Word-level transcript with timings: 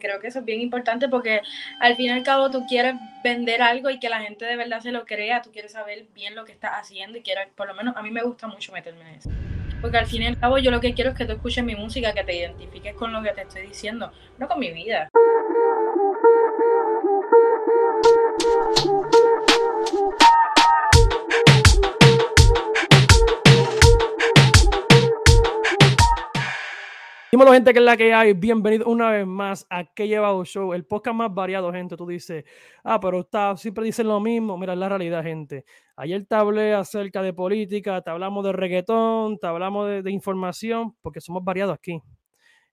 Creo 0.00 0.20
que 0.20 0.28
eso 0.28 0.40
es 0.40 0.44
bien 0.44 0.60
importante 0.60 1.08
porque 1.08 1.40
al 1.80 1.96
fin 1.96 2.06
y 2.06 2.10
al 2.10 2.22
cabo 2.22 2.50
tú 2.50 2.64
quieres 2.66 2.94
vender 3.22 3.62
algo 3.62 3.90
y 3.90 3.98
que 3.98 4.08
la 4.08 4.20
gente 4.20 4.44
de 4.44 4.56
verdad 4.56 4.80
se 4.80 4.92
lo 4.92 5.04
crea, 5.04 5.42
tú 5.42 5.50
quieres 5.52 5.72
saber 5.72 6.06
bien 6.14 6.34
lo 6.34 6.44
que 6.44 6.52
estás 6.52 6.72
haciendo 6.74 7.18
y 7.18 7.22
quieres, 7.22 7.48
por 7.56 7.66
lo 7.66 7.74
menos 7.74 7.96
a 7.96 8.02
mí 8.02 8.10
me 8.10 8.22
gusta 8.22 8.46
mucho 8.46 8.72
meterme 8.72 9.02
en 9.02 9.14
eso. 9.16 9.30
Porque 9.80 9.98
al 9.98 10.06
fin 10.06 10.22
y 10.22 10.26
al 10.26 10.38
cabo 10.38 10.58
yo 10.58 10.70
lo 10.70 10.80
que 10.80 10.94
quiero 10.94 11.10
es 11.10 11.16
que 11.16 11.24
tú 11.24 11.32
escuches 11.32 11.64
mi 11.64 11.74
música, 11.74 12.14
que 12.14 12.22
te 12.22 12.36
identifiques 12.36 12.94
con 12.94 13.12
lo 13.12 13.20
que 13.22 13.32
te 13.32 13.42
estoy 13.42 13.62
diciendo, 13.66 14.12
no 14.38 14.46
con 14.46 14.60
mi 14.60 14.72
vida. 14.72 15.08
Dímelo, 27.34 27.54
gente, 27.54 27.72
que 27.72 27.78
es 27.78 27.84
la 27.86 27.96
que 27.96 28.12
hay. 28.12 28.34
Bienvenido 28.34 28.86
una 28.86 29.10
vez 29.10 29.26
más 29.26 29.66
a 29.70 29.86
Que 29.86 30.06
Lleva 30.06 30.34
Show, 30.44 30.74
el 30.74 30.84
podcast 30.84 31.16
más 31.16 31.32
variado, 31.32 31.72
gente. 31.72 31.96
Tú 31.96 32.06
dices, 32.06 32.44
ah, 32.84 33.00
pero 33.00 33.20
está, 33.20 33.56
siempre 33.56 33.86
dicen 33.86 34.06
lo 34.06 34.20
mismo. 34.20 34.58
Mira, 34.58 34.74
es 34.74 34.78
la 34.78 34.90
realidad, 34.90 35.22
gente. 35.22 35.64
Ayer 35.96 36.26
te 36.26 36.34
hablé 36.34 36.74
acerca 36.74 37.22
de 37.22 37.32
política, 37.32 38.02
te 38.02 38.10
hablamos 38.10 38.44
de 38.44 38.52
reggaetón, 38.52 39.38
te 39.38 39.46
hablamos 39.46 40.04
de, 40.04 40.10
información, 40.10 40.94
porque 41.00 41.22
somos 41.22 41.42
variados 41.42 41.72
aquí. 41.72 42.02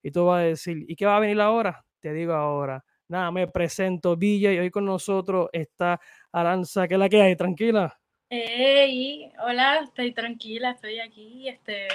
Y 0.03 0.11
tú 0.11 0.25
vas 0.25 0.41
a 0.41 0.43
decir, 0.43 0.83
¿y 0.89 0.95
qué 0.97 1.05
va 1.05 1.15
a 1.15 1.21
venir 1.21 1.39
ahora? 1.39 1.85
Te 2.01 2.11
digo 2.11 2.33
ahora. 2.33 2.83
Nada, 3.07 3.31
me 3.31 3.47
presento, 3.47 4.17
Villa, 4.17 4.51
y 4.51 4.59
hoy 4.59 4.69
con 4.69 4.83
nosotros 4.83 5.47
está 5.53 6.01
Aranza, 6.33 6.85
que 6.85 6.95
es 6.95 6.99
la 6.99 7.07
que 7.07 7.21
hay, 7.21 7.37
tranquila. 7.37 7.97
Hey, 8.29 9.31
hola, 9.41 9.79
estoy 9.85 10.11
tranquila, 10.11 10.71
estoy 10.71 10.99
aquí, 10.99 11.47
este 11.47 11.87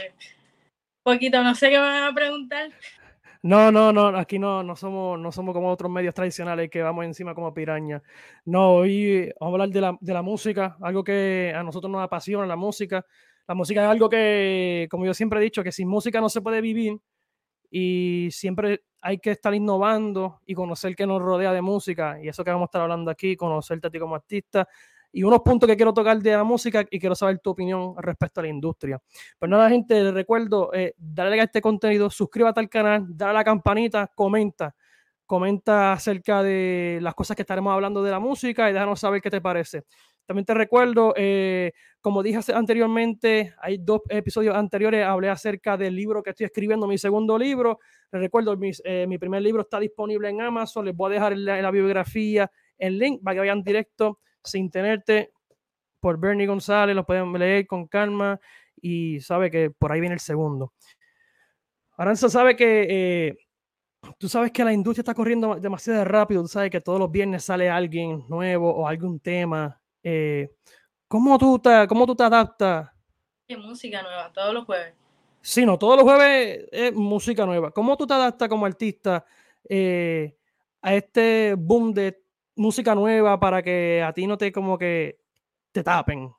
poquito, 1.04 1.42
no 1.44 1.54
sé 1.54 1.70
qué 1.70 1.76
me 1.76 1.82
van 1.82 2.04
a 2.04 2.14
preguntar. 2.14 2.70
No, 3.42 3.70
no, 3.70 3.92
no, 3.92 4.06
aquí 4.16 4.38
no, 4.38 4.62
no, 4.62 4.74
somos, 4.74 5.18
no 5.20 5.30
somos 5.30 5.54
como 5.54 5.70
otros 5.70 5.90
medios 5.90 6.14
tradicionales 6.14 6.70
que 6.70 6.80
vamos 6.80 7.04
encima 7.04 7.34
como 7.34 7.52
piraña. 7.52 8.02
No, 8.46 8.76
hoy 8.76 9.30
vamos 9.38 9.52
a 9.52 9.54
hablar 9.54 9.68
de 9.68 9.80
la, 9.82 9.98
de 10.00 10.14
la 10.14 10.22
música, 10.22 10.78
algo 10.80 11.04
que 11.04 11.52
a 11.54 11.62
nosotros 11.62 11.92
nos 11.92 12.02
apasiona, 12.02 12.46
la 12.46 12.56
música. 12.56 13.04
La 13.46 13.54
música 13.54 13.84
es 13.84 13.88
algo 13.90 14.08
que, 14.08 14.88
como 14.90 15.04
yo 15.04 15.12
siempre 15.12 15.40
he 15.40 15.42
dicho, 15.42 15.62
que 15.62 15.72
sin 15.72 15.86
música 15.86 16.22
no 16.22 16.30
se 16.30 16.40
puede 16.40 16.62
vivir 16.62 16.98
y 17.70 18.28
siempre 18.30 18.84
hay 19.02 19.18
que 19.18 19.32
estar 19.32 19.54
innovando 19.54 20.40
y 20.46 20.54
conocer 20.54 20.96
qué 20.96 21.06
nos 21.06 21.20
rodea 21.20 21.52
de 21.52 21.60
música. 21.60 22.18
Y 22.22 22.28
eso 22.28 22.42
que 22.42 22.50
vamos 22.50 22.64
a 22.64 22.70
estar 22.70 22.80
hablando 22.80 23.10
aquí, 23.10 23.36
conocerte 23.36 23.88
a 23.88 23.90
ti 23.90 23.98
como 23.98 24.14
artista, 24.14 24.66
y 25.14 25.22
unos 25.22 25.42
puntos 25.42 25.68
que 25.68 25.76
quiero 25.76 25.94
tocar 25.94 26.18
de 26.20 26.32
la 26.32 26.42
música 26.42 26.84
y 26.90 26.98
quiero 26.98 27.14
saber 27.14 27.38
tu 27.38 27.50
opinión 27.50 27.94
respecto 27.98 28.40
a 28.40 28.42
la 28.42 28.48
industria. 28.48 29.00
Pues 29.38 29.48
nada, 29.48 29.70
gente, 29.70 30.02
les 30.02 30.12
recuerdo, 30.12 30.74
eh, 30.74 30.92
dale 30.98 31.40
a 31.40 31.44
este 31.44 31.60
contenido, 31.60 32.10
suscríbete 32.10 32.58
al 32.58 32.68
canal, 32.68 33.06
dale 33.08 33.30
a 33.30 33.34
la 33.34 33.44
campanita, 33.44 34.10
comenta, 34.12 34.74
comenta 35.24 35.92
acerca 35.92 36.42
de 36.42 36.98
las 37.00 37.14
cosas 37.14 37.36
que 37.36 37.42
estaremos 37.42 37.72
hablando 37.72 38.02
de 38.02 38.10
la 38.10 38.18
música 38.18 38.68
y 38.68 38.72
déjanos 38.72 38.98
saber 38.98 39.22
qué 39.22 39.30
te 39.30 39.40
parece. 39.40 39.84
También 40.26 40.44
te 40.46 40.54
recuerdo, 40.54 41.14
eh, 41.16 41.72
como 42.00 42.20
dije 42.20 42.40
anteriormente, 42.52 43.54
hay 43.60 43.78
dos 43.78 44.00
episodios 44.08 44.56
anteriores, 44.56 45.06
hablé 45.06 45.28
acerca 45.28 45.76
del 45.76 45.94
libro 45.94 46.24
que 46.24 46.30
estoy 46.30 46.46
escribiendo, 46.46 46.88
mi 46.88 46.98
segundo 46.98 47.38
libro. 47.38 47.78
Les 48.10 48.20
recuerdo, 48.20 48.58
eh, 48.60 49.06
mi 49.06 49.18
primer 49.18 49.42
libro 49.42 49.62
está 49.62 49.78
disponible 49.78 50.28
en 50.28 50.40
Amazon, 50.40 50.86
les 50.86 50.96
voy 50.96 51.12
a 51.12 51.14
dejar 51.14 51.38
la, 51.38 51.56
en 51.58 51.62
la 51.62 51.70
bibliografía 51.70 52.50
el 52.76 52.98
link 52.98 53.22
para 53.22 53.34
que 53.34 53.40
vayan 53.40 53.62
directo 53.62 54.18
sin 54.44 54.70
tenerte 54.70 55.32
por 56.00 56.18
Bernie 56.18 56.46
González, 56.46 56.94
lo 56.94 57.06
pueden 57.06 57.32
leer 57.32 57.66
con 57.66 57.86
calma 57.86 58.38
y 58.80 59.20
sabe 59.20 59.50
que 59.50 59.70
por 59.70 59.90
ahí 59.90 60.00
viene 60.00 60.14
el 60.14 60.20
segundo. 60.20 60.72
Aranza 61.96 62.28
sabe 62.28 62.56
que 62.56 62.86
eh, 62.88 63.38
tú 64.18 64.28
sabes 64.28 64.52
que 64.52 64.64
la 64.64 64.72
industria 64.72 65.02
está 65.02 65.14
corriendo 65.14 65.54
demasiado 65.56 66.04
rápido, 66.04 66.42
tú 66.42 66.48
sabes 66.48 66.70
que 66.70 66.80
todos 66.80 66.98
los 66.98 67.10
viernes 67.10 67.44
sale 67.44 67.70
alguien 67.70 68.24
nuevo 68.28 68.70
o 68.70 68.86
algún 68.86 69.20
tema. 69.20 69.80
Eh, 70.02 70.54
¿cómo, 71.08 71.38
tú 71.38 71.58
te, 71.58 71.86
¿Cómo 71.88 72.04
tú 72.06 72.14
te 72.14 72.24
adaptas? 72.24 72.90
¿Qué 73.46 73.56
música 73.56 74.02
nueva? 74.02 74.32
Todos 74.32 74.52
los 74.52 74.64
jueves. 74.64 74.94
Sí, 75.40 75.64
no, 75.66 75.78
todos 75.78 75.96
los 75.96 76.04
jueves 76.04 76.66
es 76.72 76.94
música 76.94 77.44
nueva. 77.46 77.70
¿Cómo 77.70 77.96
tú 77.96 78.06
te 78.06 78.14
adaptas 78.14 78.48
como 78.48 78.66
artista 78.66 79.24
eh, 79.68 80.36
a 80.80 80.94
este 80.94 81.54
boom 81.56 81.92
de 81.92 82.23
música 82.56 82.94
nueva 82.94 83.38
para 83.38 83.62
que 83.62 84.02
a 84.02 84.12
ti 84.12 84.26
no 84.26 84.38
te 84.38 84.52
como 84.52 84.78
que 84.78 85.18
te 85.72 85.82
tapen? 85.82 86.32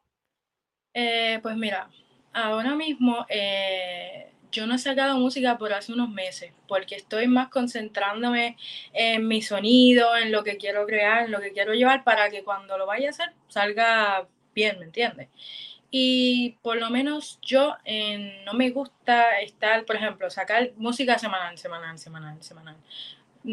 Eh, 0.93 1.39
pues 1.41 1.57
mira, 1.57 1.89
ahora 2.33 2.75
mismo 2.75 3.25
eh, 3.29 4.31
yo 4.51 4.65
no 4.65 4.75
he 4.75 4.79
sacado 4.79 5.17
música 5.17 5.57
por 5.57 5.73
hace 5.73 5.91
unos 5.91 6.09
meses, 6.09 6.53
porque 6.67 6.95
estoy 6.95 7.27
más 7.27 7.49
concentrándome 7.49 8.57
en 8.93 9.27
mi 9.27 9.41
sonido, 9.41 10.15
en 10.15 10.31
lo 10.31 10.43
que 10.43 10.57
quiero 10.57 10.85
crear, 10.85 11.25
en 11.25 11.31
lo 11.31 11.41
que 11.41 11.51
quiero 11.51 11.73
llevar 11.73 12.03
para 12.03 12.29
que 12.29 12.43
cuando 12.43 12.77
lo 12.77 12.85
vaya 12.85 13.07
a 13.07 13.11
hacer 13.11 13.33
salga 13.49 14.27
bien, 14.53 14.79
¿me 14.79 14.85
entiendes? 14.85 15.29
Y 15.91 16.57
por 16.61 16.77
lo 16.77 16.89
menos 16.89 17.39
yo 17.41 17.75
no 18.45 18.53
me 18.53 18.69
gusta 18.71 19.39
estar, 19.41 19.85
por 19.85 19.95
ejemplo, 19.95 20.29
sacar 20.29 20.71
música 20.77 21.17
semanal, 21.19 21.57
semanal, 21.57 21.97
semanal, 21.99 22.41
semanal 22.41 22.75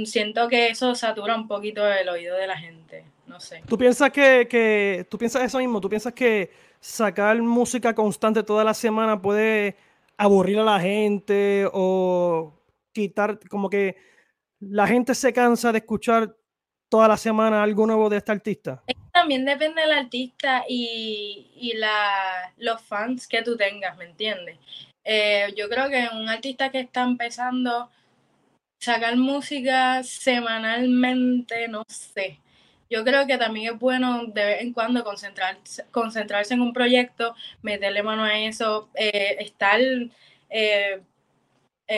siento 0.05 0.49
que 0.49 0.69
eso 0.69 0.95
satura 0.95 1.35
un 1.37 1.49
poquito 1.49 1.87
el 1.87 2.09
oído 2.09 2.37
de 2.37 2.47
la 2.47 2.57
gente, 2.57 3.05
no 3.27 3.41
sé. 3.41 3.63
¿Tú 3.67 3.77
piensas 3.79 4.11
que, 4.11 4.47
que, 4.49 5.07
tú 5.11 5.19
piensas 5.19 5.43
eso 5.43 5.59
mismo? 5.59 5.81
¿Tú 5.81 5.89
piensas 5.89 6.13
que 6.13 6.51
sacar 6.81 7.41
música 7.41 7.95
constante 7.95 8.43
toda 8.43 8.65
la 8.65 8.75
semana 8.75 9.21
puede 9.21 9.77
aburrir 10.17 10.59
a 10.59 10.65
la 10.65 10.81
gente 10.81 11.69
o 11.73 12.53
quitar, 12.93 13.39
como 13.49 13.71
que 13.71 13.97
la 14.61 14.87
gente 14.87 15.15
se 15.15 15.33
cansa 15.33 15.73
de 15.73 15.79
escuchar 15.79 16.37
toda 16.89 17.09
la 17.09 17.17
semana 17.17 17.63
algo 17.63 17.87
nuevo 17.87 18.09
de 18.09 18.19
este 18.19 18.33
artista? 18.33 18.83
También 19.13 19.45
depende 19.45 19.81
del 19.81 19.93
artista 19.93 20.65
y, 20.69 21.51
y 21.57 21.75
la, 21.75 22.53
los 22.59 22.81
fans 22.83 23.27
que 23.27 23.43
tú 23.43 23.57
tengas, 23.57 23.97
¿me 23.97 24.05
entiendes? 24.05 24.59
Eh, 25.05 25.53
yo 25.57 25.69
creo 25.69 25.89
que 25.89 26.09
un 26.15 26.29
artista 26.29 26.71
que 26.71 26.81
está 26.81 27.03
empezando 27.03 27.91
sacar 28.83 29.17
música 29.17 30.03
semanalmente, 30.03 31.69
no 31.69 31.85
sé. 31.87 32.41
Yo 32.91 33.05
creo 33.05 33.27
que 33.29 33.39
también 33.39 33.73
es 33.73 33.79
bueno 33.79 34.27
de 34.27 34.45
vez 34.45 34.61
en 34.61 34.73
cuando 34.73 35.05
concentrarse, 35.05 35.85
concentrarse 35.93 36.55
en 36.55 36.63
un 36.63 36.73
proyecto, 36.73 37.35
meterle 37.63 38.03
mano 38.03 38.25
a 38.25 38.37
eso, 38.37 38.91
eh, 38.95 39.37
estar 39.39 39.81
eh, 40.51 41.01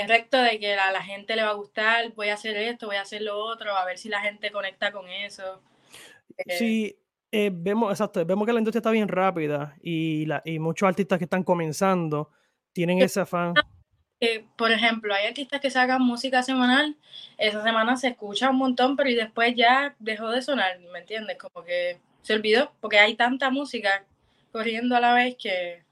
recto 0.06 0.36
de 0.36 0.58
que 0.60 0.74
a 0.74 0.92
la 0.92 1.02
gente 1.02 1.34
le 1.34 1.42
va 1.42 1.50
a 1.50 1.54
gustar, 1.54 2.12
voy 2.14 2.28
a 2.28 2.34
hacer 2.34 2.54
esto, 2.56 2.86
voy 2.86 2.96
a 2.96 3.02
hacer 3.02 3.22
lo 3.22 3.38
otro, 3.38 3.74
a 3.74 3.86
ver 3.86 3.96
si 3.96 4.10
la 4.10 4.20
gente 4.20 4.52
conecta 4.52 4.92
con 4.92 5.08
eso. 5.08 5.62
Eh, 6.36 6.58
sí, 6.58 6.98
vemos, 7.32 7.92
exacto, 7.92 8.24
vemos 8.26 8.46
que 8.46 8.52
la 8.52 8.60
industria 8.60 8.80
está 8.80 8.90
bien 8.90 9.08
rápida 9.08 9.74
y, 9.80 10.26
la, 10.26 10.42
y 10.44 10.58
muchos 10.58 10.86
artistas 10.86 11.18
que 11.18 11.24
están 11.24 11.44
comenzando 11.44 12.30
tienen 12.74 13.00
ese 13.00 13.20
afán 13.20 13.54
por 14.56 14.72
ejemplo, 14.72 15.14
hay 15.14 15.26
artistas 15.26 15.60
que 15.60 15.70
sacan 15.70 16.02
música 16.02 16.42
semanal, 16.42 16.96
esa 17.38 17.62
semana 17.62 17.96
se 17.96 18.08
escucha 18.08 18.50
un 18.50 18.56
montón, 18.56 18.96
pero 18.96 19.10
y 19.10 19.14
después 19.14 19.54
ya 19.56 19.94
dejó 19.98 20.30
de 20.30 20.42
sonar, 20.42 20.78
¿me 20.92 21.00
entiendes? 21.00 21.38
Como 21.38 21.64
que 21.64 21.98
se 22.22 22.34
olvidó, 22.34 22.72
porque 22.80 22.98
hay 22.98 23.14
tanta 23.14 23.50
música 23.50 24.04
corriendo 24.52 24.96
a 24.96 25.00
la 25.00 25.14
vez 25.14 25.36
que... 25.40 25.82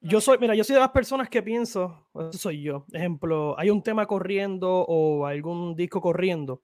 Yo 0.00 0.20
soy, 0.20 0.38
mira, 0.38 0.54
yo 0.54 0.64
soy 0.64 0.74
de 0.74 0.80
las 0.80 0.90
personas 0.90 1.28
que 1.28 1.42
pienso, 1.42 2.06
eso 2.14 2.32
soy 2.32 2.62
yo, 2.62 2.84
ejemplo, 2.92 3.58
hay 3.58 3.70
un 3.70 3.82
tema 3.82 4.06
corriendo 4.06 4.84
o 4.86 5.26
algún 5.26 5.74
disco 5.74 6.00
corriendo. 6.00 6.62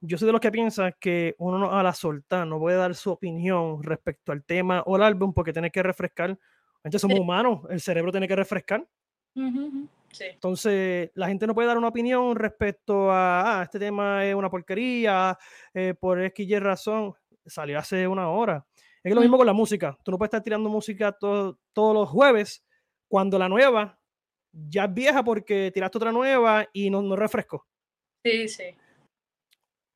Yo 0.00 0.18
soy 0.18 0.26
de 0.26 0.32
los 0.32 0.40
que 0.40 0.52
piensa 0.52 0.92
que 0.92 1.34
uno 1.38 1.72
a 1.72 1.82
la 1.82 1.92
soltar 1.92 2.46
no 2.46 2.58
puede 2.58 2.76
dar 2.76 2.94
su 2.94 3.10
opinión 3.10 3.82
respecto 3.82 4.30
al 4.30 4.44
tema 4.44 4.82
o 4.86 4.94
al 4.94 5.02
álbum 5.02 5.32
porque 5.32 5.52
tiene 5.52 5.70
que 5.70 5.82
refrescar. 5.82 6.38
Entonces 6.84 7.00
somos 7.00 7.18
humanos, 7.18 7.62
el 7.70 7.80
cerebro 7.80 8.12
tiene 8.12 8.28
que 8.28 8.36
refrescar. 8.36 8.86
Entonces, 10.20 11.10
la 11.14 11.28
gente 11.28 11.46
no 11.46 11.54
puede 11.54 11.68
dar 11.68 11.78
una 11.78 11.88
opinión 11.88 12.36
respecto 12.36 13.10
a, 13.10 13.60
ah, 13.60 13.62
este 13.62 13.78
tema 13.78 14.24
es 14.24 14.34
una 14.34 14.50
porquería, 14.50 15.38
eh, 15.74 15.94
por 15.98 16.20
X 16.22 16.48
y 16.48 16.58
razón, 16.58 17.14
salió 17.44 17.78
hace 17.78 18.08
una 18.08 18.28
hora. 18.28 18.66
Es 19.02 19.14
lo 19.14 19.20
mismo 19.20 19.36
con 19.36 19.46
la 19.46 19.52
música. 19.52 19.96
Tú 20.02 20.10
no 20.10 20.18
puedes 20.18 20.28
estar 20.30 20.42
tirando 20.42 20.68
música 20.68 21.12
todos 21.12 21.56
los 21.74 22.08
jueves 22.08 22.64
cuando 23.08 23.38
la 23.38 23.48
nueva 23.48 24.00
ya 24.52 24.84
es 24.84 24.94
vieja 24.94 25.22
porque 25.22 25.70
tiraste 25.72 25.98
otra 25.98 26.12
nueva 26.12 26.66
y 26.72 26.90
no, 26.90 27.02
no 27.02 27.14
refresco. 27.14 27.66
Sí, 28.24 28.48
sí. 28.48 28.64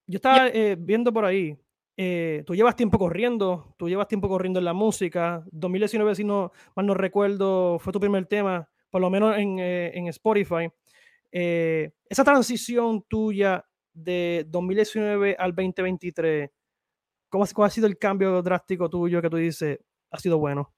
Yo 0.07 0.17
estaba 0.17 0.49
eh, 0.49 0.77
viendo 0.79 1.13
por 1.13 1.25
ahí, 1.25 1.57
eh, 1.97 2.43
tú 2.47 2.55
llevas 2.55 2.77
tiempo 2.77 2.99
corriendo, 2.99 3.75
tú 3.77 3.89
llevas 3.89 4.09
tiempo 4.09 4.29
corriendo 4.29 4.59
en 4.59 4.65
la 4.65 4.73
música. 4.73 5.45
2019, 5.51 6.15
si 6.15 6.25
no 6.25 6.53
mal 6.75 6.87
no 6.87 6.95
recuerdo, 6.95 7.79
fue 7.79 7.93
tu 7.93 8.01
primer 8.01 8.27
tema 8.27 8.69
por 8.91 9.01
lo 9.01 9.11
menos 9.11 9.37
en, 9.39 9.59
eh, 9.59 9.93
en 9.95 10.09
Spotify, 10.09 10.69
eh, 11.33 11.91
esa 12.09 12.25
transición 12.25 13.03
tuya 13.09 13.65
de 13.93 14.45
2019 14.49 15.37
al 15.39 15.55
2023, 15.55 16.51
¿cómo, 17.29 17.45
¿cómo, 17.55 17.65
ha 17.65 17.71
sido 17.71 17.87
el 17.87 17.99
cambio 17.99 18.43
drástico 18.43 18.89
tuyo 18.91 19.23
que 19.23 19.31
tú 19.31 19.37
dices 19.37 19.79
ha 20.11 20.19
sido 20.19 20.39
bueno? 20.39 20.73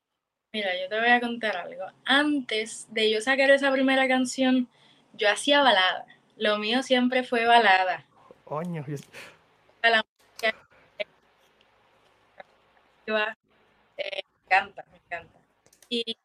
Mira, 0.53 0.69
yo 0.79 0.89
te 0.89 1.01
voy 1.01 1.09
a 1.09 1.21
contar 1.21 1.57
algo. 1.57 1.85
Antes 2.05 2.87
de 2.91 3.11
yo 3.11 3.23
sacar 3.23 3.51
esa 3.51 3.73
primera 3.73 4.07
canción, 4.07 4.69
yo 5.15 5.31
hacía 5.31 5.63
balada. 5.63 6.05
Lo 6.37 6.59
mío 6.59 6.83
siempre 6.83 7.25
fue 7.25 7.47
balada. 7.47 8.07
Coño. 8.45 8.85
La 9.83 10.05
música, 10.05 10.55
eh, 13.97 14.23
me 14.23 14.43
encanta. 14.45 14.85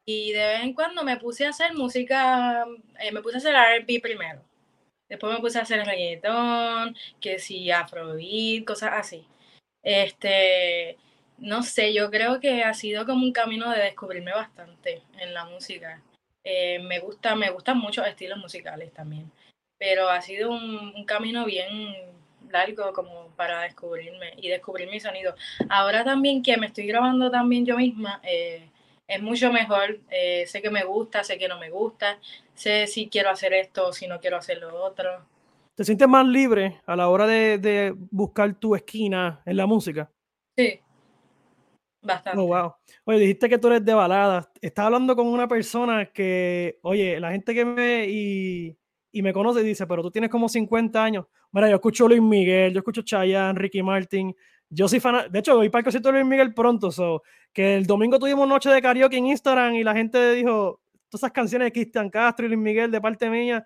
Y, 0.05 0.31
de 0.31 0.47
vez 0.47 0.63
en 0.63 0.73
cuando 0.73 1.03
me 1.03 1.17
puse 1.17 1.45
a 1.45 1.49
hacer 1.49 1.73
música, 1.73 2.65
eh, 3.01 3.11
me 3.11 3.21
puse 3.21 3.35
a 3.35 3.39
hacer 3.39 3.53
R&B 3.53 3.99
primero. 4.01 4.41
Después 5.09 5.33
me 5.33 5.41
puse 5.41 5.59
a 5.59 5.63
hacer 5.63 5.85
reggaetón, 5.85 6.95
que 7.19 7.37
si 7.39 7.69
afrobeat, 7.71 8.63
cosas 8.65 8.91
así. 8.93 9.27
Este, 9.83 10.97
no 11.37 11.63
sé, 11.63 11.93
yo 11.93 12.09
creo 12.11 12.39
que 12.39 12.63
ha 12.63 12.73
sido 12.73 13.05
como 13.05 13.25
un 13.25 13.33
camino 13.33 13.69
de 13.71 13.81
descubrirme 13.83 14.31
bastante 14.31 15.03
en 15.19 15.33
la 15.33 15.45
música. 15.45 16.01
Eh, 16.45 16.79
me 16.79 16.99
gusta, 16.99 17.35
me 17.35 17.49
gustan 17.51 17.77
muchos 17.77 18.07
estilos 18.07 18.39
musicales 18.39 18.93
también, 18.93 19.29
pero 19.77 20.09
ha 20.09 20.21
sido 20.21 20.49
un, 20.49 20.93
un, 20.95 21.05
camino 21.05 21.45
bien 21.45 21.93
largo 22.49 22.93
como 22.93 23.29
para 23.35 23.63
descubrirme 23.63 24.33
y 24.37 24.47
descubrir 24.49 24.89
mi 24.89 25.01
sonido. 25.01 25.35
Ahora 25.69 26.05
también 26.05 26.41
que 26.41 26.57
me 26.57 26.67
estoy 26.67 26.87
grabando 26.87 27.29
también 27.31 27.65
yo 27.65 27.77
misma, 27.77 28.21
eh, 28.23 28.69
es 29.07 29.21
mucho 29.21 29.51
mejor, 29.51 29.99
eh, 30.09 30.45
sé 30.47 30.61
que 30.61 30.69
me 30.69 30.83
gusta, 30.83 31.23
sé 31.23 31.37
que 31.37 31.47
no 31.47 31.57
me 31.59 31.69
gusta, 31.69 32.19
sé 32.53 32.87
si 32.87 33.07
quiero 33.09 33.29
hacer 33.29 33.53
esto 33.53 33.87
o 33.87 33.93
si 33.93 34.07
no 34.07 34.19
quiero 34.19 34.37
hacer 34.37 34.59
lo 34.59 34.83
otro. 34.83 35.25
¿Te 35.75 35.83
sientes 35.83 36.07
más 36.07 36.25
libre 36.25 36.81
a 36.85 36.95
la 36.95 37.07
hora 37.07 37.27
de, 37.27 37.57
de 37.57 37.93
buscar 37.95 38.53
tu 38.55 38.75
esquina 38.75 39.41
en 39.45 39.57
la 39.57 39.65
música? 39.65 40.11
Sí, 40.57 40.81
bastante. 42.01 42.39
Oh, 42.39 42.47
wow. 42.47 42.73
Oye, 43.05 43.19
dijiste 43.19 43.47
que 43.47 43.57
tú 43.57 43.67
eres 43.67 43.85
de 43.85 43.93
baladas. 43.93 44.49
Estaba 44.61 44.87
hablando 44.87 45.15
con 45.15 45.27
una 45.27 45.47
persona 45.47 46.07
que, 46.07 46.79
oye, 46.81 47.19
la 47.19 47.31
gente 47.31 47.53
que 47.53 47.63
me 47.63 48.05
y, 48.09 48.77
y 49.11 49.21
me 49.21 49.33
conoce 49.33 49.63
dice, 49.63 49.85
pero 49.87 50.01
tú 50.01 50.11
tienes 50.11 50.29
como 50.29 50.49
50 50.49 51.03
años. 51.03 51.25
Mira, 51.51 51.69
yo 51.69 51.75
escucho 51.75 52.07
Luis 52.07 52.21
Miguel, 52.21 52.73
yo 52.73 52.79
escucho 52.79 53.03
Chayanne, 53.03 53.57
Ricky 53.59 53.83
Martin. 53.83 54.35
Yo 54.69 54.87
soy 54.87 54.99
fan, 54.99 55.31
de 55.31 55.39
hecho, 55.39 55.55
voy 55.55 55.69
para 55.69 55.79
el 55.79 55.83
concierto 55.85 56.09
de 56.09 56.19
Luis 56.19 56.25
Miguel 56.25 56.53
pronto, 56.53 56.91
so, 56.91 57.23
que 57.53 57.75
el 57.75 57.87
domingo 57.87 58.19
tuvimos 58.19 58.47
noche 58.47 58.69
de 58.69 58.81
karaoke 58.81 59.17
en 59.17 59.27
Instagram 59.27 59.75
y 59.75 59.83
la 59.83 59.93
gente 59.93 60.33
dijo, 60.33 60.81
todas 61.09 61.21
esas 61.21 61.31
canciones 61.31 61.67
de 61.67 61.71
Cristian 61.71 62.09
Castro 62.09 62.45
y 62.45 62.49
Luis 62.49 62.59
Miguel 62.59 62.91
de 62.91 62.99
parte 62.99 63.29
mía, 63.29 63.65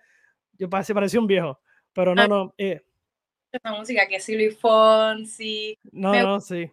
yo 0.58 0.68
se 0.84 0.94
pareció 0.94 1.20
un 1.20 1.28
viejo, 1.28 1.60
pero 1.92 2.14
no, 2.14 2.28
no. 2.28 2.54
Eh. 2.58 2.82
Esa 3.52 3.72
música 3.72 4.08
que 4.08 4.20
sí, 4.20 4.36
Luis 4.36 4.58
Fonsi. 4.58 5.78
No, 5.92 6.12
me, 6.12 6.22
no, 6.22 6.40
sí. 6.40 6.72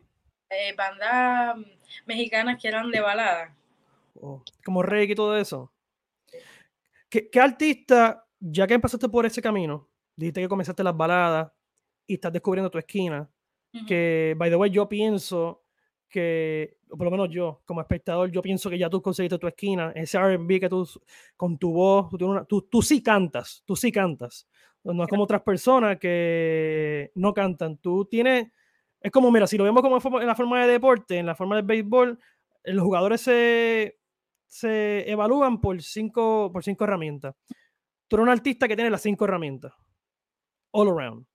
Eh, 0.50 0.74
bandas 0.76 1.56
mexicanas 2.06 2.60
que 2.60 2.68
eran 2.68 2.90
de 2.90 3.00
balada. 3.00 3.56
Oh, 4.14 4.42
como 4.64 4.82
Rey 4.82 5.10
y 5.10 5.14
todo 5.14 5.36
eso. 5.36 5.72
¿Qué, 7.08 7.30
¿Qué, 7.30 7.40
artista, 7.40 8.26
ya 8.38 8.66
que 8.66 8.74
empezaste 8.74 9.08
por 9.08 9.24
ese 9.24 9.40
camino, 9.40 9.88
dijiste 10.14 10.42
que 10.42 10.48
comenzaste 10.48 10.84
las 10.84 10.96
baladas 10.96 11.50
y 12.06 12.14
estás 12.14 12.32
descubriendo 12.32 12.70
tu 12.70 12.78
esquina, 12.78 13.28
uh 13.72 13.78
-huh. 13.78 13.86
que, 13.86 14.34
by 14.36 14.50
the 14.50 14.56
way, 14.56 14.70
yo 14.70 14.88
pienso 14.88 15.64
que, 16.08 16.78
o 16.90 16.96
por 16.96 17.04
lo 17.04 17.10
menos 17.10 17.28
yo, 17.30 17.62
como 17.66 17.80
espectador, 17.80 18.30
yo 18.30 18.42
pienso 18.42 18.70
que 18.70 18.78
ya 18.78 18.88
tú 18.88 19.02
conseguiste 19.02 19.38
tu 19.38 19.46
esquina, 19.46 19.92
ese 19.94 20.18
RB 20.18 20.60
que 20.60 20.68
tú, 20.68 20.88
con 21.36 21.58
tu 21.58 21.72
voz, 21.72 22.10
tú, 22.18 22.26
una, 22.26 22.44
tú, 22.44 22.62
tú, 22.62 22.82
sí 22.82 23.02
cantas, 23.02 23.62
tú 23.66 23.76
sí 23.76 23.92
cantas. 23.92 24.48
No 24.84 25.02
es 25.02 25.08
como 25.08 25.24
otras 25.24 25.42
personas 25.42 25.98
que 25.98 27.10
no 27.14 27.34
cantan. 27.34 27.76
Tú 27.78 28.06
tienes, 28.06 28.48
es 29.00 29.10
como, 29.10 29.30
mira, 29.30 29.46
si 29.46 29.58
lo 29.58 29.64
vemos 29.64 29.82
como 29.82 30.20
en 30.20 30.26
la 30.26 30.34
forma 30.34 30.64
de 30.64 30.72
deporte, 30.72 31.18
en 31.18 31.26
la 31.26 31.34
forma 31.34 31.56
de 31.56 31.62
béisbol, 31.62 32.18
los 32.64 32.84
jugadores 32.84 33.20
se, 33.20 33.98
se 34.46 35.10
evalúan 35.10 35.60
por 35.60 35.80
cinco, 35.82 36.50
por 36.52 36.64
cinco 36.64 36.84
herramientas. 36.84 37.34
Tú 38.08 38.16
eres 38.16 38.22
un 38.22 38.30
artista 38.30 38.66
que 38.66 38.76
tiene 38.76 38.90
las 38.90 39.02
cinco 39.02 39.26
herramientas, 39.26 39.72
all 40.70 40.88
around. 40.88 41.26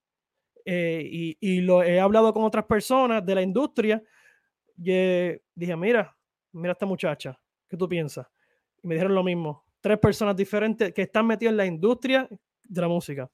Eh, 0.66 1.08
y, 1.12 1.38
y, 1.40 1.62
lo 1.62 1.84
he 1.84 2.00
hablado 2.00 2.34
con 2.34 2.44
otras 2.44 2.66
personas 2.66 3.26
de 3.26 3.36
la 3.36 3.42
industria. 3.42 4.02
Y 4.78 4.92
dije, 5.54 5.76
mira, 5.76 6.16
mira 6.52 6.72
esta 6.72 6.86
muchacha, 6.86 7.40
¿qué 7.68 7.78
tú 7.78 7.88
piensas? 7.88 8.28
Y 8.82 8.88
me 8.88 8.96
dijeron 8.96 9.16
lo 9.16 9.24
mismo. 9.24 9.66
Tres 9.82 10.00
personas 10.00 10.36
diferentes 10.36 10.94
que 10.94 11.02
están 11.02 11.28
metidas 11.28 11.52
en 11.52 11.58
la 11.58 11.66
industria 11.66 12.28
de 12.64 12.82
la 12.82 12.88
música. 12.88 13.30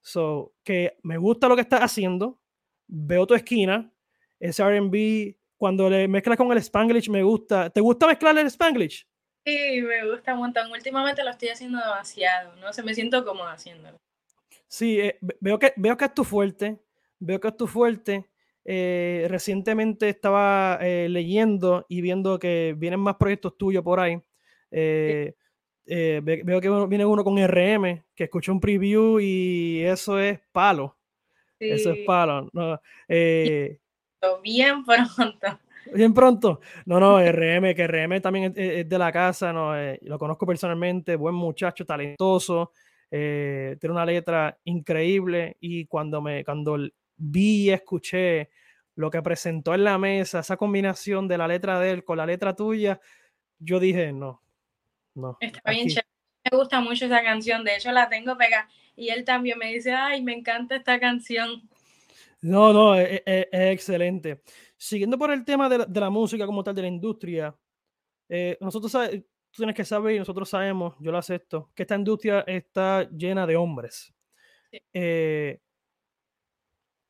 So, 0.00 0.54
que 0.62 0.98
me 1.02 1.16
gusta 1.16 1.48
lo 1.48 1.56
que 1.56 1.62
estás 1.62 1.80
haciendo, 1.80 2.40
veo 2.86 3.26
tu 3.26 3.34
esquina, 3.34 3.90
ese 4.38 4.62
RB, 4.62 5.36
cuando 5.56 5.88
le 5.88 6.06
mezclas 6.06 6.36
con 6.36 6.52
el 6.52 6.58
Spanglish, 6.58 7.08
me 7.08 7.22
gusta. 7.22 7.70
¿Te 7.70 7.80
gusta 7.80 8.06
mezclar 8.06 8.36
el 8.38 8.46
Spanglish? 8.46 9.06
Sí, 9.44 9.82
me 9.82 10.08
gusta 10.10 10.34
un 10.34 10.40
montón. 10.40 10.70
Últimamente 10.70 11.24
lo 11.24 11.30
estoy 11.30 11.48
haciendo 11.48 11.78
demasiado, 11.78 12.54
no 12.56 12.72
sé, 12.72 12.82
me 12.82 12.94
siento 12.94 13.24
cómoda 13.24 13.52
haciéndolo. 13.52 13.96
Sí, 14.68 15.00
eh, 15.00 15.18
veo, 15.40 15.58
que, 15.58 15.72
veo 15.76 15.96
que 15.96 16.04
es 16.06 16.14
tu 16.14 16.24
fuerte, 16.24 16.78
veo 17.18 17.40
que 17.40 17.48
es 17.48 17.56
tu 17.56 17.66
fuerte. 17.66 18.26
Eh, 18.68 19.26
recientemente 19.28 20.08
estaba 20.08 20.78
eh, 20.80 21.08
leyendo 21.08 21.86
y 21.88 22.00
viendo 22.00 22.36
que 22.36 22.74
vienen 22.76 22.98
más 22.98 23.14
proyectos 23.14 23.56
tuyos 23.56 23.84
por 23.84 24.00
ahí. 24.00 24.20
Eh, 24.72 25.34
veo 25.86 26.60
que 26.60 26.86
viene 26.88 27.04
uno 27.04 27.22
con 27.22 27.38
RM, 27.38 28.04
que 28.12 28.24
escuché 28.24 28.50
un 28.50 28.58
preview 28.58 29.20
y 29.20 29.82
eso 29.84 30.18
es 30.18 30.40
palo. 30.50 30.96
Sí. 31.60 31.70
Eso 31.70 31.92
es 31.92 31.98
palo. 32.04 32.50
No, 32.52 32.80
bien 34.42 34.84
pronto. 34.84 35.60
Bien 35.94 36.12
pronto. 36.12 36.60
No, 36.86 36.98
no, 36.98 37.20
RM, 37.32 37.72
que 37.72 37.86
RM 37.86 38.20
también 38.20 38.46
es, 38.46 38.52
es 38.56 38.88
de 38.88 38.98
la 38.98 39.12
casa, 39.12 39.52
no, 39.52 39.74
lo 40.00 40.18
conozco 40.18 40.44
personalmente, 40.44 41.14
buen 41.14 41.36
muchacho, 41.36 41.86
talentoso, 41.86 42.72
eh, 43.10 43.76
tiene 43.80 43.92
una 43.92 44.04
letra 44.04 44.58
increíble 44.64 45.56
y 45.60 45.86
cuando 45.86 46.20
me 46.20 46.44
cuando 46.44 46.78
vi 47.16 47.64
y 47.64 47.70
escuché 47.70 48.50
lo 48.94 49.10
que 49.10 49.22
presentó 49.22 49.74
en 49.74 49.84
la 49.84 49.98
mesa, 49.98 50.40
esa 50.40 50.56
combinación 50.56 51.28
de 51.28 51.38
la 51.38 51.46
letra 51.46 51.78
de 51.78 51.90
él 51.90 52.04
con 52.04 52.16
la 52.16 52.26
letra 52.26 52.56
tuya, 52.56 53.00
yo 53.58 53.78
dije, 53.78 54.12
no, 54.12 54.42
no. 55.14 55.36
Está 55.40 55.70
bien 55.70 55.88
chévere. 55.88 56.08
Me 56.50 56.56
gusta 56.56 56.80
mucho 56.80 57.06
esa 57.06 57.22
canción, 57.22 57.64
de 57.64 57.76
hecho 57.76 57.92
la 57.92 58.08
tengo 58.08 58.36
pegada 58.36 58.68
y 58.94 59.10
él 59.10 59.24
también 59.24 59.58
me 59.58 59.72
dice, 59.72 59.92
ay, 59.92 60.22
me 60.22 60.32
encanta 60.32 60.76
esta 60.76 60.98
canción. 60.98 61.68
No, 62.40 62.72
no, 62.72 62.94
es, 62.94 63.22
es, 63.26 63.46
es 63.52 63.72
excelente. 63.72 64.40
Siguiendo 64.76 65.18
por 65.18 65.30
el 65.30 65.44
tema 65.44 65.68
de 65.68 65.78
la, 65.78 65.84
de 65.84 66.00
la, 66.00 66.10
música 66.10 66.46
como 66.46 66.62
tal, 66.62 66.74
de 66.74 66.82
la 66.82 66.88
industria, 66.88 67.54
eh, 68.28 68.56
nosotros 68.60 68.92
sabemos, 68.92 69.24
tú 69.56 69.62
tienes 69.62 69.74
que 69.74 69.86
saber 69.86 70.14
y 70.14 70.18
nosotros 70.18 70.50
sabemos, 70.50 70.94
yo 71.00 71.10
lo 71.10 71.16
acepto, 71.16 71.70
que 71.74 71.84
esta 71.84 71.96
industria 71.96 72.40
está 72.46 73.08
llena 73.08 73.46
de 73.46 73.56
hombres. 73.56 74.14
Sí. 74.70 74.78
Eh, 74.92 75.62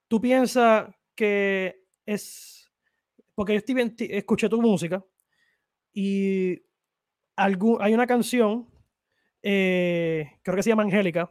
¿Tú 0.06 0.20
piensas 0.20 0.94
que 1.16 1.82
es, 2.04 2.70
porque 3.35 3.54
yo 3.54 3.59
estoy, 3.59 3.97
escuché 4.11 4.49
tu 4.49 4.62
música 4.62 5.04
y 5.92 6.62
algún, 7.35 7.78
hay 7.80 7.94
una 7.94 8.06
canción, 8.06 8.68
eh, 9.42 10.38
creo 10.42 10.54
que 10.54 10.62
se 10.62 10.70
llama 10.70 10.85
Angélica, 10.85 11.25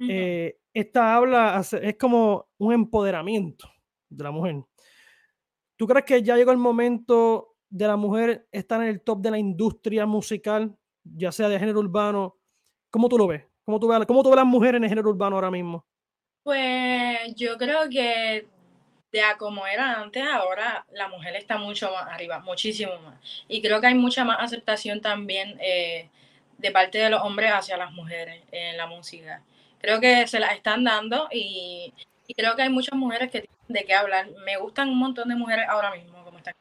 uh 0.00 0.02
-huh. 0.02 0.08
eh, 0.10 0.60
esta 0.72 1.14
habla, 1.14 1.60
es 1.82 1.96
como 1.96 2.48
un 2.56 2.72
empoderamiento 2.72 3.70
de 4.08 4.24
la 4.24 4.30
mujer. 4.30 4.64
¿Tú 5.76 5.86
crees 5.86 6.06
que 6.06 6.22
ya 6.22 6.36
llegó 6.36 6.52
el 6.52 6.58
momento 6.58 7.47
de 7.70 7.86
la 7.86 7.96
mujer 7.96 8.46
estar 8.52 8.80
en 8.82 8.88
el 8.88 9.00
top 9.00 9.20
de 9.20 9.30
la 9.30 9.38
industria 9.38 10.06
musical, 10.06 10.76
ya 11.04 11.32
sea 11.32 11.48
de 11.48 11.58
género 11.58 11.80
urbano? 11.80 12.36
¿Cómo 12.90 13.08
tú 13.08 13.18
lo 13.18 13.26
ves? 13.26 13.44
¿Cómo 13.64 13.78
tú 13.78 13.88
ves, 13.88 14.06
cómo 14.06 14.22
tú 14.22 14.30
ves 14.30 14.36
las 14.36 14.46
mujeres 14.46 14.78
en 14.78 14.84
el 14.84 14.88
género 14.88 15.10
urbano 15.10 15.36
ahora 15.36 15.50
mismo? 15.50 15.84
Pues 16.42 17.34
yo 17.34 17.58
creo 17.58 17.88
que 17.90 18.46
de 19.12 19.22
a 19.22 19.36
como 19.36 19.66
era 19.66 20.00
antes, 20.00 20.22
ahora 20.26 20.86
la 20.92 21.08
mujer 21.08 21.36
está 21.36 21.58
mucho 21.58 21.90
más 21.92 22.06
arriba, 22.08 22.40
muchísimo 22.40 22.98
más. 23.00 23.16
Y 23.48 23.60
creo 23.62 23.80
que 23.80 23.88
hay 23.88 23.94
mucha 23.94 24.24
más 24.24 24.38
aceptación 24.40 25.00
también 25.00 25.58
eh, 25.60 26.08
de 26.58 26.70
parte 26.70 26.98
de 26.98 27.10
los 27.10 27.22
hombres 27.22 27.50
hacia 27.52 27.76
las 27.76 27.92
mujeres 27.92 28.42
en 28.52 28.76
la 28.76 28.86
música. 28.86 29.42
Creo 29.80 30.00
que 30.00 30.26
se 30.26 30.40
las 30.40 30.52
están 30.54 30.84
dando 30.84 31.28
y, 31.30 31.92
y 32.26 32.34
creo 32.34 32.56
que 32.56 32.62
hay 32.62 32.70
muchas 32.70 32.98
mujeres 32.98 33.30
que 33.30 33.42
tienen 33.42 33.58
de 33.68 33.84
qué 33.84 33.94
hablar. 33.94 34.28
Me 34.44 34.56
gustan 34.56 34.88
un 34.88 34.98
montón 34.98 35.28
de 35.28 35.36
mujeres 35.36 35.66
ahora 35.68 35.94
mismo, 35.94 36.24
como 36.24 36.38
están. 36.38 36.54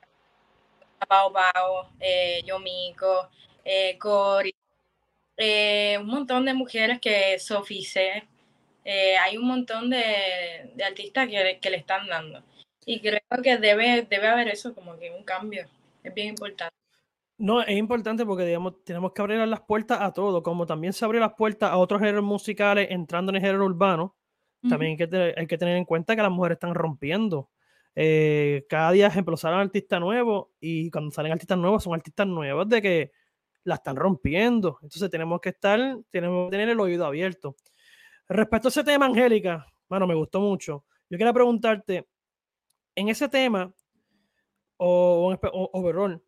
Pau 1.05 1.31
Pau, 1.31 1.87
eh, 1.99 2.41
Yomiko, 2.45 3.29
eh, 3.63 3.97
Cori, 3.99 4.53
eh, 5.37 5.97
un 5.99 6.07
montón 6.07 6.45
de 6.45 6.53
mujeres 6.53 6.99
que 6.99 7.37
Sofice, 7.37 8.23
eh, 8.83 9.17
hay 9.17 9.37
un 9.37 9.45
montón 9.45 9.89
de, 9.89 10.71
de 10.73 10.83
artistas 10.83 11.27
que, 11.27 11.59
que, 11.61 11.69
le 11.69 11.77
están 11.77 12.07
dando. 12.07 12.41
Y 12.85 13.01
creo 13.01 13.19
que 13.43 13.57
debe, 13.57 14.07
debe 14.09 14.27
haber 14.27 14.47
eso, 14.47 14.73
como 14.73 14.97
que 14.97 15.11
un 15.11 15.23
cambio. 15.23 15.67
Es 16.03 16.13
bien 16.13 16.29
importante. 16.29 16.73
No, 17.37 17.61
es 17.61 17.77
importante 17.77 18.25
porque 18.25 18.45
digamos, 18.45 18.83
tenemos 18.83 19.11
que 19.11 19.21
abrir 19.21 19.37
las 19.47 19.61
puertas 19.61 20.01
a 20.01 20.11
todo, 20.11 20.41
como 20.41 20.65
también 20.65 20.93
se 20.93 21.05
abre 21.05 21.19
las 21.19 21.33
puertas 21.33 21.69
a 21.69 21.77
otros 21.77 21.99
géneros 21.99 22.23
musicales 22.23 22.87
entrando 22.89 23.31
en 23.31 23.35
el 23.35 23.41
género 23.41 23.65
urbano. 23.65 24.15
Uh 24.63 24.67
-huh. 24.67 24.69
También 24.71 24.91
hay 24.91 24.97
que, 24.97 25.07
tener, 25.07 25.35
hay 25.37 25.45
que, 25.47 25.57
tener 25.57 25.77
en 25.77 25.85
cuenta 25.85 26.15
que 26.15 26.21
las 26.23 26.31
mujeres 26.31 26.55
están 26.55 26.73
rompiendo. 26.73 27.49
Eh, 27.99 28.63
cada 28.69 28.91
día, 28.91 29.07
ejemplo, 29.07 29.35
salen 29.37 29.59
artistas 29.59 29.99
nuevos 29.99 30.49
y 30.59 30.91
cuando 30.91 31.09
salen 31.09 31.31
artistas 31.31 31.57
nuevos 31.57 31.83
son 31.83 31.95
artistas 31.95 32.27
nuevos 32.27 32.69
de 32.69 32.79
que 32.79 33.11
la 33.63 33.75
están 33.75 33.95
rompiendo. 33.95 34.77
Entonces 34.83 35.09
tenemos 35.09 35.41
que 35.41 35.49
estar, 35.49 35.79
tenemos 36.11 36.45
que 36.45 36.51
tener 36.51 36.69
el 36.69 36.79
oído 36.79 37.07
abierto. 37.07 37.55
Respecto 38.29 38.67
a 38.67 38.69
ese 38.69 38.83
tema, 38.83 39.07
Angélica, 39.07 39.65
bueno, 39.89 40.05
me 40.05 40.13
gustó 40.13 40.39
mucho. 40.39 40.85
Yo 41.09 41.17
quería 41.17 41.33
preguntarte, 41.33 42.07
en 42.93 43.09
ese 43.09 43.29
tema, 43.29 43.73
o, 44.77 45.33
o 45.33 45.69
overall, 45.73 46.21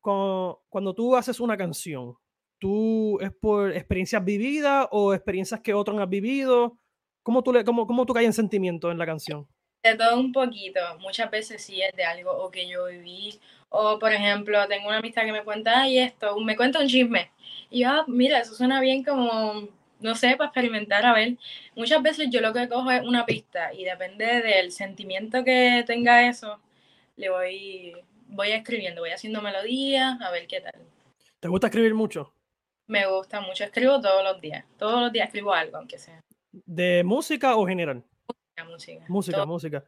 cuando, 0.00 0.94
tú 0.94 1.16
haces 1.16 1.40
una 1.40 1.56
canción, 1.56 2.14
¿tú 2.58 3.18
es 3.20 3.32
por 3.32 3.72
experiencias 3.72 4.24
vividas 4.24 4.86
o 4.92 5.12
experiencias 5.12 5.60
que 5.60 5.74
otros 5.74 5.98
han 5.98 6.08
vivido? 6.08 6.78
¿Cómo 7.24 7.42
tú, 7.42 7.52
le, 7.52 7.64
cómo, 7.64 7.84
cómo 7.84 8.06
tú 8.06 8.14
caes 8.14 8.26
en 8.26 8.32
sentimiento 8.32 8.92
en 8.92 8.98
la 8.98 9.06
canción? 9.06 9.48
De 9.88 9.96
todo 9.96 10.18
un 10.18 10.32
poquito. 10.32 10.80
Muchas 11.00 11.30
veces 11.30 11.62
sí 11.62 11.80
es 11.80 11.94
de 11.94 12.04
algo 12.04 12.30
o 12.30 12.50
que 12.50 12.68
yo 12.68 12.86
viví. 12.86 13.40
O, 13.70 13.98
por 13.98 14.12
ejemplo, 14.12 14.66
tengo 14.68 14.88
una 14.88 14.98
amistad 14.98 15.24
que 15.24 15.32
me 15.32 15.44
cuenta, 15.44 15.80
ay, 15.80 15.98
esto, 15.98 16.38
me 16.40 16.56
cuenta 16.56 16.80
un 16.80 16.88
chisme. 16.88 17.30
Y 17.70 17.80
yo, 17.80 17.88
ah, 17.90 18.04
mira, 18.06 18.38
eso 18.40 18.54
suena 18.54 18.80
bien 18.80 19.02
como, 19.04 19.68
no 20.00 20.14
sé, 20.14 20.36
para 20.36 20.48
experimentar, 20.48 21.04
a 21.04 21.12
ver. 21.12 21.36
Muchas 21.74 22.02
veces 22.02 22.28
yo 22.30 22.40
lo 22.40 22.52
que 22.52 22.68
cojo 22.68 22.90
es 22.90 23.02
una 23.02 23.24
pista 23.26 23.72
y 23.72 23.84
depende 23.84 24.42
del 24.42 24.72
sentimiento 24.72 25.44
que 25.44 25.84
tenga 25.86 26.28
eso, 26.28 26.60
le 27.16 27.30
voy, 27.30 27.94
voy 28.28 28.52
escribiendo, 28.52 29.02
voy 29.02 29.10
haciendo 29.10 29.42
melodías, 29.42 30.20
a 30.20 30.30
ver 30.30 30.46
qué 30.46 30.60
tal. 30.60 30.74
¿Te 31.40 31.48
gusta 31.48 31.68
escribir 31.68 31.94
mucho? 31.94 32.32
Me 32.86 33.06
gusta 33.06 33.40
mucho, 33.40 33.64
escribo 33.64 34.00
todos 34.00 34.24
los 34.24 34.40
días. 34.40 34.64
Todos 34.78 35.00
los 35.00 35.12
días 35.12 35.28
escribo 35.28 35.52
algo, 35.52 35.76
aunque 35.76 35.98
sea. 35.98 36.20
¿De 36.52 37.04
música 37.04 37.56
o 37.56 37.66
general? 37.66 38.02
Música, 38.64 39.04
música. 39.08 39.46
Música, 39.46 39.84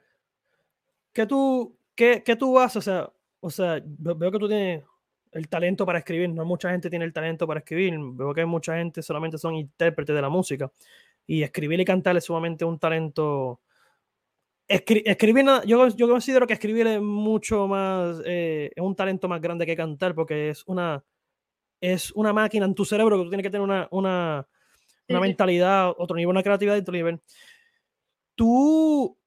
¿Qué 1.13 1.27
tú, 1.27 1.77
qué, 1.95 2.23
qué 2.25 2.37
tú 2.37 2.59
haces? 2.59 2.77
O 2.77 2.83
sea, 2.83 3.13
o 3.41 3.51
sea, 3.51 3.83
veo 3.85 4.31
que 4.31 4.39
tú 4.39 4.49
tienes 4.49 4.85
el 5.33 5.49
talento 5.49 5.85
para 5.87 5.99
escribir. 5.99 6.31
No 6.31 6.45
mucha 6.45 6.71
gente 6.71 6.91
tiene 6.91 7.05
el 7.05 7.13
talento 7.13 7.47
para 7.47 7.61
escribir. 7.61 7.95
Veo 7.99 8.35
que 8.35 8.45
mucha 8.45 8.77
gente 8.77 9.03
solamente 9.03 9.39
son 9.39 9.55
intérpretes 9.55 10.15
de 10.15 10.23
la 10.23 10.29
música. 10.29 10.71
Y 11.27 11.43
escribir 11.43 11.81
y 11.81 11.85
cantar 11.85 12.17
es 12.17 12.25
sumamente 12.25 12.65
un 12.65 12.79
talento 12.79 13.61
escribir, 14.71 15.47
yo, 15.67 15.89
yo 15.89 16.09
considero 16.09 16.47
que 16.47 16.53
escribir 16.53 16.87
es 16.87 17.01
mucho 17.01 17.67
más, 17.67 18.23
eh, 18.25 18.71
es 18.75 18.83
un 18.83 18.95
talento 18.95 19.29
más 19.29 19.41
grande 19.41 19.67
que 19.67 19.77
cantar 19.77 20.15
porque 20.15 20.51
es 20.51 20.63
una, 20.67 21.03
es 21.81 22.13
una 22.13 22.33
máquina 22.33 22.67
en 22.67 22.75
tu 22.75 22.85
cerebro 22.85 23.19
que 23.19 23.25
tú 23.25 23.31
tienes 23.31 23.45
que 23.45 23.51
tener 23.51 23.65
una, 23.65 23.89
una, 23.91 24.47
una 25.09 25.21
mentalidad, 25.21 25.93
otro 25.99 26.17
nivel, 26.17 26.31
una 26.31 26.43
creatividad 26.43 26.77
y 26.77 26.81
otro 26.81 26.95
nivel. 26.95 27.21
Tú, 28.41 29.19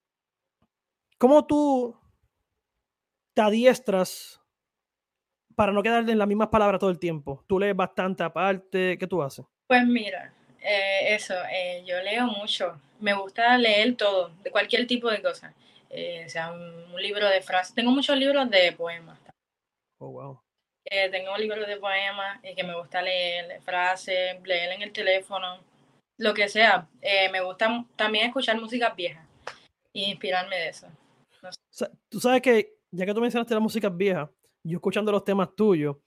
¿cómo 1.19 1.45
tú 1.45 1.95
te 3.35 3.43
adiestras 3.43 4.41
para 5.55 5.71
no 5.71 5.83
quedarte 5.83 6.11
en 6.11 6.17
las 6.17 6.27
mismas 6.27 6.47
palabras 6.47 6.79
todo 6.79 6.89
el 6.89 6.97
tiempo? 6.97 7.45
¿Tú 7.45 7.59
lees 7.59 7.75
bastante 7.75 8.23
aparte? 8.23 8.97
¿Qué 8.97 9.05
tú 9.05 9.21
haces? 9.21 9.45
Pues 9.67 9.85
mira, 9.85 10.33
eh, 10.59 11.13
eso, 11.13 11.35
eh, 11.51 11.83
yo 11.85 12.01
leo 12.01 12.25
mucho. 12.25 12.81
Me 13.01 13.13
gusta 13.13 13.55
leer 13.55 13.95
todo, 13.97 14.29
de 14.41 14.49
cualquier 14.49 14.87
tipo 14.87 15.11
de 15.11 15.21
cosa. 15.21 15.53
Eh, 15.91 16.27
sea, 16.27 16.51
un, 16.51 16.99
libro 16.99 17.29
de 17.29 17.43
frases. 17.43 17.75
Tengo 17.75 17.91
muchos 17.91 18.17
libros 18.17 18.49
de 18.49 18.71
poemas. 18.71 19.19
Oh, 19.99 20.09
wow. 20.09 20.41
tengo 21.11 21.37
libros 21.37 21.67
de 21.67 21.77
poemas 21.77 22.41
que 22.41 22.63
me 22.63 22.75
gusta 22.75 23.03
leer, 23.03 23.61
frases, 23.61 24.41
leer 24.41 24.71
en 24.71 24.81
el 24.81 24.91
teléfono, 24.91 25.59
lo 26.23 26.33
que 26.33 26.47
sea. 26.47 26.87
me 27.31 27.41
gusta 27.41 27.85
también 27.95 28.27
escuchar 28.27 28.59
música 28.59 28.89
viejas 28.89 29.27
y 29.91 30.05
inspirarme 30.05 30.55
de 30.55 30.69
eso. 30.69 30.87
tú 32.09 32.19
sabes 32.19 32.41
que, 32.41 32.77
ya 32.91 33.05
que 33.05 33.13
tú 33.13 33.21
mencionaste 33.21 33.53
las 33.53 33.63
músicas 33.63 33.95
viejas, 33.95 34.29
yo 34.63 34.77
escuchando 34.77 35.11
los 35.11 35.23
temas 35.23 35.53
tuyos, 35.55 35.97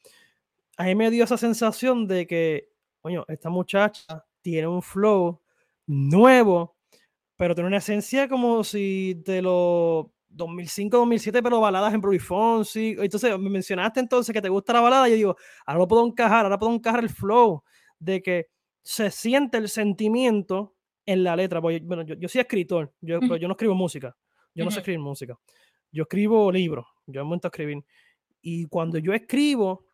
a 0.76 0.85
mí 0.85 0.94
me 0.94 1.11
dio 1.11 1.25
esa 1.25 1.37
sensación 1.37 2.06
de 2.06 2.26
que, 2.26 2.70
coño, 3.00 3.25
esta 3.28 3.50
muchacha 3.50 4.25
tiene 4.40 4.66
un 4.66 4.82
flow 4.82 5.40
nuevo, 5.87 6.76
pero 7.37 7.54
tiene 7.54 7.68
una 7.68 7.78
esencia 7.78 8.28
como 8.28 8.64
si 8.64 9.14
de 9.25 9.42
los 9.42 10.06
2005, 10.28 10.96
2007, 10.99 11.42
pero 11.42 11.61
baladas 11.61 11.94
en 11.94 12.00
Bruce 12.00 12.20
Fonsi. 12.20 12.96
Entonces, 12.99 13.38
me 13.38 13.50
mencionaste 13.50 14.00
entonces 14.00 14.32
que 14.32 14.42
te 14.42 14.49
gusta 14.49 14.73
la 14.73 14.80
balada. 14.80 15.08
Y 15.08 15.12
yo 15.12 15.16
digo, 15.16 15.37
ahora 15.64 15.80
lo 15.80 15.88
puedo 15.88 16.06
encajar, 16.06 16.44
ahora 16.44 16.58
puedo 16.58 16.75
encajar 16.75 17.00
el 17.00 17.11
flow 17.11 17.62
de 17.99 18.23
que 18.23 18.49
se 18.87 19.11
siente 19.11 19.59
el 19.59 19.69
sentimiento 19.69 20.76
en 21.05 21.25
la 21.25 21.35
letra. 21.35 21.59
bueno, 21.59 22.02
yo, 22.02 22.28
soy 22.28 22.40
escritor, 22.40 22.95
yo, 23.00 23.19
pero 23.19 23.37
yo 23.37 23.49
no 23.49 23.55
escribo 23.55 23.75
música. 23.75 24.16
Yo 24.55 24.64
no 24.64 24.71
sé 24.71 24.78
escribir 24.78 25.00
música. 25.00 25.37
Yo 25.90 26.05
escribo 26.05 26.52
libros, 26.52 26.87
yo 27.05 27.26
me 27.26 27.35
a 27.35 27.47
escribir. 27.49 27.85
Y 28.40 28.66
cuando 28.66 28.99
yo 28.99 29.12
escribo, 29.12 29.88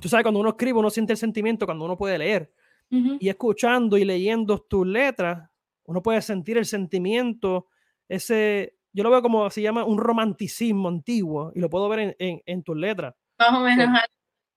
tú 0.00 0.08
sabes, 0.08 0.22
cuando 0.22 0.38
uno 0.38 0.50
escribe, 0.50 0.78
uno 0.78 0.88
siente 0.88 1.14
el 1.14 1.16
sentimiento 1.16 1.66
cuando 1.66 1.84
uno 1.84 1.96
puede 1.96 2.16
leer. 2.16 2.52
Y 2.90 3.28
escuchando 3.28 3.98
y 3.98 4.04
leyendo 4.04 4.60
tus 4.60 4.86
letras, 4.86 5.50
uno 5.84 6.00
puede 6.00 6.22
sentir 6.22 6.58
el 6.58 6.64
sentimiento, 6.64 7.66
ese, 8.08 8.76
yo 8.92 9.02
lo 9.02 9.10
veo 9.10 9.20
como 9.20 9.50
se 9.50 9.62
llama 9.62 9.84
un 9.84 9.98
romanticismo 9.98 10.88
antiguo 10.88 11.50
y 11.56 11.60
lo 11.60 11.68
puedo 11.68 11.88
ver 11.88 12.14
en, 12.18 12.40
en, 12.46 12.62
tus 12.62 12.76
letras. 12.76 13.14
Más 13.38 13.52
o 13.52 13.60
menos. 13.64 14.00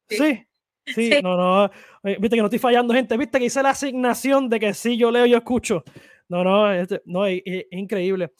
Sí. 0.07 0.17
Sí, 0.17 0.47
no, 1.23 1.37
no, 1.37 1.65
eh, 2.03 2.17
viste 2.19 2.35
que 2.35 2.41
no 2.41 2.45
estoy 2.45 2.59
fallando, 2.59 2.93
gente, 2.93 3.17
viste 3.17 3.39
que 3.39 3.45
hice 3.45 3.63
la 3.63 3.69
asignación 3.71 4.49
de 4.49 4.59
que 4.59 4.73
sí, 4.73 4.97
yo 4.97 5.11
leo, 5.11 5.25
yo 5.25 5.37
escucho. 5.37 5.83
No, 6.29 6.43
no, 6.43 6.71
este, 6.71 7.01
no, 7.05 7.25
es, 7.25 7.41
increíble. 7.71 8.33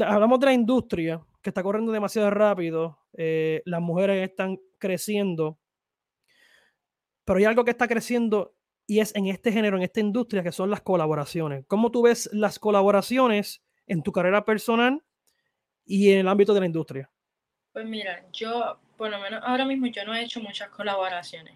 Hablamos 0.00 0.38
de 0.40 0.46
la 0.46 0.52
industria 0.52 1.20
que 1.42 1.50
está 1.50 1.62
corriendo 1.62 1.92
demasiado 1.92 2.30
rápido, 2.30 2.98
eh, 3.12 3.62
las 3.64 3.80
mujeres 3.80 4.28
están 4.28 4.58
creciendo 4.78 5.58
pero 7.26 7.38
hay 7.38 7.44
algo 7.44 7.64
que 7.64 7.72
está 7.72 7.88
creciendo 7.88 8.54
y 8.86 9.00
es 9.00 9.14
en 9.16 9.26
este 9.26 9.50
género, 9.50 9.76
en 9.76 9.82
esta 9.82 9.98
industria, 9.98 10.44
que 10.44 10.52
son 10.52 10.70
las 10.70 10.80
colaboraciones. 10.80 11.64
¿Cómo 11.66 11.90
tú 11.90 12.02
ves 12.02 12.30
las 12.32 12.60
colaboraciones 12.60 13.64
en 13.88 14.02
tu 14.02 14.12
carrera 14.12 14.44
personal 14.44 15.02
y 15.84 16.12
en 16.12 16.20
el 16.20 16.28
ámbito 16.28 16.54
de 16.54 16.60
la 16.60 16.66
industria? 16.66 17.10
Pues 17.76 17.84
mira, 17.84 18.24
yo, 18.32 18.78
por 18.96 19.10
lo 19.10 19.20
menos 19.20 19.42
ahora 19.44 19.66
mismo, 19.66 19.86
yo 19.88 20.02
no 20.06 20.14
he 20.14 20.22
hecho 20.22 20.40
muchas 20.40 20.70
colaboraciones. 20.70 21.54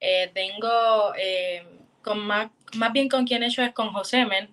Eh, 0.00 0.28
tengo, 0.34 1.14
eh, 1.16 1.64
con 2.02 2.18
más, 2.26 2.50
más 2.74 2.92
bien 2.92 3.08
con 3.08 3.24
quien 3.24 3.44
he 3.44 3.46
hecho 3.46 3.62
es 3.62 3.72
con 3.72 3.92
José 3.92 4.26
Men, 4.26 4.52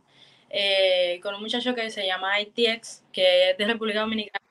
eh, 0.51 1.19
con 1.23 1.33
un 1.33 1.41
muchacho 1.41 1.73
que 1.73 1.89
se 1.89 2.05
llama 2.05 2.39
ITX, 2.39 3.03
que 3.11 3.49
es 3.49 3.57
de 3.57 3.65
República 3.65 4.01
Dominicana. 4.01 4.45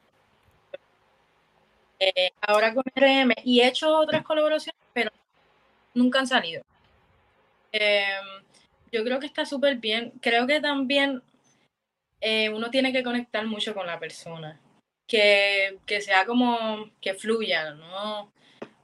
ahora 2.41 2.75
con 2.75 2.83
RM 2.97 3.35
y 3.45 3.61
he 3.61 3.69
hecho 3.69 3.97
otras 3.97 4.25
colaboraciones, 4.25 4.83
pero 4.93 5.13
nunca 5.95 6.19
han 6.19 6.27
salido. 6.27 6.65
Yo 8.91 9.05
creo 9.05 9.21
que 9.21 9.27
está 9.27 9.47
súper 9.47 9.77
bien. 9.77 10.15
Creo 10.21 10.49
que 10.49 10.61
también 10.61 11.23
uno 12.53 12.71
tiene 12.71 12.93
que 12.93 13.05
conectar 13.05 13.47
mucho 13.47 13.73
con 13.73 13.87
la 13.87 14.01
persona. 14.01 14.61
Que, 15.07 15.79
sea 16.01 16.25
como 16.27 16.91
que 17.01 17.15
fluya, 17.15 17.73
¿no? 17.75 18.33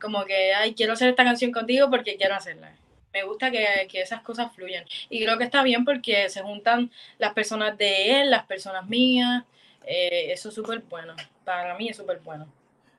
Como 0.01 0.25
que, 0.25 0.53
ay, 0.55 0.75
quiero 0.75 0.93
hacer 0.93 1.09
esta 1.09 1.25
canción 1.25 1.53
contigo 1.53 1.91
porque 1.91 2.17
quiero 2.17 2.35
hacerla. 2.35 2.77
Me 3.13 3.25
gusta 3.25 3.51
que, 3.51 3.89
esas 3.93 4.23
cosas 4.23 4.55
fluyan. 4.55 4.85
Y 5.11 5.23
creo 5.23 5.37
que 5.39 5.45
está 5.45 5.63
bien 5.63 5.85
porque 5.85 6.29
se 6.29 6.43
juntan 6.43 6.91
las 7.19 7.35
personas 7.35 7.77
de 7.77 8.21
él, 8.21 8.31
las 8.31 8.47
personas 8.47 8.89
mías. 8.89 9.45
Eh, 9.87 10.33
eso 10.33 10.49
es 10.49 10.55
súper 10.55 10.81
bueno. 10.89 11.15
Para 11.45 11.77
mí 11.77 11.89
es 11.89 11.97
súper 11.97 12.21
bueno. 12.21 12.47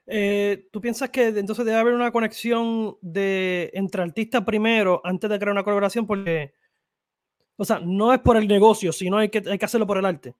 Eh, 0.05 0.67
¿Tú 0.71 0.81
piensas 0.81 1.09
que 1.09 1.27
entonces 1.27 1.65
debe 1.65 1.77
haber 1.77 1.93
una 1.93 2.11
conexión 2.11 2.97
de, 3.01 3.71
entre 3.73 4.03
artistas 4.03 4.43
primero 4.43 5.01
antes 5.03 5.29
de 5.29 5.39
crear 5.39 5.53
una 5.53 5.63
colaboración? 5.63 6.05
Porque, 6.05 6.53
o 7.55 7.65
sea, 7.65 7.79
no 7.79 8.13
es 8.13 8.19
por 8.19 8.37
el 8.37 8.47
negocio, 8.47 8.91
sino 8.91 9.17
hay 9.17 9.29
que, 9.29 9.41
hay 9.49 9.57
que 9.57 9.65
hacerlo 9.65 9.87
por 9.87 9.97
el 9.97 10.05
arte. 10.05 10.33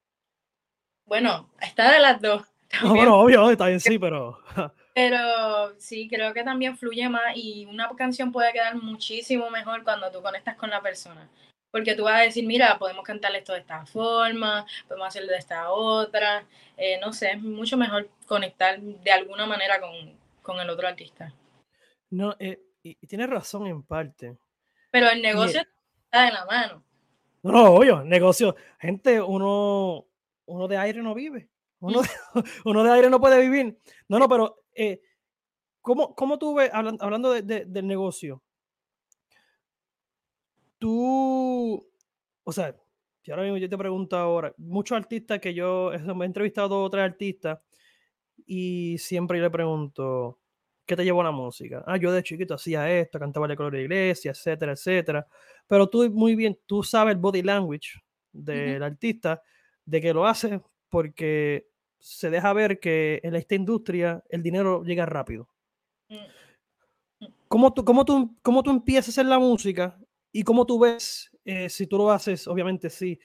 Bueno, 1.06 1.50
está 1.60 1.92
de 1.92 2.00
las 2.00 2.20
dos. 2.20 2.42
bueno, 2.88 3.20
obvio, 3.20 3.50
está 3.50 3.66
bien, 3.66 3.80
sí, 3.80 3.98
pero... 3.98 4.38
pero 4.94 5.78
sí, 5.78 6.08
creo 6.08 6.32
que 6.32 6.44
también 6.44 6.76
fluye 6.76 7.08
más 7.08 7.36
y 7.36 7.66
una 7.66 7.88
canción 7.96 8.32
puede 8.32 8.52
quedar 8.52 8.76
muchísimo 8.76 9.50
mejor 9.50 9.82
cuando 9.84 10.10
tú 10.10 10.22
conectas 10.22 10.56
con 10.56 10.70
la 10.70 10.80
persona 10.80 11.28
porque 11.74 11.96
tú 11.96 12.04
vas 12.04 12.20
a 12.20 12.22
decir, 12.22 12.46
mira, 12.46 12.78
podemos 12.78 13.02
cantar 13.02 13.34
esto 13.34 13.52
de 13.52 13.58
esta 13.58 13.84
forma, 13.84 14.64
podemos 14.86 15.08
hacerlo 15.08 15.32
de 15.32 15.38
esta 15.38 15.72
otra, 15.72 16.46
eh, 16.76 17.00
no 17.00 17.12
sé, 17.12 17.32
es 17.32 17.42
mucho 17.42 17.76
mejor 17.76 18.08
conectar 18.26 18.80
de 18.80 19.10
alguna 19.10 19.44
manera 19.44 19.80
con, 19.80 20.60
el 20.60 20.70
otro 20.70 20.86
artista. 20.86 21.34
No, 22.10 22.36
eh, 22.38 22.60
y, 22.80 22.94
tienes 23.08 23.28
razón 23.28 23.66
en 23.66 23.82
parte. 23.82 24.36
Pero 24.92 25.10
el 25.10 25.20
negocio 25.20 25.62
está 26.04 26.28
en 26.28 26.34
la 26.34 26.44
mano. 26.44 26.84
No, 27.42 27.50
no, 27.50 27.64
obvio, 27.74 28.04
negocio. 28.04 28.54
Gente, 28.78 29.20
uno, 29.20 30.06
uno 30.44 30.68
de 30.68 30.76
aire 30.76 31.02
no 31.02 31.12
vive. 31.12 31.48
Uno 31.84 32.02
de, 32.02 32.08
uno 32.64 32.84
de 32.84 32.90
aire 32.90 33.10
no 33.10 33.20
puede 33.20 33.40
vivir. 33.40 33.78
No, 34.08 34.18
no, 34.18 34.28
pero 34.28 34.62
eh, 34.74 35.00
¿cómo, 35.80 36.14
¿cómo, 36.14 36.38
tú 36.38 36.54
ves, 36.54 36.70
hablando 36.72 37.32
del 37.32 37.86
negocio, 37.86 38.42
tú, 40.78 41.86
o 42.44 42.52
sea, 42.52 42.76
si 43.22 43.30
ahora 43.30 43.44
mismo 43.44 43.58
yo 43.58 43.68
te 43.68 43.78
pregunto 43.78 44.16
ahora, 44.16 44.54
muchos 44.58 44.96
artistas 44.96 45.40
que 45.40 45.54
yo 45.54 45.92
me 46.14 46.24
he 46.24 46.26
entrevistado 46.26 46.74
a 46.74 46.82
otros 46.82 47.02
artistas 47.02 47.58
y 48.46 48.96
siempre 48.98 49.38
yo 49.38 49.44
le 49.44 49.50
pregunto, 49.50 50.38
¿Qué 50.86 50.96
te 50.96 51.04
llevó 51.04 51.22
a 51.22 51.24
la 51.24 51.30
música? 51.30 51.82
Ah, 51.86 51.96
yo 51.96 52.12
de 52.12 52.22
chiquito 52.22 52.54
hacía 52.54 52.90
esto, 52.90 53.18
cantaba 53.18 53.48
de 53.48 53.56
color 53.56 53.72
de 53.72 53.82
iglesia, 53.82 54.32
etcétera, 54.32 54.72
etcétera. 54.72 55.26
Pero 55.66 55.88
tú 55.88 56.10
muy 56.10 56.34
bien, 56.34 56.58
tú 56.66 56.82
sabes 56.82 57.14
el 57.14 57.20
body 57.20 57.42
language 57.42 58.02
del 58.32 58.82
artista, 58.82 59.40
de 59.86 60.00
que 60.00 60.12
lo 60.12 60.26
hace 60.26 60.60
porque 60.90 61.68
se 62.04 62.28
deja 62.28 62.52
ver 62.52 62.80
que 62.80 63.18
en 63.22 63.34
esta 63.34 63.54
industria 63.54 64.22
el 64.28 64.42
dinero 64.42 64.84
llega 64.84 65.06
rápido. 65.06 65.48
Mm. 66.10 66.16
Mm. 67.20 67.32
¿Cómo 67.48 67.72
tú, 67.72 67.82
cómo 67.82 68.04
tú, 68.04 68.36
cómo 68.42 68.62
tú 68.62 68.70
empiezas 68.70 69.16
en 69.16 69.30
la 69.30 69.38
música 69.38 69.98
y 70.30 70.42
cómo 70.42 70.66
tú 70.66 70.78
ves 70.78 71.30
eh, 71.46 71.70
si 71.70 71.86
tú 71.86 71.96
lo 71.96 72.10
haces, 72.10 72.46
obviamente 72.46 72.90
sí, 72.90 73.18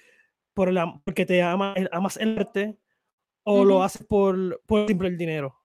por 0.53 0.71
la, 0.71 0.98
porque 1.03 1.25
te 1.25 1.41
ama, 1.41 1.75
amas 1.91 2.15
el 2.15 2.39
arte 2.39 2.77
o 3.43 3.65
lo 3.65 3.83
haces 3.83 4.05
por, 4.07 4.62
por 4.65 4.88
simple 4.88 5.09
el 5.09 5.17
dinero? 5.17 5.59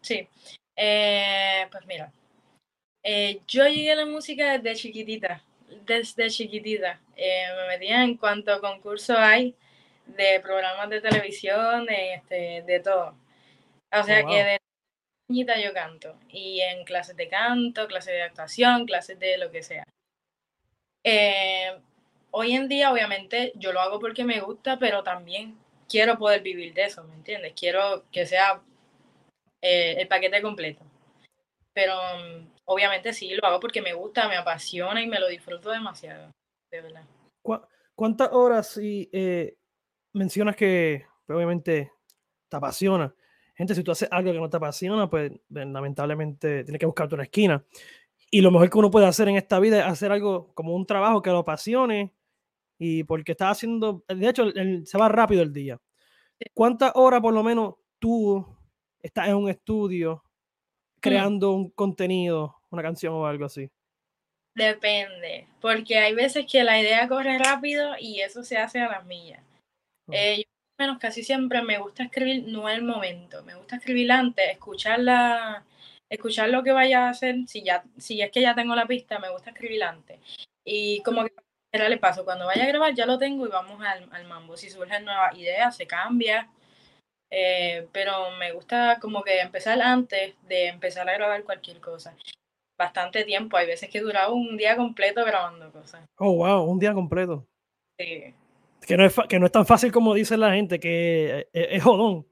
Sí, 0.00 0.28
eh, 0.74 1.68
pues 1.70 1.86
mira, 1.86 2.12
eh, 3.04 3.42
yo 3.46 3.64
llegué 3.68 3.92
a 3.92 3.96
la 3.96 4.06
música 4.06 4.58
desde 4.58 4.74
chiquitita, 4.74 5.44
desde 5.86 6.30
chiquitita. 6.30 7.00
me 7.16 7.68
metía 7.68 8.02
en 8.02 8.16
cuanto 8.16 8.60
concurso 8.60 9.16
hay 9.16 9.54
de 10.08 10.40
programas 10.40 10.90
de 10.90 11.00
televisión, 11.00 11.86
de, 11.86 12.14
este, 12.14 12.62
de 12.66 12.80
todo. 12.80 13.14
O 13.92 14.02
sea 14.02 14.22
oh, 14.24 14.28
que 14.28 14.44
de 14.44 14.58
niñita 15.28 15.60
yo 15.60 15.72
canto. 15.72 16.16
Y 16.28 16.60
en 16.60 16.84
clases 16.84 17.16
de 17.16 17.28
canto, 17.28 17.86
clases 17.86 18.14
de 18.14 18.22
actuación, 18.22 18.86
clases 18.86 19.18
de 19.18 19.38
lo 19.38 19.50
que 19.50 19.62
sea. 19.62 19.84
Eh, 21.04 21.78
hoy 22.30 22.54
en 22.54 22.68
día, 22.68 22.92
obviamente, 22.92 23.52
yo 23.54 23.72
lo 23.72 23.80
hago 23.80 23.98
porque 23.98 24.24
me 24.24 24.40
gusta, 24.40 24.78
pero 24.78 25.02
también 25.02 25.56
quiero 25.88 26.18
poder 26.18 26.42
vivir 26.42 26.74
de 26.74 26.84
eso, 26.84 27.04
¿me 27.04 27.14
entiendes? 27.14 27.54
Quiero 27.58 28.04
que 28.10 28.26
sea 28.26 28.60
eh, 29.62 29.96
el 29.98 30.08
paquete 30.08 30.42
completo. 30.42 30.84
Pero 31.72 31.94
obviamente 32.64 33.12
sí, 33.12 33.34
lo 33.34 33.46
hago 33.46 33.60
porque 33.60 33.80
me 33.80 33.92
gusta, 33.92 34.28
me 34.28 34.36
apasiona 34.36 35.00
y 35.00 35.06
me 35.06 35.20
lo 35.20 35.28
disfruto 35.28 35.70
demasiado, 35.70 36.30
de 36.70 36.80
verdad. 36.80 37.04
¿Cuántas 37.94 38.30
horas 38.32 38.76
y, 38.76 39.08
eh, 39.12 39.56
mencionas 40.12 40.56
que 40.56 41.04
pues, 41.26 41.36
obviamente 41.36 41.92
te 42.48 42.56
apasiona. 42.56 43.14
Gente, 43.54 43.74
si 43.74 43.82
tú 43.82 43.90
haces 43.90 44.08
algo 44.10 44.32
que 44.32 44.38
no 44.38 44.48
te 44.48 44.56
apasiona, 44.56 45.10
pues 45.10 45.32
lamentablemente 45.48 46.64
tienes 46.64 46.78
que 46.78 46.86
buscarte 46.86 47.14
una 47.14 47.24
esquina. 47.24 47.64
Y 48.30 48.40
lo 48.40 48.50
mejor 48.50 48.70
que 48.70 48.78
uno 48.78 48.90
puede 48.90 49.06
hacer 49.06 49.28
en 49.28 49.36
esta 49.36 49.58
vida 49.58 49.80
es 49.80 49.86
hacer 49.86 50.12
algo 50.12 50.52
como 50.54 50.74
un 50.74 50.86
trabajo 50.86 51.22
que 51.22 51.30
lo 51.30 51.38
apasione 51.38 52.14
y 52.78 53.02
porque 53.04 53.32
estás 53.32 53.52
haciendo, 53.52 54.04
de 54.06 54.28
hecho, 54.28 54.44
se 54.84 54.98
va 54.98 55.08
rápido 55.08 55.42
el 55.42 55.52
día. 55.52 55.80
¿Cuántas 56.54 56.92
horas 56.94 57.20
por 57.20 57.34
lo 57.34 57.42
menos 57.42 57.74
tú 57.98 58.46
estás 59.02 59.28
en 59.28 59.34
un 59.34 59.48
estudio 59.48 60.22
mm. 60.96 61.00
creando 61.00 61.52
un 61.52 61.70
contenido, 61.70 62.56
una 62.70 62.82
canción 62.82 63.14
o 63.14 63.26
algo 63.26 63.46
así? 63.46 63.68
Depende, 64.54 65.46
porque 65.60 65.98
hay 65.98 66.14
veces 66.14 66.46
que 66.50 66.64
la 66.64 66.80
idea 66.80 67.08
corre 67.08 67.38
rápido 67.38 67.94
y 67.98 68.20
eso 68.20 68.42
se 68.42 68.56
hace 68.58 68.80
a 68.80 68.88
las 68.88 69.06
millas. 69.06 69.40
Eh, 70.10 70.44
menos 70.78 70.98
casi 70.98 71.22
siempre 71.22 71.62
me 71.62 71.78
gusta 71.78 72.04
escribir 72.04 72.44
no 72.46 72.68
el 72.68 72.82
momento, 72.82 73.42
me 73.44 73.54
gusta 73.54 73.76
escribir 73.76 74.10
antes, 74.12 74.50
escuchar 74.50 75.00
escuchar 76.10 76.48
lo 76.48 76.62
que 76.62 76.72
vaya 76.72 77.06
a 77.06 77.10
hacer, 77.10 77.36
si 77.46 77.62
ya, 77.62 77.84
si 77.98 78.22
es 78.22 78.30
que 78.30 78.40
ya 78.40 78.54
tengo 78.54 78.74
la 78.74 78.86
pista, 78.86 79.18
me 79.18 79.30
gusta 79.30 79.50
escribir 79.50 79.82
antes. 79.82 80.18
Y 80.64 81.02
como 81.02 81.24
que 81.24 81.32
era 81.72 81.88
le 81.88 81.98
paso, 81.98 82.24
cuando 82.24 82.46
vaya 82.46 82.64
a 82.64 82.68
grabar 82.68 82.94
ya 82.94 83.04
lo 83.04 83.18
tengo 83.18 83.46
y 83.46 83.50
vamos 83.50 83.80
al, 83.82 84.08
al 84.10 84.24
mambo. 84.26 84.56
Si 84.56 84.70
surgen 84.70 85.04
nuevas 85.04 85.36
ideas, 85.36 85.76
se 85.76 85.86
cambia. 85.86 86.48
Eh, 87.30 87.86
pero 87.92 88.30
me 88.38 88.52
gusta 88.52 88.98
como 89.00 89.22
que 89.22 89.40
empezar 89.40 89.80
antes 89.82 90.34
de 90.48 90.68
empezar 90.68 91.08
a 91.08 91.14
grabar 91.14 91.44
cualquier 91.44 91.80
cosa. 91.80 92.16
Bastante 92.78 93.24
tiempo, 93.24 93.56
hay 93.56 93.66
veces 93.66 93.90
que 93.90 94.00
duraba 94.00 94.32
un 94.32 94.56
día 94.56 94.76
completo 94.76 95.24
grabando 95.24 95.70
cosas. 95.72 96.06
Oh, 96.16 96.32
wow, 96.32 96.62
un 96.64 96.78
día 96.78 96.94
completo. 96.94 97.46
Sí. 97.98 98.34
Que 98.86 98.96
no, 98.96 99.04
es, 99.04 99.14
que 99.28 99.38
no 99.38 99.46
es 99.46 99.52
tan 99.52 99.66
fácil 99.66 99.92
como 99.92 100.14
dice 100.14 100.36
la 100.36 100.52
gente, 100.52 100.80
que 100.80 101.48
es, 101.52 101.66
es 101.70 101.82
jodón. 101.82 102.26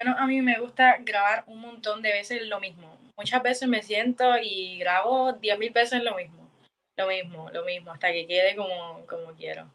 Bueno, 0.00 0.16
a 0.18 0.26
mí 0.26 0.42
me 0.42 0.60
gusta 0.60 0.98
grabar 0.98 1.44
un 1.46 1.60
montón 1.60 2.02
de 2.02 2.12
veces 2.12 2.46
lo 2.46 2.60
mismo. 2.60 2.98
Muchas 3.16 3.42
veces 3.42 3.66
me 3.68 3.82
siento 3.82 4.24
y 4.42 4.78
grabo 4.78 5.32
diez 5.32 5.58
mil 5.58 5.72
veces 5.72 6.02
lo 6.02 6.14
mismo. 6.16 6.50
Lo 6.98 7.08
mismo, 7.08 7.50
lo 7.50 7.64
mismo, 7.64 7.92
hasta 7.92 8.12
que 8.12 8.26
quede 8.26 8.56
como, 8.56 9.06
como 9.06 9.32
quiero. 9.34 9.70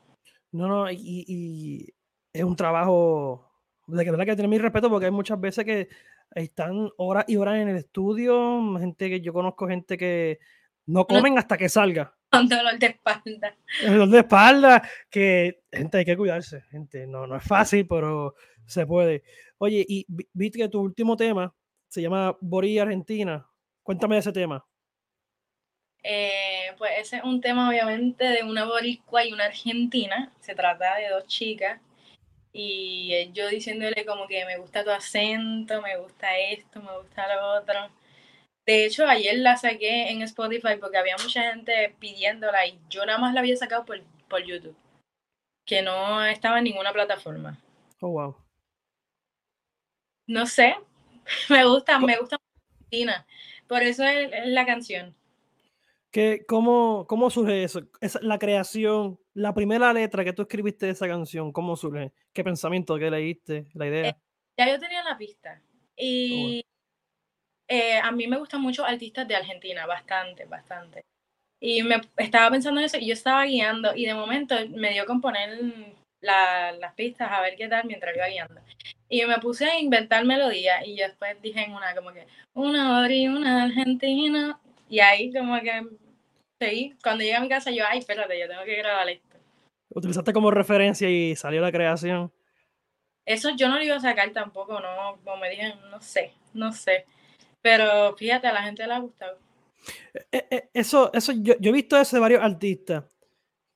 No, 0.52 0.67
no, 0.67 0.91
y, 0.91 1.26
y 1.28 1.93
es 2.34 2.43
un 2.43 2.56
trabajo 2.56 3.52
de 3.88 4.04
que 4.04 4.12
verdad 4.12 4.26
que 4.26 4.36
tener 4.36 4.50
mi 4.50 4.58
respeto 4.58 4.89
porque 4.89 5.06
hay 5.06 5.12
muchas 5.12 5.39
veces 5.39 5.65
que 5.65 5.89
están 6.34 6.89
horas 6.97 7.26
y 7.28 7.36
horas 7.36 7.58
en 7.58 7.69
el 7.69 7.78
estudio, 7.78 8.78
gente 8.80 9.10
que 9.10 9.21
yo 9.21 9.34
conozco, 9.34 9.67
gente 9.67 9.97
que 9.97 10.39
no 10.86 11.06
comen 11.06 11.38
hasta 11.38 11.58
que 11.58 11.69
salga. 11.69 12.15
Con 12.32 12.48
dolor 12.48 12.80
de 12.80 12.88
espalda. 12.88 13.56
El 13.82 13.94
dolor 13.94 14.10
de 14.10 14.20
espalda, 14.20 14.89
que 15.10 15.63
gente 15.72 15.98
hay 15.98 16.06
que 16.06 16.17
cuidarse, 16.17 16.62
gente, 16.72 17.06
no, 17.06 17.28
no 17.28 17.36
es 17.36 17.44
fácil, 17.44 17.86
pero 17.88 18.36
se 18.65 18.86
puede. 18.86 19.24
Oye, 19.58 19.86
y 19.88 20.06
viste 20.34 20.60
que 20.60 20.70
tu 20.70 20.80
último 20.80 21.17
tema 21.17 21.54
se 21.89 22.02
llama 22.02 22.38
Borí 22.39 22.80
Argentina. 22.80 23.46
Cuéntame 23.84 24.15
de 24.15 24.20
ese 24.20 24.32
tema. 24.32 24.65
Eh, 26.04 26.74
pues 26.78 26.91
ese 26.98 27.17
es 27.17 27.24
un 27.24 27.41
tema 27.41 27.70
obviamente 27.70 28.26
de 28.26 28.44
una 28.44 28.65
boricua 28.65 29.26
y 29.26 29.34
una 29.34 29.46
argentina. 29.46 30.32
Se 30.39 30.56
trata 30.56 30.96
de 30.96 31.10
dos 31.10 31.28
chicas 31.28 31.80
y 32.54 33.32
yo 33.34 33.48
diciéndole 33.50 34.06
como 34.06 34.28
que 34.28 34.46
me 34.46 34.58
gusta 34.58 34.84
tu 34.84 34.89
acento, 34.89 35.82
me 35.82 35.98
gusta 35.98 36.38
esto, 36.38 36.82
me 36.82 36.98
gusta 36.98 37.36
lo 37.36 37.60
otro. 37.60 37.89
De 38.65 38.86
hecho, 38.86 39.08
ayer 39.08 39.38
la 39.39 39.58
saqué 39.58 40.10
en 40.12 40.21
Spotify 40.21 40.78
porque 40.80 40.97
había 40.97 41.15
mucha 41.21 41.52
gente 41.52 41.95
pidiéndola 42.00 42.67
y 42.67 42.80
yo 42.89 43.06
nada 43.06 43.17
más 43.17 43.34
la 43.34 43.39
había 43.39 43.58
sacado 43.58 43.86
por, 43.86 44.02
por 44.30 44.43
YouTube, 44.43 44.76
que 45.65 45.82
no 45.82 46.24
estaba 46.26 46.60
en 46.60 46.65
ninguna 46.65 46.93
plataforma. 46.93 47.60
Oh, 48.02 48.10
wow. 48.10 48.36
No 50.28 50.45
sé, 50.45 50.76
me 51.50 51.65
gusta, 51.65 52.00
me 52.00 52.17
gusta 52.17 52.38
Argentina. 52.38 53.26
Por 53.67 53.82
eso 53.82 54.04
es, 54.04 54.30
la 54.45 54.65
canción. 54.65 55.15
¿Qué, 56.12 56.45
cómo, 56.47 57.06
¿Cómo 57.08 57.30
surge 57.30 57.63
eso? 57.63 57.88
Es 58.02 58.21
la 58.21 58.38
creación, 58.38 59.17
la 59.34 59.54
primera 59.54 59.93
letra 59.93 60.26
que 60.26 60.34
tú 60.34 60.41
escribiste 60.41 60.86
de 60.86 60.91
esa 60.91 61.08
canción, 61.08 61.54
¿cómo 61.54 61.78
surge? 61.78 62.12
¿Qué 62.34 62.43
pensamiento 62.43 63.00
que 63.00 63.10
leíste? 63.10 63.67
¿La 63.74 63.88
idea? 63.88 64.10
Eh, 64.10 64.15
ya 64.58 64.69
yo 64.69 64.78
tenía 64.78 65.04
la 65.04 65.17
pista. 65.17 65.62
Y 65.95 66.65
eh, 67.71 67.97
a 68.03 68.12
mí 68.12 68.27
me 68.27 68.38
gustan 68.38 68.60
mucho 68.60 68.84
artistas 68.84 69.25
de 69.25 69.38
Argentina, 69.38 69.86
bastante, 69.86 70.43
bastante. 70.43 71.05
Y 71.57 71.84
me 71.84 72.01
estaba 72.17 72.51
pensando 72.51 72.81
en 72.81 72.88
eso 72.88 72.97
y 72.97 73.07
yo 73.07 73.13
estaba 73.13 73.45
guiando 73.45 73.95
y 73.95 74.05
de 74.05 74.13
momento 74.13 74.55
me 74.71 74.91
dio 74.91 75.05
con 75.05 75.21
poner 75.21 75.57
las 76.19 76.93
pistas 76.95 77.31
a 77.31 77.39
ver 77.39 77.55
qué 77.55 77.69
tal 77.69 77.86
mientras 77.86 78.13
iba 78.13 78.27
guiando. 78.27 78.60
Y 79.07 79.25
me 79.25 79.38
puse 79.38 79.67
a 79.69 79.79
inventar 79.79 80.25
melodías 80.25 80.86
y 80.86 80.97
yo 80.97 81.07
después 81.07 81.41
dije 81.41 81.62
en 81.63 81.73
una 81.73 81.95
como 81.95 82.12
que 82.12 82.27
una 82.53 83.10
y 83.10 83.29
una 83.29 83.63
argentina 83.63 84.60
y 84.89 84.99
ahí 84.99 85.31
como 85.31 85.57
que 85.62 85.88
seguí. 86.60 86.93
Cuando 87.01 87.23
llegué 87.23 87.36
a 87.36 87.39
mi 87.39 87.47
casa 87.47 87.71
yo, 87.71 87.86
ay, 87.88 87.99
espérate, 87.99 88.38
yo 88.38 88.49
tengo 88.49 88.65
que 88.65 88.75
grabar 88.75 89.07
esto. 89.07 89.38
Utilizaste 89.93 90.34
como 90.34 90.51
referencia 90.51 91.10
y 91.10 91.38
salió 91.38 91.62
la 91.62 91.71
creación. 91.71 92.34
Eso 93.25 93.51
yo 93.55 93.69
no 93.69 93.77
lo 93.77 93.84
iba 93.86 93.95
a 93.95 94.01
sacar 94.01 94.31
tampoco, 94.31 94.81
no, 94.81 95.17
como 95.23 95.38
me 95.38 95.49
dije, 95.51 95.73
no 95.89 96.01
sé, 96.01 96.34
no 96.53 96.73
sé. 96.73 97.05
Pero 97.62 98.15
fíjate, 98.15 98.47
a 98.47 98.54
la 98.54 98.63
gente 98.63 98.86
le 98.86 98.93
ha 98.93 99.00
gustado. 99.00 99.38
Eh, 100.32 100.47
eh, 100.50 100.69
eso, 100.74 101.12
eso 101.13 101.32
yo, 101.32 101.56
he 101.60 101.71
visto 101.71 101.97
eso 101.97 102.15
de 102.15 102.19
varios 102.19 102.43
artistas 102.43 103.04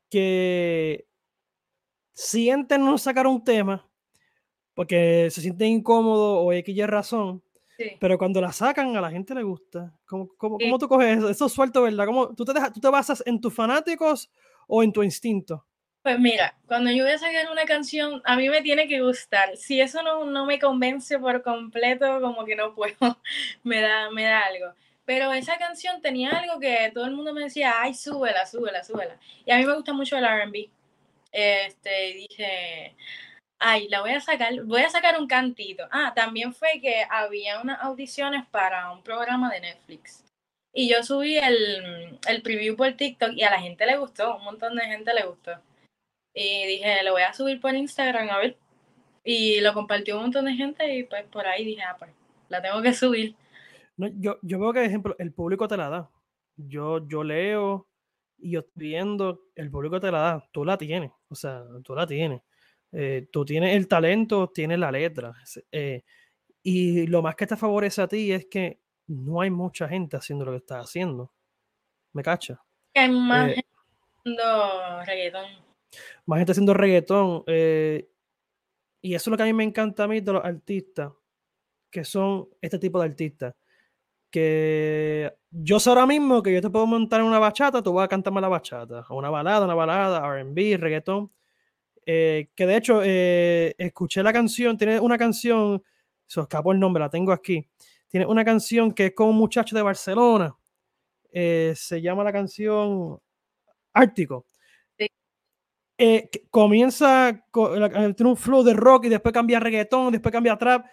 que 0.10 1.08
sienten 2.12 2.86
no 2.86 2.98
sacar 2.98 3.28
un 3.28 3.44
tema 3.44 3.88
porque 4.74 5.30
se 5.32 5.42
sienten 5.42 5.70
incómodos 5.70 6.40
o 6.44 6.52
X 6.52 6.88
razón, 6.88 7.42
pero 8.00 8.18
cuando 8.18 8.42
la 8.42 8.52
sacan 8.52 8.96
a 8.96 9.02
la 9.02 9.10
gente 9.10 9.34
le 9.34 9.44
gusta. 9.44 9.98
¿Cómo, 10.06 10.30
cómo, 10.38 10.58
cómo 10.58 10.78
tú 10.78 10.88
coges 10.88 11.18
eso? 11.18 11.30
Eso 11.30 11.50
suelto, 11.50 11.82
¿verdad? 11.82 12.06
¿Cómo, 12.06 12.36
tú, 12.36 12.46
te 12.46 12.54
dejas, 12.54 12.74
¿Tú 12.74 12.80
te 12.80 12.90
basas 12.90 13.24
en 13.26 13.40
tus 13.40 13.54
fanáticos 13.54 14.30
o 14.68 14.84
en 14.84 14.92
tu 14.92 15.02
instinto? 15.02 15.66
Pues 16.06 16.20
mira, 16.20 16.56
cuando 16.68 16.92
yo 16.92 17.04
voy 17.04 17.14
a 17.14 17.18
sacar 17.18 17.50
una 17.52 17.66
canción, 17.66 18.22
a 18.26 18.36
mí 18.36 18.48
me 18.48 18.62
tiene 18.62 18.88
que 18.88 19.02
gustar. 19.02 19.58
Si 19.58 19.82
eso 19.82 20.04
no, 20.04 20.24
no 20.26 20.46
me 20.46 20.60
convence 20.60 21.18
por 21.18 21.42
completo, 21.42 22.22
como 22.22 22.46
que 22.46 22.56
no 22.56 22.76
puedo, 22.76 22.96
me 23.64 23.82
da, 23.82 24.12
me 24.12 24.26
da 24.26 24.42
algo. 24.42 24.72
Pero 25.06 25.34
esa 25.34 25.58
canción 25.58 26.02
tenía 26.04 26.30
algo 26.30 26.60
que 26.60 26.92
todo 26.94 27.06
el 27.06 27.14
mundo 27.14 27.34
me 27.34 27.42
decía, 27.42 27.82
ay, 27.82 27.96
súbela, 27.96 28.46
súbela, 28.46 28.84
súbela. 28.84 29.18
Y 29.48 29.52
a 29.52 29.58
mí 29.58 29.66
me 29.66 29.74
gusta 29.74 29.94
mucho 29.94 30.16
el 30.16 30.26
RB. 30.26 30.70
Este, 31.32 32.14
dije, 32.14 32.96
ay, 33.60 33.88
la 33.90 34.02
voy 34.02 34.12
a 34.12 34.22
sacar, 34.22 34.62
voy 34.64 34.82
a 34.84 34.92
sacar 34.92 35.20
un 35.20 35.28
cantito. 35.28 35.88
Ah, 35.92 36.14
también 36.16 36.54
fue 36.54 36.80
que 36.82 37.04
había 37.10 37.62
unas 37.62 37.82
audiciones 37.82 38.46
para 38.52 38.92
un 38.92 39.02
programa 39.04 39.52
de 39.52 39.62
Netflix. 39.62 40.24
Y 40.72 40.88
yo 40.88 41.02
subí 41.04 41.38
el, 41.40 42.20
el 42.28 42.42
preview 42.44 42.76
por 42.76 42.94
TikTok 42.94 43.32
y 43.34 43.44
a 43.44 43.50
la 43.50 43.60
gente 43.60 43.88
le 43.88 43.98
gustó, 43.98 44.38
un 44.38 44.44
montón 44.44 44.76
de 44.76 44.86
gente 44.86 45.12
le 45.14 45.26
gustó. 45.26 45.60
Y 46.36 46.68
dije, 46.68 47.02
lo 47.04 47.14
voy 47.14 47.22
a 47.22 47.34
subir 47.34 47.60
por 47.62 47.74
Instagram 47.74 48.30
a 48.30 48.38
ver. 48.38 48.58
Y 49.24 49.62
lo 49.62 49.74
compartió 49.74 50.18
un 50.18 50.24
montón 50.24 50.46
de 50.46 50.54
gente 50.54 50.96
y 50.96 51.04
pues 51.04 51.24
por 51.26 51.48
ahí 51.48 51.66
dije, 51.66 51.82
ah, 51.82 51.96
pues 51.98 52.12
la 52.50 52.62
tengo 52.62 52.82
que 52.82 52.94
subir. 52.94 53.36
No, 53.98 54.08
yo, 54.20 54.38
yo 54.42 54.60
veo 54.60 54.74
que, 54.74 54.80
por 54.82 54.88
ejemplo, 54.88 55.16
el 55.18 55.34
público 55.34 55.68
te 55.68 55.78
la 55.78 55.90
da. 55.90 56.12
Yo, 56.58 57.08
yo 57.08 57.24
leo 57.24 57.88
y 58.38 58.52
yo 58.52 58.60
estoy 58.60 58.88
viendo, 58.90 59.42
el 59.56 59.72
público 59.72 60.00
te 60.00 60.12
la 60.12 60.20
da. 60.20 60.50
Tú 60.52 60.66
la 60.66 60.78
tienes. 60.78 61.12
O 61.30 61.36
sea, 61.36 61.64
tú 61.84 61.96
la 61.96 62.06
tienes. 62.06 62.42
Eh, 62.92 63.28
tú 63.32 63.46
tienes 63.46 63.76
el 63.76 63.88
talento, 63.88 64.52
tienes 64.54 64.78
la 64.78 64.92
letra. 64.92 65.34
Eh, 65.72 66.04
y 66.62 67.08
lo 67.08 67.22
más 67.22 67.36
que 67.36 67.48
te 67.48 67.56
favorece 67.56 68.02
a 68.02 68.08
ti 68.08 68.32
es 68.32 68.48
que 68.48 68.80
no 69.08 69.42
hay 69.42 69.50
mucha 69.50 69.88
gente 69.88 70.18
haciendo 70.18 70.46
lo 70.46 70.52
que 70.52 70.58
estás 70.58 70.86
haciendo. 70.86 71.32
¿Me 72.14 72.24
cacha? 72.24 72.62
Hay 72.94 73.10
más 73.10 73.50
eh, 73.50 73.56
gente 73.56 73.70
haciendo 74.18 75.04
reggaetón. 75.06 75.65
Más 76.26 76.40
gente 76.40 76.52
haciendo 76.52 76.74
reggaetón. 76.74 77.44
y 79.02 79.14
eso 79.14 79.30
es 79.30 79.32
lo 79.32 79.38
que 79.38 79.44
a 79.44 79.46
mí 79.46 79.54
me 79.54 79.64
encanta 79.64 80.04
a 80.06 80.08
mí 80.08 80.20
de 80.22 80.34
los 80.34 80.44
artistas, 80.44 81.12
que 81.92 82.04
son 82.04 82.50
este 82.62 82.80
tipo 82.80 83.00
de 83.00 83.06
artistas. 83.06 83.56
Que 84.32 85.34
yo 85.52 85.80
sé 85.80 85.90
ahora 85.90 86.06
mismo 86.06 86.44
que 86.44 86.54
yo 86.54 86.62
te 86.62 86.70
puedo 86.70 86.88
montar 86.88 87.22
en 87.22 87.28
una 87.28 87.40
bachata, 87.40 87.82
tú 87.84 87.94
vas 87.94 88.06
a 88.06 88.10
cantarme 88.10 88.42
la 88.42 88.50
bachata. 88.50 89.06
O 89.10 89.18
una 89.18 89.30
balada, 89.30 89.66
una 89.66 89.76
balada, 89.76 90.20
RB, 90.20 90.78
reggaetón. 90.78 91.32
que 92.06 92.50
de 92.58 92.78
hecho, 92.78 93.02
escuché 93.04 94.24
la 94.24 94.34
canción, 94.34 94.78
tiene 94.78 95.00
una 95.00 95.18
canción 95.18 95.82
se 96.28 96.42
escapó 96.42 96.72
el 96.72 96.80
nombre, 96.80 97.02
la 97.02 97.10
tengo 97.10 97.32
aquí. 97.32 97.68
Tiene 98.08 98.26
una 98.26 98.44
canción 98.46 98.92
que 98.94 99.08
es 99.08 99.14
con 99.14 99.30
un 99.30 99.38
muchacho 99.38 99.76
de 99.76 99.82
Barcelona. 99.82 100.56
Eh, 101.32 101.74
se 101.76 102.02
llama 102.02 102.24
la 102.24 102.32
canción 102.32 103.20
Ártico. 103.94 104.46
Eh, 105.98 106.30
comienza, 106.50 107.46
con, 107.52 108.16
tiene 108.16 108.30
un 108.30 108.38
flow 108.38 108.64
de 108.64 108.74
rock 108.74 109.06
y 109.06 109.10
después 109.10 109.34
cambia 109.34 109.58
a 109.58 109.62
reggaetón, 109.62 110.12
después 110.12 110.32
cambia 110.32 110.58
trap. 110.58 110.86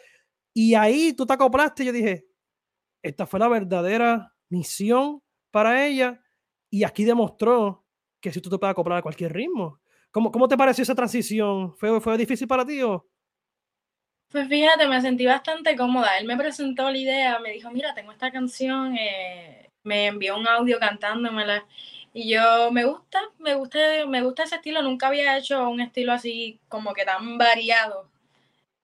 Y 0.54 0.74
ahí 0.74 1.12
tú 1.12 1.26
te 1.26 1.32
acoplaste 1.32 1.84
yo 1.84 1.92
dije, 1.92 2.26
esta 3.02 3.26
fue 3.26 3.40
la 3.40 3.48
verdadera 3.48 4.32
misión 4.48 5.22
para 5.50 5.86
ella. 5.86 6.20
Y 6.70 6.84
aquí 6.84 7.04
demostró 7.04 7.84
que 8.20 8.32
si 8.32 8.40
tú 8.40 8.48
te 8.48 8.58
puedes 8.58 8.72
acoplar 8.72 8.98
a 8.98 9.02
cualquier 9.02 9.32
ritmo. 9.32 9.80
¿Cómo, 10.10 10.30
cómo 10.30 10.46
te 10.46 10.56
pareció 10.56 10.82
esa 10.82 10.94
transición? 10.94 11.74
¿Fue, 11.76 12.00
¿Fue 12.00 12.16
difícil 12.16 12.46
para 12.46 12.64
ti 12.64 12.82
o? 12.82 13.06
Pues 14.30 14.48
fíjate, 14.48 14.88
me 14.88 15.00
sentí 15.00 15.26
bastante 15.26 15.76
cómoda. 15.76 16.16
Él 16.18 16.26
me 16.26 16.36
presentó 16.36 16.90
la 16.90 16.96
idea, 16.96 17.38
me 17.40 17.50
dijo, 17.50 17.70
mira, 17.70 17.94
tengo 17.94 18.12
esta 18.12 18.30
canción, 18.30 18.96
eh, 18.96 19.68
me 19.82 20.06
envió 20.06 20.38
un 20.38 20.46
audio 20.46 20.78
cantándomela. 20.78 21.66
Y 22.12 22.35
yo, 22.35 22.70
me 22.70 22.85
gusta, 22.85 23.20
me 23.38 23.55
gusta, 23.55 23.79
me 24.07 24.22
gusta 24.22 24.42
ese 24.44 24.57
estilo. 24.57 24.83
Nunca 24.83 25.09
había 25.09 25.37
hecho 25.38 25.68
un 25.68 25.81
estilo 25.81 26.12
así 26.12 26.61
como 26.68 26.92
que 26.92 27.05
tan 27.05 27.38
variado. 27.38 28.11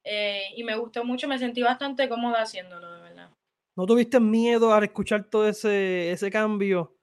Eh, 0.04 0.44
y 0.56 0.64
me 0.64 0.76
gustó 0.76 1.04
mucho, 1.04 1.28
me 1.28 1.38
sentí 1.38 1.62
bastante 1.62 2.08
cómoda 2.08 2.42
haciéndolo, 2.42 2.90
de 2.94 3.02
verdad. 3.02 3.30
¿No 3.76 3.86
tuviste 3.86 4.18
miedo 4.18 4.72
al 4.72 4.84
escuchar 4.84 5.24
todo 5.24 5.46
ese, 5.48 6.10
ese 6.10 6.30
cambio? 6.30 6.96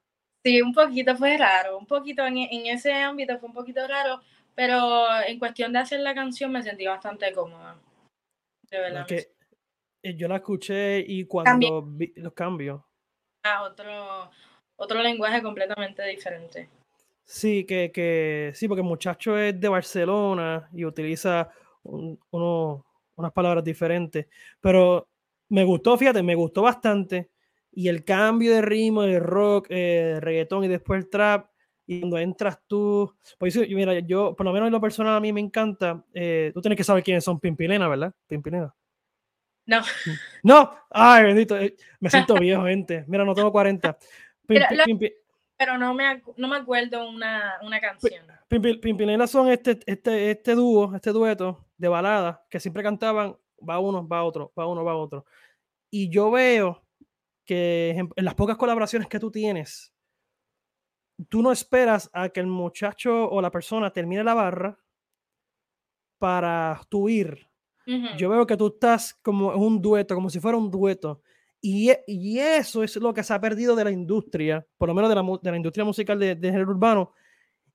Sí, 0.43 0.61
un 0.61 0.73
poquito 0.73 1.15
fue 1.15 1.37
raro, 1.37 1.77
un 1.77 1.85
poquito 1.85 2.25
en, 2.25 2.37
en 2.37 2.67
ese 2.67 2.93
ámbito 2.93 3.39
fue 3.39 3.49
un 3.49 3.55
poquito 3.55 3.87
raro, 3.87 4.21
pero 4.53 5.07
en 5.25 5.39
cuestión 5.39 5.73
de 5.73 5.79
hacer 5.79 5.99
la 6.01 6.13
canción 6.13 6.51
me 6.51 6.63
sentí 6.63 6.85
bastante 6.85 7.31
cómoda. 7.33 7.79
Que, 9.07 9.31
eh, 10.03 10.15
yo 10.15 10.27
la 10.27 10.37
escuché 10.37 10.99
y 10.99 11.25
cuando 11.25 11.83
vi 11.83 12.13
los 12.15 12.33
cambios. 12.33 12.81
Ah, 13.43 13.63
otro, 13.63 14.29
otro 14.75 15.01
lenguaje 15.01 15.41
completamente 15.41 16.03
diferente. 16.03 16.69
Sí, 17.23 17.65
que, 17.65 17.91
que 17.91 18.51
sí, 18.53 18.67
porque 18.67 18.81
el 18.81 18.87
muchacho 18.87 19.37
es 19.37 19.59
de 19.59 19.67
Barcelona 19.67 20.69
y 20.73 20.85
utiliza 20.85 21.49
unas 21.83 23.31
palabras 23.33 23.63
diferentes. 23.63 24.27
Pero 24.61 25.07
me 25.49 25.63
gustó, 25.63 25.97
fíjate, 25.97 26.21
me 26.21 26.35
gustó 26.35 26.61
bastante. 26.61 27.31
Y 27.71 27.87
el 27.89 28.05
cambio 28.05 28.53
de 28.53 28.61
ritmo, 28.61 29.01
de 29.01 29.19
rock, 29.19 29.67
eh, 29.69 30.19
reggaetón 30.21 30.63
y 30.63 30.67
después 30.67 31.03
el 31.03 31.09
trap, 31.09 31.49
y 31.87 31.99
cuando 31.99 32.17
entras 32.17 32.59
tú, 32.67 33.13
pues 33.37 33.55
mira, 33.69 33.99
yo, 33.99 34.35
por 34.35 34.45
lo 34.45 34.53
menos 34.53 34.67
en 34.67 34.73
lo 34.73 34.81
personal, 34.81 35.15
a 35.15 35.19
mí 35.19 35.31
me 35.31 35.41
encanta, 35.41 36.03
eh, 36.13 36.51
tú 36.53 36.61
tienes 36.61 36.77
que 36.77 36.83
saber 36.83 37.03
quiénes 37.03 37.23
son 37.23 37.39
Pimpilena, 37.39 37.87
¿verdad? 37.87 38.13
Pimpilena. 38.27 38.73
No. 39.67 39.81
No, 40.43 40.75
ay, 40.91 41.23
bendito, 41.23 41.57
eh, 41.57 41.75
me 41.99 42.09
siento 42.09 42.35
viejo, 42.35 42.65
gente. 42.65 43.03
Mira, 43.07 43.25
no 43.25 43.33
tengo 43.33 43.51
40. 43.51 43.97
Pero, 44.47 45.77
no, 45.77 45.93
me, 45.93 46.21
no 46.37 46.47
me 46.47 46.57
acuerdo 46.57 47.09
una, 47.09 47.59
una 47.61 47.79
canción. 47.79 48.25
Pimpilena 48.49 49.27
son 49.27 49.49
este, 49.49 49.79
este, 49.85 50.31
este 50.31 50.55
dúo, 50.55 50.93
este 50.95 51.11
dueto 51.11 51.65
de 51.77 51.87
balada 51.87 52.45
que 52.49 52.59
siempre 52.59 52.83
cantaban, 52.83 53.37
va 53.67 53.79
uno, 53.79 54.07
va 54.07 54.23
otro, 54.23 54.51
va 54.57 54.67
uno, 54.67 54.83
va 54.83 54.95
otro. 54.95 55.25
Y 55.89 56.09
yo 56.09 56.31
veo 56.31 56.83
que 57.45 57.91
en 57.91 58.25
las 58.25 58.35
pocas 58.35 58.57
colaboraciones 58.57 59.07
que 59.07 59.19
tú 59.19 59.31
tienes, 59.31 59.93
tú 61.29 61.41
no 61.41 61.51
esperas 61.51 62.09
a 62.13 62.29
que 62.29 62.39
el 62.39 62.47
muchacho 62.47 63.29
o 63.29 63.41
la 63.41 63.51
persona 63.51 63.91
termine 63.91 64.23
la 64.23 64.33
barra 64.33 64.77
para 66.17 66.81
tu 66.89 67.09
ir. 67.09 67.47
Yo 68.17 68.29
veo 68.29 68.47
que 68.47 68.57
tú 68.57 68.67
estás 68.67 69.13
como 69.21 69.49
un 69.49 69.79
dueto, 69.79 70.15
como 70.15 70.31
si 70.31 70.39
fuera 70.39 70.57
un 70.57 70.71
dueto. 70.71 71.21
Y, 71.67 71.89
e, 71.89 72.03
y, 72.05 72.37
eso 72.37 72.83
es 72.83 72.95
lo 72.97 73.11
que 73.11 73.23
se 73.23 73.33
ha 73.33 73.41
perdido 73.41 73.75
de 73.75 73.83
la 73.83 73.89
industria, 73.89 74.63
por 74.77 74.87
lo 74.87 74.93
menos 74.93 75.09
de 75.09 75.15
la, 75.15 75.23
de 75.41 75.49
la 75.49 75.57
industria 75.57 75.83
musical 75.83 76.19
de, 76.19 76.35
de, 76.35 76.51
género 76.51 76.69
urbano. 76.69 77.11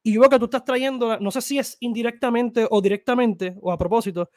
Y 0.04 0.14
yo 0.14 0.20
veo 0.20 0.30
que 0.30 0.38
tú 0.38 0.44
estás 0.44 0.64
trayendo, 0.64 1.18
no 1.18 1.32
sé 1.32 1.40
si 1.40 1.58
es 1.58 1.76
indirectamente 1.80 2.68
o 2.70 2.80
directamente 2.80 3.56
o 3.60 3.72
a 3.72 3.76
propósito, 3.76 4.30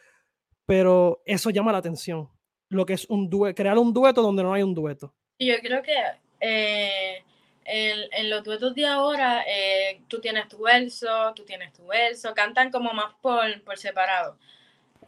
pero 0.66 1.22
eso 1.24 1.52
llama 1.52 1.72
la 1.72 1.78
atención. 1.78 2.30
Lo 2.70 2.84
que 2.84 2.94
es 2.94 3.06
un 3.08 3.30
crear 3.54 3.78
un 3.78 3.94
dueto 3.94 4.24
donde 4.24 4.42
no 4.42 4.56
hay 4.56 4.64
un 4.64 4.74
dueto. 4.74 5.14
Yo 5.38 5.54
creo 5.62 5.84
que 5.84 5.98
eh, 6.40 7.24
en, 7.64 8.30
los 8.32 8.44
duetos 8.44 8.74
de 8.74 8.88
ahora, 8.88 9.44
eh, 9.48 10.02
tú 10.08 10.20
tienes 10.20 10.48
tu 10.48 10.64
verso, 10.64 11.32
tú 11.36 11.46
tienes 11.46 11.72
tu 11.74 11.86
verso, 11.86 12.34
cantan 12.34 12.72
como 12.72 12.92
más 12.92 13.14
por, 13.22 13.62
por 13.62 13.78
separado. 13.78 14.36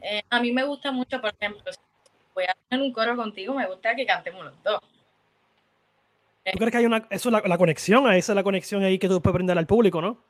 Eh, 0.04 0.22
a 0.30 0.40
mí 0.40 0.52
me 0.52 0.64
gusta 0.66 0.92
mucho, 0.92 1.20
por 1.20 1.34
ejemplo, 1.34 1.72
voy 2.36 2.44
a 2.44 2.56
tener 2.70 2.86
un 2.86 2.94
coro 2.94 3.16
contigo, 3.16 3.56
me 3.56 3.66
gusta 3.66 3.96
que 3.96 4.06
cantemos 4.06 4.46
los 4.46 4.64
dos. 4.64 4.80
¿Tú 6.52 6.58
crees 6.60 6.72
que 6.72 6.78
hay 6.78 6.86
una, 6.86 7.08
eso 7.10 7.30
es 7.30 7.48
la, 7.48 7.58
conexión, 7.58 8.06
esa 8.14 8.32
es 8.34 8.36
la 8.36 8.44
conexión 8.44 8.84
ahí 8.84 9.00
que 9.00 9.08
tú 9.08 9.20
puedes 9.20 9.34
brindar 9.34 9.58
al 9.58 9.66
público, 9.66 10.00
¿no? 10.00 10.24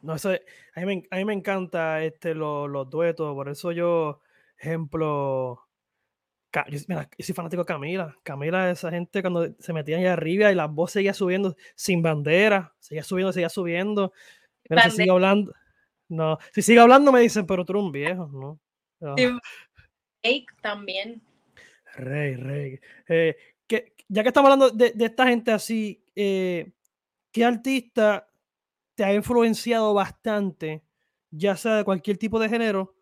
No, 0.00 0.14
eso, 0.14 0.30
a, 0.30 0.80
mí 0.80 0.86
me, 0.86 1.02
a 1.10 1.16
mí 1.16 1.24
me 1.26 1.34
encanta 1.34 2.02
este, 2.02 2.34
los, 2.34 2.70
los 2.70 2.88
duetos, 2.88 3.34
por 3.34 3.50
eso 3.50 3.72
yo, 3.72 4.22
ejemplo, 4.58 5.66
yo, 6.68 6.78
soy 7.18 7.34
fanático 7.34 7.62
de 7.62 7.66
Camila. 7.66 8.16
Camila, 8.22 8.70
esa 8.70 8.90
gente 8.90 9.20
cuando 9.20 9.48
se 9.58 9.72
metían 9.72 10.00
allá 10.00 10.14
arriba 10.14 10.50
y 10.50 10.54
la 10.54 10.66
voz 10.66 10.92
seguía 10.92 11.12
subiendo 11.12 11.54
sin 11.74 12.00
bandera, 12.02 12.74
seguía 12.78 13.02
subiendo, 13.02 13.32
seguía 13.32 13.48
subiendo. 13.48 14.12
Pero 14.62 14.80
si 14.82 14.90
sigue 14.90 15.10
hablando, 15.10 15.52
no, 16.08 16.38
si 16.52 16.62
sigue 16.62 16.80
hablando 16.80 17.12
me 17.12 17.20
dicen, 17.20 17.46
pero 17.46 17.64
tú 17.64 17.72
eres 17.72 17.84
un 17.84 17.92
viejo, 17.92 18.30
¿no? 18.32 18.58
También. 20.60 21.22
Rey, 21.94 22.36
rey. 22.36 22.80
Eh, 23.08 23.36
que, 23.66 23.94
ya 24.08 24.22
que 24.22 24.28
estamos 24.28 24.50
hablando 24.50 24.70
de, 24.70 24.92
esta 24.98 25.26
gente 25.26 25.52
así, 25.52 26.04
eh, 26.14 26.72
¿qué 27.32 27.44
artista 27.44 28.28
te 28.94 29.04
ha 29.04 29.14
influenciado 29.14 29.94
bastante, 29.94 30.82
ya 31.30 31.56
sea 31.56 31.76
de 31.76 31.84
cualquier 31.84 32.16
tipo 32.16 32.38
de 32.38 32.48
género, 32.48 32.96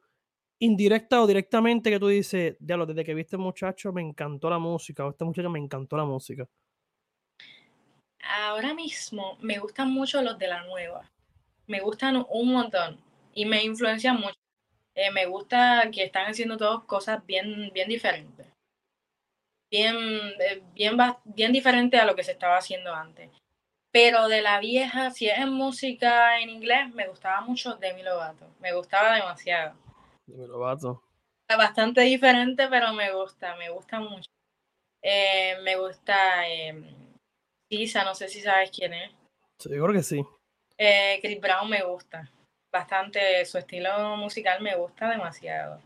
indirecta 0.59 1.23
o 1.23 1.27
directamente 1.27 1.91
que 1.91 2.01
tú 2.01 2.09
dices, 2.09 2.57
lo 2.61 2.87
desde 2.87 3.05
que 3.05 3.15
viste 3.15 3.37
muchacho 3.37 3.93
me 3.93 4.03
encantó 4.03 4.51
la 4.51 4.59
música, 4.59 5.05
o 5.05 5.11
este 5.11 5.25
muchacho 5.25 5.51
me 5.51 5.59
encantó 5.59 5.97
la 5.97 6.05
música? 6.05 6.49
Ahora 8.27 8.73
mismo 8.73 9.37
me 9.41 9.59
gustan 9.59 9.91
mucho 9.93 10.23
los 10.23 10.39
de 10.39 10.49
la 10.49 10.65
nueva. 10.65 11.11
Me 11.67 11.81
gustan 11.81 12.25
un 12.31 12.53
montón 12.53 12.99
y 13.35 13.45
me 13.45 13.63
influencian 13.63 14.17
mucho. 14.17 14.44
Eh, 14.95 15.11
me 15.11 15.27
gusta 15.27 15.91
que 15.93 16.05
están 16.05 16.27
haciendo 16.27 16.57
todas 16.57 16.85
cosas 16.85 17.25
bien, 17.27 17.71
bien 17.73 17.89
diferentes. 17.89 18.47
Bien, 19.71 19.97
eh, 20.41 20.63
bien, 20.73 20.97
bien 21.25 21.53
diferente 21.53 21.99
a 21.99 22.05
lo 22.05 22.15
que 22.15 22.23
se 22.23 22.33
estaba 22.33 22.57
haciendo 22.57 22.95
antes. 22.95 23.31
Pero 23.91 24.29
de 24.29 24.43
la 24.43 24.61
vieja, 24.61 25.11
si 25.11 25.29
es 25.29 25.39
en 25.39 25.53
música 25.53 26.41
en 26.41 26.51
inglés, 26.51 26.93
me 26.95 27.09
gustaba 27.09 27.41
mucho 27.41 27.77
Demi 27.77 28.03
Lovato. 28.03 28.55
Me 28.61 28.73
gustaba 28.73 29.15
demasiado. 29.15 29.77
Demi 30.27 30.47
Lovato. 30.47 31.03
Bastante 31.49 32.01
diferente, 32.03 32.69
pero 32.69 32.93
me 32.93 33.13
gusta, 33.13 33.55
me 33.57 33.71
gusta 33.71 34.01
mucho. 34.01 34.31
Eh, 35.03 35.59
me 35.63 35.77
gusta 35.77 36.49
eh, 36.49 36.73
no 38.05 38.15
sé 38.15 38.29
si 38.29 38.41
sabes 38.41 38.71
quién 38.71 38.95
es. 38.95 39.13
Sí, 39.59 39.69
creo 39.69 39.93
que 39.93 40.03
sí. 40.03 40.25
Eh, 40.79 41.19
Chris 41.23 41.41
Brown 41.41 41.69
me 41.69 41.83
gusta. 41.83 42.31
Bastante, 42.75 43.45
su 43.45 43.59
estilo 43.59 44.17
musical 44.17 44.61
me 44.61 44.75
gusta 44.75 45.09
demasiado. 45.09 45.81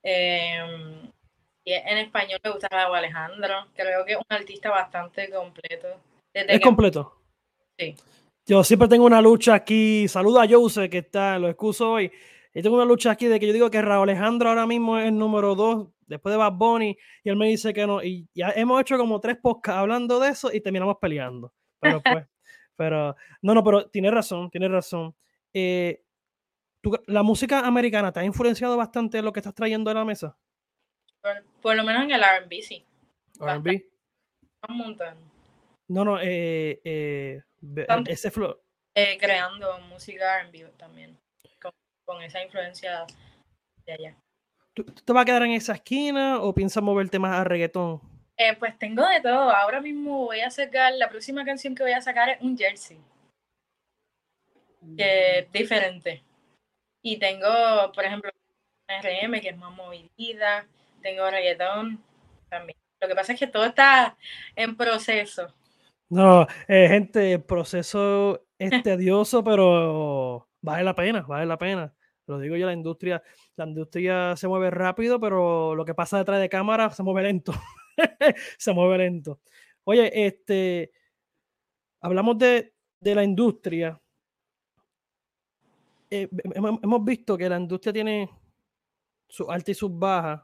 Em, 0.00 1.10
y 1.64 1.72
en 1.72 1.98
español 1.98 2.38
me 2.44 2.50
gusta 2.52 2.68
Raúl 2.70 2.98
Alejandro. 2.98 3.66
Creo 3.74 4.04
que 4.04 4.12
es 4.12 4.18
un 4.18 4.24
artista 4.28 4.70
bastante 4.70 5.28
completo. 5.28 5.88
es 6.32 6.60
completo. 6.60 7.16
Sí. 7.76 7.96
Yo 8.46 8.62
siempre 8.62 8.86
tengo 8.86 9.06
una 9.06 9.20
lucha 9.20 9.54
aquí. 9.54 10.06
Saluda 10.06 10.44
a 10.44 10.48
Jose 10.48 10.88
que 10.88 10.98
está, 10.98 11.36
lo 11.40 11.48
excuso 11.48 11.90
hoy. 11.90 12.12
Y 12.54 12.62
tengo 12.62 12.76
una 12.76 12.84
lucha 12.84 13.10
aquí 13.10 13.26
de 13.26 13.40
que 13.40 13.48
yo 13.48 13.52
digo 13.52 13.68
que 13.68 13.82
Raúl 13.82 14.08
Alejandro 14.08 14.50
ahora 14.50 14.68
mismo 14.68 15.00
es 15.00 15.08
el 15.08 15.18
número 15.18 15.56
dos 15.56 15.88
después 16.06 16.32
de 16.32 16.36
Bad 16.36 16.52
Bunny, 16.52 16.96
y 17.24 17.28
él 17.28 17.36
me 17.36 17.48
dice 17.48 17.72
que 17.72 17.86
no, 17.86 18.02
y 18.02 18.28
ya 18.34 18.50
hemos 18.50 18.80
hecho 18.80 18.98
como 18.98 19.18
tres 19.18 19.38
podcasts 19.38 19.78
hablando 19.78 20.20
de 20.20 20.28
eso 20.28 20.52
y 20.52 20.60
terminamos 20.60 20.98
peleando. 21.00 21.52
Pero 21.80 22.02
pues, 22.02 22.26
pero, 22.76 23.16
no, 23.40 23.54
no, 23.54 23.64
pero 23.64 23.88
tiene 23.88 24.10
razón, 24.10 24.50
tiene 24.50 24.68
razón. 24.68 25.14
Eh, 25.54 26.04
¿La 27.06 27.22
música 27.22 27.60
americana 27.60 28.12
te 28.12 28.20
ha 28.20 28.24
influenciado 28.24 28.76
bastante 28.76 29.18
en 29.18 29.24
lo 29.24 29.32
que 29.32 29.40
estás 29.40 29.54
trayendo 29.54 29.90
a 29.90 29.94
la 29.94 30.04
mesa? 30.04 30.36
Por, 31.60 31.76
lo 31.76 31.84
menos 31.84 32.02
en 32.02 32.10
el 32.10 32.22
RB, 32.22 32.62
sí. 32.62 32.84
¿RB? 33.38 33.84
Un 34.68 34.76
montón. 34.76 35.16
No, 35.88 36.04
no, 36.04 36.18
eh, 36.20 36.80
eh, 36.84 37.42
ese 38.06 38.30
flow. 38.30 38.58
Eh, 38.94 39.16
creando 39.18 39.78
música 39.88 40.42
RB 40.42 40.70
también, 40.76 41.18
con, 42.04 42.22
esa 42.22 42.42
influencia 42.42 43.06
de 43.86 43.92
allá. 43.92 44.16
¿Tú, 44.74 44.84
te 44.84 45.12
vas 45.12 45.22
a 45.22 45.24
quedar 45.24 45.42
en 45.44 45.52
esa 45.52 45.74
esquina 45.74 46.40
o 46.40 46.52
piensas 46.52 46.82
moverte 46.82 47.18
más 47.18 47.38
a 47.38 47.44
reggaetón? 47.44 48.00
Eh, 48.36 48.56
pues 48.58 48.76
tengo 48.78 49.06
de 49.06 49.20
todo. 49.20 49.50
Ahora 49.50 49.80
mismo 49.80 50.24
voy 50.24 50.40
a 50.40 50.50
sacar, 50.50 50.92
la 50.94 51.08
próxima 51.08 51.44
canción 51.44 51.74
que 51.74 51.82
voy 51.82 51.92
a 51.92 52.00
sacar 52.00 52.30
es 52.30 52.40
un 52.40 52.56
jersey. 52.56 52.98
Que 54.96 55.38
es 55.40 55.52
diferente. 55.52 56.22
Y 57.02 57.18
tengo, 57.18 57.48
por 57.94 58.04
ejemplo, 58.04 58.30
RM, 58.88 59.40
que 59.40 59.50
es 59.50 59.56
más 59.56 59.74
movidita. 59.74 60.66
Tengo 61.00 61.30
reggaetón 61.30 62.02
también. 62.48 62.76
Lo 63.00 63.08
que 63.08 63.14
pasa 63.14 63.32
es 63.32 63.38
que 63.38 63.46
todo 63.46 63.64
está 63.64 64.16
en 64.54 64.76
proceso. 64.76 65.52
No, 66.08 66.46
eh, 66.68 66.88
gente, 66.88 67.32
el 67.32 67.42
proceso 67.42 68.46
es 68.58 68.70
tedioso, 68.82 69.42
pero 69.42 70.48
vale 70.60 70.84
la 70.84 70.94
pena, 70.94 71.22
vale 71.22 71.46
la 71.46 71.58
pena. 71.58 71.94
Lo 72.26 72.38
digo 72.38 72.56
yo, 72.56 72.66
la 72.66 72.72
industria, 72.72 73.22
la 73.56 73.66
industria 73.66 74.36
se 74.36 74.46
mueve 74.46 74.70
rápido, 74.70 75.18
pero 75.18 75.74
lo 75.74 75.84
que 75.84 75.94
pasa 75.94 76.18
detrás 76.18 76.40
de 76.40 76.48
cámara 76.48 76.90
se 76.90 77.02
mueve 77.02 77.22
lento. 77.22 77.52
se 78.58 78.72
mueve 78.72 78.98
lento. 78.98 79.40
Oye, 79.84 80.26
este, 80.26 80.92
hablamos 82.00 82.38
de, 82.38 82.72
la 83.00 83.24
industria. 83.24 84.00
Eh, 86.14 86.28
hemos 86.54 87.04
visto 87.06 87.38
que 87.38 87.48
la 87.48 87.58
industria 87.58 87.90
tiene 87.90 88.28
sus 89.26 89.48
altas 89.48 89.70
y 89.70 89.74
sus 89.74 89.98
bajas. 89.98 90.42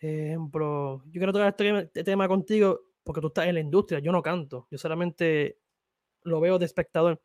Ejemplo, 0.00 1.02
yo 1.04 1.12
quiero 1.12 1.34
tocar 1.34 1.48
este, 1.48 1.80
este 1.80 2.02
tema 2.02 2.26
contigo 2.26 2.80
porque 3.04 3.20
tú 3.20 3.26
estás 3.26 3.46
en 3.46 3.56
la 3.56 3.60
industria, 3.60 3.98
yo 3.98 4.10
no 4.10 4.22
canto, 4.22 4.66
yo 4.70 4.78
solamente 4.78 5.58
lo 6.22 6.40
veo 6.40 6.58
de 6.58 6.64
espectador. 6.64 7.20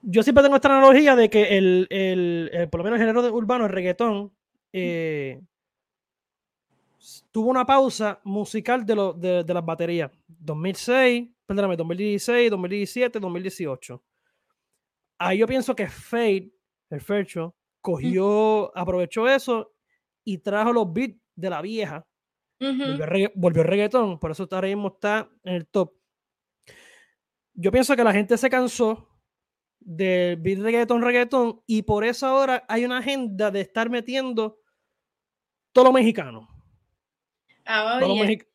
Yo 0.00 0.22
siempre 0.22 0.42
tengo 0.42 0.56
esta 0.56 0.68
analogía 0.68 1.14
de 1.14 1.28
que 1.28 1.58
el, 1.58 2.68
por 2.70 2.80
lo 2.80 2.84
menos 2.84 2.98
el 2.98 3.06
género 3.06 3.34
urbano, 3.34 3.66
el 3.66 3.70
reggaetón, 3.70 4.32
eh, 4.72 5.42
tuvo 7.30 7.50
una 7.50 7.66
pausa 7.66 8.18
musical 8.24 8.86
de, 8.86 9.44
de, 9.44 9.54
las 9.54 9.64
baterías. 9.64 10.10
2006, 10.26 11.28
perdóname, 11.44 11.76
2016, 11.76 12.50
2017, 12.50 13.20
2018. 13.20 14.02
Ahí 15.18 15.38
yo 15.38 15.46
pienso 15.46 15.74
que 15.74 15.88
Fade, 15.88 16.52
el 16.90 17.00
Fercho, 17.00 17.54
cogió, 17.80 18.76
aprovechó 18.76 19.28
eso 19.28 19.72
y 20.24 20.38
trajo 20.38 20.72
los 20.72 20.92
beats 20.92 21.20
de 21.34 21.50
la 21.50 21.62
vieja 21.62 22.06
volvió, 22.58 23.62
el 23.62 23.68
reggaetón, 23.68 24.18
por 24.18 24.30
eso 24.30 24.48
ahora 24.50 24.68
mismo 24.68 24.88
está 24.88 25.28
en 25.44 25.54
el 25.54 25.66
top. 25.66 25.92
Yo 27.54 27.70
pienso 27.70 27.96
que 27.96 28.04
la 28.04 28.12
gente 28.12 28.36
se 28.36 28.50
cansó 28.50 29.08
del 29.78 30.36
beat 30.36 30.58
reggaetón, 30.58 31.02
reggaetón, 31.02 31.62
y 31.66 31.82
por 31.82 32.04
eso 32.04 32.26
ahora 32.26 32.64
hay 32.68 32.84
una 32.84 32.98
agenda 32.98 33.50
de 33.50 33.60
estar 33.60 33.88
metiendo 33.88 34.58
todo 35.72 35.86
lo 35.86 35.92
mexicano. 35.92 36.48
Ah, 37.64 37.98
bien 38.00 38.46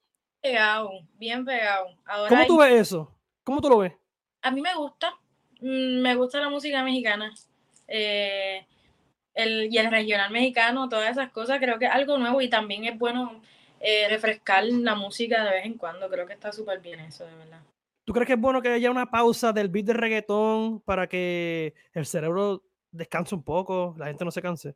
pegado, 0.41 0.89
bien 1.13 1.45
pegado. 1.45 1.88
¿Cómo 2.30 2.45
tú 2.47 2.58
ves 2.60 2.82
eso? 2.82 3.17
¿Cómo 3.43 3.62
tú 3.62 3.69
lo 3.69 3.78
ves? 3.80 3.93
A 4.41 4.52
mí 4.52 4.62
me 4.62 4.74
gusta, 4.76 5.13
me 5.62 6.15
gusta 6.15 6.39
la 6.39 6.50
música 6.50 6.84
mexicana. 6.84 7.34
Eh, 7.88 8.65
el, 9.34 9.74
y 9.74 9.78
el 9.78 9.89
regional 9.89 10.32
mexicano, 10.32 10.89
todas 10.89 11.12
esas 11.12 11.32
cosas, 11.32 11.60
creo 11.60 11.80
que 11.80 11.86
es 11.86 11.91
algo 11.91 12.17
nuevo 12.17 12.41
y 12.41 12.50
también 12.50 12.86
es 12.86 12.97
bueno 12.97 13.41
eh, 13.80 14.08
refrescar 14.10 14.65
la 14.65 14.95
música 14.95 15.43
de 15.43 15.52
vez 15.52 15.65
en 15.65 15.76
cuando. 15.76 16.10
Creo 16.10 16.26
que 16.26 16.34
está 16.34 16.52
súper 16.52 16.80
bien 16.80 17.00
eso, 17.00 17.26
de 17.26 17.36
verdad. 17.36 17.62
¿Tú 18.06 18.13
crees 18.13 18.28
que 18.28 18.34
es 18.34 18.39
bueno 18.39 18.62
que 18.62 18.69
haya 18.69 18.91
una 18.91 19.10
pausa 19.10 19.54
del 19.54 19.69
beat 19.69 19.86
de 19.86 19.93
reggaetón 19.93 20.82
para 20.82 21.08
que 21.08 21.74
el 21.93 22.06
cerebro 22.06 22.63
descanse 22.91 23.36
un 23.36 23.43
poco, 23.43 23.95
la 23.97 24.08
gente 24.08 24.26
no 24.26 24.32
se 24.32 24.41
canse? 24.41 24.76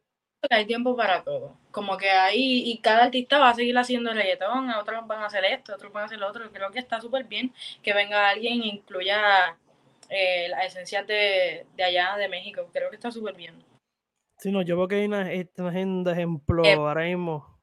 Hay 0.50 0.67
tiempo 0.67 0.95
para 0.95 1.24
todo. 1.24 1.58
Como 1.71 1.98
que 1.98 2.10
ahí, 2.10 2.69
y 2.69 2.78
cada 2.78 3.06
artista 3.06 3.39
va 3.39 3.50
a 3.50 3.56
seguir 3.56 3.76
haciendo 3.78 4.13
reggaetón, 4.13 4.69
otros 4.69 5.08
van 5.08 5.24
a 5.24 5.26
hacer 5.26 5.43
esto, 5.45 5.74
otros 5.74 5.91
van 5.91 6.04
a 6.04 6.06
hacer 6.06 6.19
lo 6.19 6.28
otro. 6.28 6.52
Creo 6.52 6.69
que 6.71 6.80
está 6.80 7.02
súper 7.02 7.24
bien 7.26 7.52
que 7.82 7.93
venga 7.93 8.30
alguien 8.30 8.62
e 8.62 8.67
incluya 8.67 9.58
eh, 10.10 10.48
las 10.50 10.65
esencias 10.65 11.06
de, 11.08 11.65
allá, 11.84 12.15
de 12.18 12.30
México. 12.30 12.70
Creo 12.72 12.89
que 12.89 12.96
está 12.96 13.12
súper 13.12 13.36
bien. 13.36 13.63
Sí, 14.38 14.52
no, 14.52 14.62
yo 14.62 14.78
veo 14.78 14.88
que 14.88 14.96
hay 14.96 15.06
una, 15.06 15.30
agenda 15.68 16.12
ejemplo 16.12 16.65
eh, 16.65 16.74
ahora 16.74 17.04
mismo 17.04 17.56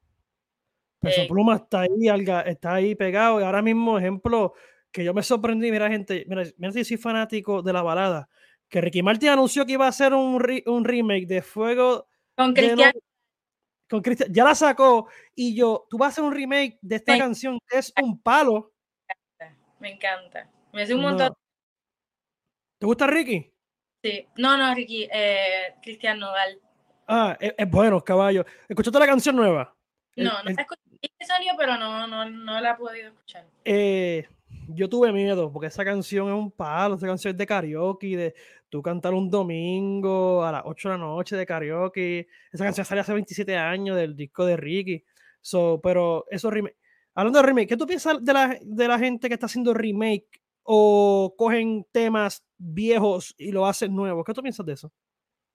Peso 1.03 1.21
eh, 1.21 1.27
Pluma 1.27 1.57
está 1.57 1.81
ahí, 1.81 2.07
está 2.45 2.75
ahí 2.75 2.95
pegado. 2.95 3.41
Y 3.41 3.43
ahora 3.43 3.61
mismo, 3.61 3.97
ejemplo, 3.97 4.53
que 4.91 5.03
yo 5.03 5.13
me 5.13 5.21
sorprendí, 5.21 5.69
mira, 5.69 5.89
gente, 5.89 6.23
mira, 6.27 6.43
mira 6.57 6.71
si 6.71 6.85
soy 6.85 6.97
fanático 6.97 7.61
de 7.61 7.73
la 7.73 7.81
balada. 7.81 8.29
Que 8.69 8.79
Ricky 8.79 9.03
Martin 9.03 9.29
anunció 9.29 9.65
que 9.65 9.73
iba 9.73 9.85
a 9.85 9.89
hacer 9.89 10.13
un, 10.13 10.41
un 10.65 10.85
remake 10.85 11.27
de 11.27 11.41
Fuego. 11.41 12.07
Con 12.35 12.53
Cristian. 12.53 12.93
con 13.89 14.01
Cristian. 14.01 14.33
Ya 14.33 14.45
la 14.45 14.55
sacó. 14.55 15.09
Y 15.35 15.55
yo, 15.55 15.85
tú 15.89 15.97
vas 15.97 16.07
a 16.07 16.09
hacer 16.11 16.23
un 16.23 16.33
remake 16.33 16.79
de 16.81 16.95
esta 16.95 17.17
canción 17.17 17.59
que 17.67 17.79
es 17.79 17.93
un 18.01 18.19
palo. 18.21 18.71
Me 19.79 19.91
encanta. 19.91 20.49
Me 20.71 20.83
hace 20.83 20.95
un 20.95 21.01
montón. 21.01 21.33
¿Te 22.83 22.87
gusta 22.87 23.07
Ricky? 23.07 23.49
Sí. 24.03 24.27
No, 24.35 24.57
no, 24.57 24.75
Ricky. 24.75 25.07
Eh, 25.09 25.73
Cristian 25.81 26.19
Nodal. 26.19 26.59
Ah, 27.07 27.37
es, 27.39 27.53
bueno, 27.71 28.03
caballo. 28.03 28.45
¿Escuchaste 28.67 28.99
la 28.99 29.05
canción 29.05 29.37
nueva? 29.37 29.73
No, 30.17 30.43
no 30.43 30.49
el, 30.49 30.57
salió, 31.25 31.53
pero 31.57 31.77
no, 31.77 32.05
no, 32.07 32.29
no 32.29 32.59
la 32.59 32.71
he 32.71 32.75
podido 32.75 33.07
escuchar. 33.07 33.45
Eh, 33.63 34.27
yo 34.67 34.89
tuve 34.89 35.13
miedo, 35.13 35.49
porque 35.49 35.67
esa 35.67 35.85
canción 35.85 36.27
es 36.27 36.33
un 36.33 36.51
palo, 36.51 36.95
esa 36.95 37.07
canción 37.07 37.31
es 37.31 37.37
de 37.37 37.45
karaoke, 37.45 38.17
de 38.17 38.35
tú 38.67 38.81
cantar 38.81 39.13
un 39.13 39.29
domingo 39.29 40.43
a 40.43 40.51
las 40.51 40.63
8 40.65 40.89
de 40.89 40.97
la 40.97 41.01
noche 41.05 41.37
de 41.37 41.45
karaoke. 41.45 42.27
Esa 42.51 42.65
canción 42.65 42.85
salió 42.85 42.99
hace 42.99 43.13
27 43.13 43.55
años 43.55 43.95
del 43.95 44.13
disco 44.13 44.45
de 44.45 44.57
Ricky. 44.57 45.05
So, 45.39 45.79
pero 45.81 46.25
eso 46.29 46.51
remake. 46.51 46.75
Hablando 47.15 47.39
de 47.39 47.45
remake, 47.45 47.69
¿qué 47.69 47.77
tú 47.77 47.87
piensas 47.87 48.21
de 48.21 48.33
la, 48.33 48.57
de 48.61 48.87
la 48.89 48.99
gente 48.99 49.29
que 49.29 49.35
está 49.35 49.45
haciendo 49.45 49.73
remake 49.73 50.42
o 50.63 51.33
cogen 51.37 51.85
temas 51.91 52.43
viejos 52.57 53.35
y 53.37 53.51
lo 53.51 53.65
hacen 53.65 53.95
nuevos? 53.95 54.25
¿Qué 54.25 54.33
tú 54.33 54.41
piensas 54.41 54.65
de 54.65 54.73
eso? 54.73 54.91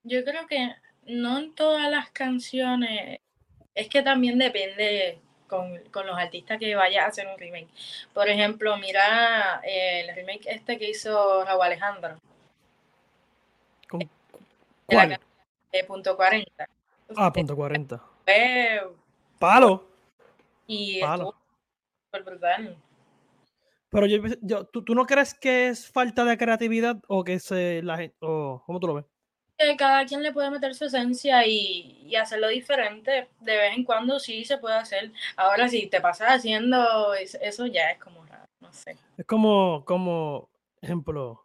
Yo 0.02 0.24
creo 0.24 0.46
que 0.46 0.74
no 1.06 1.38
en 1.38 1.54
todas 1.54 1.90
las 1.90 2.10
canciones 2.10 3.20
es 3.74 3.88
que 3.88 4.02
también 4.02 4.38
depende 4.38 5.20
con, 5.46 6.06
los 6.06 6.18
artistas 6.18 6.58
que 6.58 6.74
vaya 6.74 7.04
a 7.04 7.08
hacer 7.08 7.26
un 7.26 7.38
remake. 7.38 7.68
Por 8.12 8.28
ejemplo, 8.28 8.76
mira 8.76 9.60
eh, 9.64 10.00
el 10.00 10.14
remake 10.14 10.46
este 10.46 10.78
que 10.78 10.90
hizo 10.90 11.44
Raúl 11.44 11.62
Alejandro. 11.62 12.18
¿Con 13.88 14.08
cuál? 14.86 15.18
De 15.72 15.84
punto 15.84 16.16
40. 16.16 16.68
ah, 17.16 17.32
punto 17.32 17.56
40. 17.56 18.02
Palo. 19.38 19.88
Y 20.66 21.00
Palo. 21.00 21.34
súper 22.04 22.22
brutal. 22.24 22.76
Pero 23.90 24.06
yo, 24.06 24.64
¿tú, 24.66 24.84
¿tú, 24.84 24.94
no 24.94 25.06
crees 25.06 25.34
que 25.34 25.68
es 25.68 25.90
falta 25.90 26.24
de 26.24 26.36
creatividad 26.36 27.00
o 27.08 27.24
que 27.24 27.38
se 27.38 27.82
la 27.82 27.96
gente, 27.96 28.16
o 28.20 28.62
cómo 28.66 28.80
tú 28.80 28.86
lo 28.88 28.94
ves? 28.94 29.04
cada 29.76 30.04
quien 30.06 30.22
le 30.22 30.32
puede 30.32 30.50
meter 30.50 30.74
su 30.74 30.84
esencia 30.84 31.46
y, 31.46 32.14
hacerlo 32.16 32.48
diferente. 32.48 33.28
De 33.40 33.56
vez 33.56 33.76
en 33.76 33.84
cuando 33.84 34.18
sí 34.18 34.44
se 34.44 34.58
puede 34.58 34.76
hacer. 34.76 35.12
Ahora, 35.36 35.68
si 35.68 35.86
te 35.86 36.00
pasas 36.00 36.28
haciendo 36.30 37.14
eso, 37.14 37.66
ya 37.66 37.90
es 37.90 37.98
como 37.98 38.24
raro, 38.24 38.44
no 38.60 38.72
sé. 38.72 38.96
Es 39.16 39.26
como, 39.26 39.84
como, 39.84 40.48
ejemplo, 40.80 41.44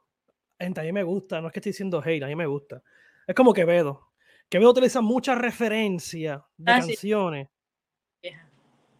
gente, 0.59 0.81
a 0.81 0.83
mí 0.83 0.91
me 0.91 1.03
gusta, 1.03 1.41
no 1.41 1.47
es 1.47 1.53
que 1.53 1.59
estoy 1.59 1.71
diciendo 1.71 2.01
hate, 2.03 2.23
a 2.23 2.27
mí 2.27 2.35
me 2.35 2.45
gusta. 2.45 2.81
Es 3.25 3.35
como 3.35 3.53
Quevedo. 3.53 4.11
Quevedo 4.49 4.71
utiliza 4.71 5.01
muchas 5.01 5.37
referencias 5.37 6.41
de 6.57 6.71
ah, 6.71 6.79
canciones. 6.79 7.47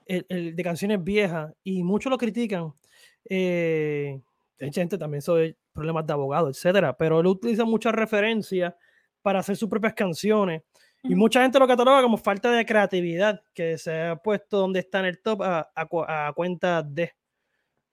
de 0.08 0.62
canciones 0.64 1.04
viejas 1.04 1.54
y 1.64 1.84
muchos 1.84 2.10
lo 2.10 2.18
critican. 2.18 2.74
Eh, 3.30 4.20
gente 4.72 4.98
también 4.98 5.22
soy 5.22 5.56
problemas 5.74 6.06
de 6.06 6.14
abogado, 6.14 6.50
etcétera, 6.50 6.96
pero 6.96 7.20
él 7.20 7.28
utiliza 7.28 7.66
muchas 7.66 7.94
referencias 7.94 8.74
para 9.22 9.40
hacer 9.40 9.56
sus 9.56 9.70
propias 9.70 9.94
canciones. 9.94 10.62
Y 11.06 11.16
mucha 11.16 11.42
gente 11.42 11.60
lo 11.60 11.68
cataloga 11.68 12.02
como 12.02 12.18
falta 12.18 12.50
de 12.50 12.66
creatividad, 12.66 13.42
que 13.54 13.78
se 13.78 14.04
ha 14.04 14.16
puesto 14.16 14.58
donde 14.58 14.80
está 14.80 15.00
en 15.00 15.06
el 15.06 15.22
top 15.22 15.42
a, 15.42 15.70
a, 15.76 16.34
cuenta 16.34 16.82
de. 16.82 17.14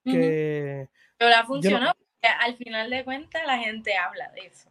Que 0.05 0.89
Pero 1.19 1.31
la 1.31 1.45
funcionó, 1.45 1.93
al 2.23 2.57
final 2.57 2.89
de 2.89 3.05
cuentas 3.05 3.43
la 3.45 3.59
gente 3.59 3.97
habla 3.97 4.31
de 4.31 4.47
eso. 4.47 4.71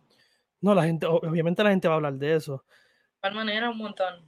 No, 0.61 0.73
la 0.73 0.83
gente, 0.83 1.05
obviamente 1.05 1.63
la 1.63 1.71
gente 1.71 1.89
va 1.89 1.95
a 1.95 1.97
hablar 1.97 2.13
de 2.13 2.35
eso. 2.35 2.63
De 3.15 3.19
cual 3.19 3.33
manera, 3.35 3.69
un 3.69 3.77
montón. 3.77 4.25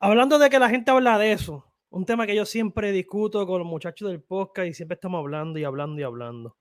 hablando 0.00 0.38
de 0.40 0.50
que 0.50 0.58
la 0.58 0.68
gente 0.68 0.90
habla 0.90 1.16
de 1.18 1.32
eso, 1.32 1.64
un 1.92 2.06
tema 2.06 2.26
que 2.26 2.34
yo 2.34 2.46
siempre 2.46 2.90
discuto 2.90 3.46
con 3.46 3.58
los 3.58 3.68
muchachos 3.68 4.08
del 4.08 4.22
podcast 4.22 4.68
y 4.68 4.74
siempre 4.74 4.94
estamos 4.94 5.18
hablando 5.18 5.58
y 5.58 5.64
hablando 5.64 6.00
y 6.00 6.04
hablando. 6.04 6.56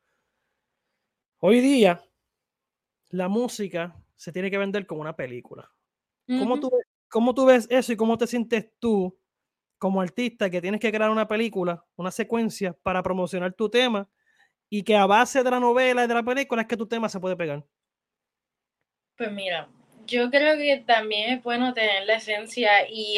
Hoy 1.39 1.61
día, 1.61 2.03
la 3.09 3.29
música 3.29 3.95
se 4.15 4.31
tiene 4.31 4.51
que 4.51 4.57
vender 4.57 4.85
como 4.85 5.01
una 5.01 5.15
película. 5.15 5.71
¿Cómo, 6.27 6.59
tú, 6.59 6.69
¿Cómo 7.09 7.33
tú 7.33 7.45
ves 7.45 7.67
eso 7.69 7.91
y 7.91 7.97
cómo 7.97 8.17
te 8.17 8.27
sientes 8.27 8.71
tú 8.79 9.17
como 9.77 10.01
artista 10.01 10.49
que 10.49 10.61
tienes 10.61 10.79
que 10.79 10.91
crear 10.91 11.09
una 11.09 11.27
película, 11.27 11.83
una 11.95 12.11
secuencia 12.11 12.73
para 12.83 13.01
promocionar 13.01 13.53
tu 13.53 13.69
tema 13.69 14.09
y 14.69 14.83
que 14.83 14.95
a 14.95 15.05
base 15.05 15.43
de 15.43 15.51
la 15.51 15.59
novela 15.59 16.03
y 16.03 16.07
de 16.07 16.13
la 16.13 16.23
película 16.23 16.61
es 16.61 16.67
que 16.67 16.77
tu 16.77 16.87
tema 16.87 17.09
se 17.09 17.19
puede 17.19 17.35
pegar? 17.35 17.65
Pues 19.17 19.31
mira, 19.31 19.69
yo 20.05 20.29
creo 20.29 20.57
que 20.57 20.83
también 20.85 21.31
es 21.31 21.43
bueno 21.43 21.73
tener 21.73 22.05
la 22.05 22.15
esencia 22.15 22.87
y, 22.89 23.17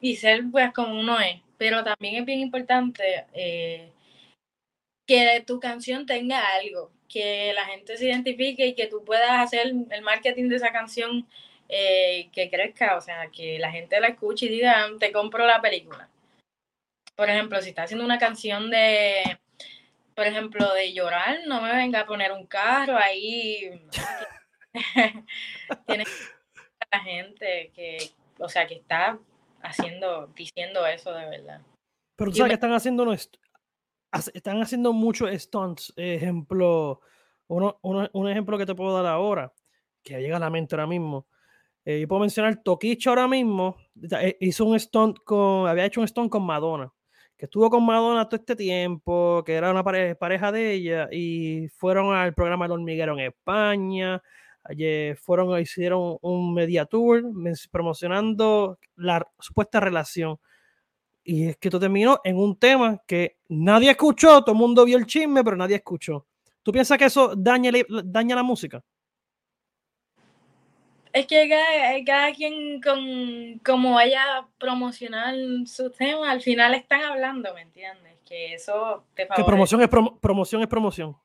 y 0.00 0.16
ser 0.16 0.44
pues 0.50 0.72
como 0.72 1.00
uno 1.00 1.18
es, 1.18 1.40
pero 1.62 1.84
también 1.84 2.16
es 2.16 2.24
bien 2.24 2.40
importante 2.40 3.24
eh, 3.34 3.92
que 5.06 5.44
tu 5.46 5.60
canción 5.60 6.06
tenga 6.06 6.44
algo, 6.56 6.90
que 7.08 7.52
la 7.54 7.66
gente 7.66 7.96
se 7.96 8.06
identifique 8.06 8.66
y 8.66 8.74
que 8.74 8.88
tú 8.88 9.04
puedas 9.04 9.30
hacer 9.30 9.68
el 9.68 10.02
marketing 10.02 10.48
de 10.48 10.56
esa 10.56 10.72
canción 10.72 11.24
eh, 11.68 12.30
que 12.32 12.50
crezca, 12.50 12.96
o 12.96 13.00
sea, 13.00 13.28
que 13.28 13.60
la 13.60 13.70
gente 13.70 14.00
la 14.00 14.08
escuche 14.08 14.46
y 14.46 14.48
diga, 14.48 14.88
te 14.98 15.12
compro 15.12 15.46
la 15.46 15.62
película. 15.62 16.08
Por 17.14 17.30
ejemplo, 17.30 17.62
si 17.62 17.68
está 17.68 17.84
haciendo 17.84 18.04
una 18.04 18.18
canción 18.18 18.68
de, 18.68 19.38
por 20.16 20.26
ejemplo, 20.26 20.74
de 20.74 20.92
llorar, 20.92 21.42
no 21.46 21.62
me 21.62 21.76
venga 21.76 22.00
a 22.00 22.06
poner 22.06 22.32
un 22.32 22.46
carro 22.46 22.98
ahí. 22.98 23.70
Tiene 25.86 26.04
la 26.90 26.98
gente 26.98 27.70
que, 27.72 28.10
o 28.40 28.48
sea, 28.48 28.66
que 28.66 28.74
está 28.74 29.16
haciendo, 29.62 30.26
diciendo 30.28 30.86
eso 30.86 31.12
de 31.12 31.26
verdad. 31.26 31.62
Pero 32.16 32.30
tú 32.30 32.36
sabes 32.36 32.50
que 32.50 32.54
están 32.54 32.72
haciendo 32.72 33.12
están 33.12 34.62
haciendo 34.62 34.92
muchos 34.92 35.30
stunts. 35.42 35.92
Ejemplo, 35.96 37.00
uno, 37.48 37.78
un 37.82 38.28
ejemplo 38.28 38.58
que 38.58 38.66
te 38.66 38.74
puedo 38.74 38.94
dar 38.94 39.06
ahora, 39.06 39.52
que 40.02 40.20
llega 40.20 40.36
a 40.36 40.40
la 40.40 40.50
mente 40.50 40.74
ahora 40.74 40.86
mismo. 40.86 41.26
Eh, 41.84 42.00
yo 42.00 42.08
puedo 42.08 42.20
mencionar 42.20 42.62
Toquicho 42.62 43.10
ahora 43.10 43.26
mismo. 43.26 43.76
Eh, 44.20 44.36
hizo 44.40 44.64
un 44.64 44.78
stunt 44.78 45.18
con, 45.24 45.68
había 45.68 45.84
hecho 45.84 46.00
un 46.00 46.08
stunt 46.08 46.30
con 46.30 46.44
Madonna, 46.44 46.92
que 47.36 47.46
estuvo 47.46 47.68
con 47.70 47.84
Madonna 47.84 48.28
todo 48.28 48.38
este 48.38 48.54
tiempo, 48.54 49.42
que 49.44 49.54
era 49.54 49.70
una 49.70 49.82
pareja 49.82 50.52
de 50.52 50.72
ella, 50.72 51.08
y 51.10 51.68
fueron 51.76 52.14
al 52.14 52.34
programa 52.34 52.66
El 52.66 52.72
Hormiguero 52.72 53.14
en 53.14 53.20
España. 53.20 54.22
Ayer 54.64 55.16
fueron, 55.16 55.58
hicieron 55.60 56.18
un 56.20 56.54
media 56.54 56.84
tour 56.86 57.22
promocionando 57.70 58.78
la 58.96 59.26
supuesta 59.38 59.80
relación. 59.80 60.38
Y 61.24 61.48
es 61.48 61.56
que 61.56 61.68
esto 61.68 61.80
terminó 61.80 62.20
en 62.24 62.36
un 62.36 62.58
tema 62.58 63.02
que 63.06 63.38
nadie 63.48 63.90
escuchó, 63.90 64.42
todo 64.42 64.52
el 64.52 64.58
mundo 64.58 64.84
vio 64.84 64.98
el 64.98 65.06
chisme, 65.06 65.42
pero 65.44 65.56
nadie 65.56 65.76
escuchó. 65.76 66.26
¿Tú 66.62 66.72
piensas 66.72 66.98
que 66.98 67.06
eso 67.06 67.34
daña, 67.36 67.72
daña 68.04 68.36
la 68.36 68.42
música? 68.42 68.84
Es 71.12 71.26
que 71.26 71.48
cada, 72.06 72.32
quien 72.32 72.80
con 72.80 73.58
como 73.64 73.94
vaya 73.94 74.38
a 74.38 74.48
promocionar 74.58 75.34
su 75.66 75.90
tema, 75.90 76.30
al 76.30 76.40
final 76.40 76.74
están 76.74 77.02
hablando, 77.02 77.52
¿me 77.54 77.62
entiendes? 77.62 78.16
Que 78.26 78.54
eso 78.54 79.04
te 79.14 79.26
favorece. 79.26 79.42
Que 79.42 79.46
promoción 79.46 79.82
es, 79.82 79.88
promoción 80.20 80.62
es 80.62 80.68
promoción. 80.68 81.16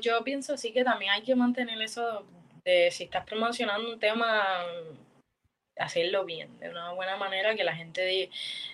Yo 0.00 0.24
pienso 0.24 0.56
sí 0.56 0.72
que 0.72 0.82
también 0.82 1.12
hay 1.12 1.22
que 1.22 1.36
mantener 1.36 1.80
eso 1.82 2.24
de 2.68 2.90
si 2.90 3.04
estás 3.04 3.24
promocionando 3.24 3.90
un 3.90 3.98
tema, 3.98 4.44
hacerlo 5.78 6.26
bien, 6.26 6.58
de 6.60 6.68
una 6.68 6.92
buena 6.92 7.16
manera, 7.16 7.54
que 7.54 7.64
la 7.64 7.74
gente 7.74 8.30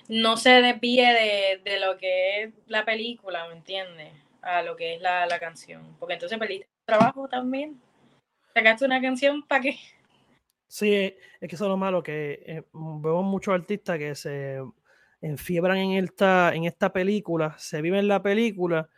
no 0.09 0.37
se 0.37 0.51
desvíe 0.63 1.61
de, 1.65 1.79
lo 1.79 1.97
que 1.97 2.43
es 2.43 2.55
la 2.67 2.85
película, 2.85 3.47
¿me 3.47 3.55
entiendes? 3.55 4.13
A 4.43 4.63
lo 4.63 4.75
que 4.75 4.95
es 4.95 5.01
la, 5.01 5.29
canción. 5.39 5.97
Porque 6.01 6.15
entonces 6.15 6.39
perdiste 6.39 6.67
trabajo 6.85 7.29
también. 7.29 7.81
Sacaste 8.53 8.85
una 8.85 9.01
canción 9.01 9.47
para 9.47 9.63
qué. 9.63 9.79
Sí, 10.67 11.15
es 11.41 11.49
que 11.49 11.55
eso 11.55 11.65
es 11.65 11.69
lo 11.69 11.77
malo, 11.77 12.03
que 12.03 12.43
eh, 12.47 12.63
vemos 12.73 13.25
muchos 13.25 13.55
artistas 13.55 13.97
que 13.97 14.17
se 14.17 14.59
enfiebran 15.21 15.77
en 15.77 16.05
esta, 16.05 16.53
en 16.53 16.65
esta 16.65 16.93
película, 16.93 17.57
se 17.59 17.81
viven 17.81 18.09
la 18.09 18.23
película, 18.23 18.89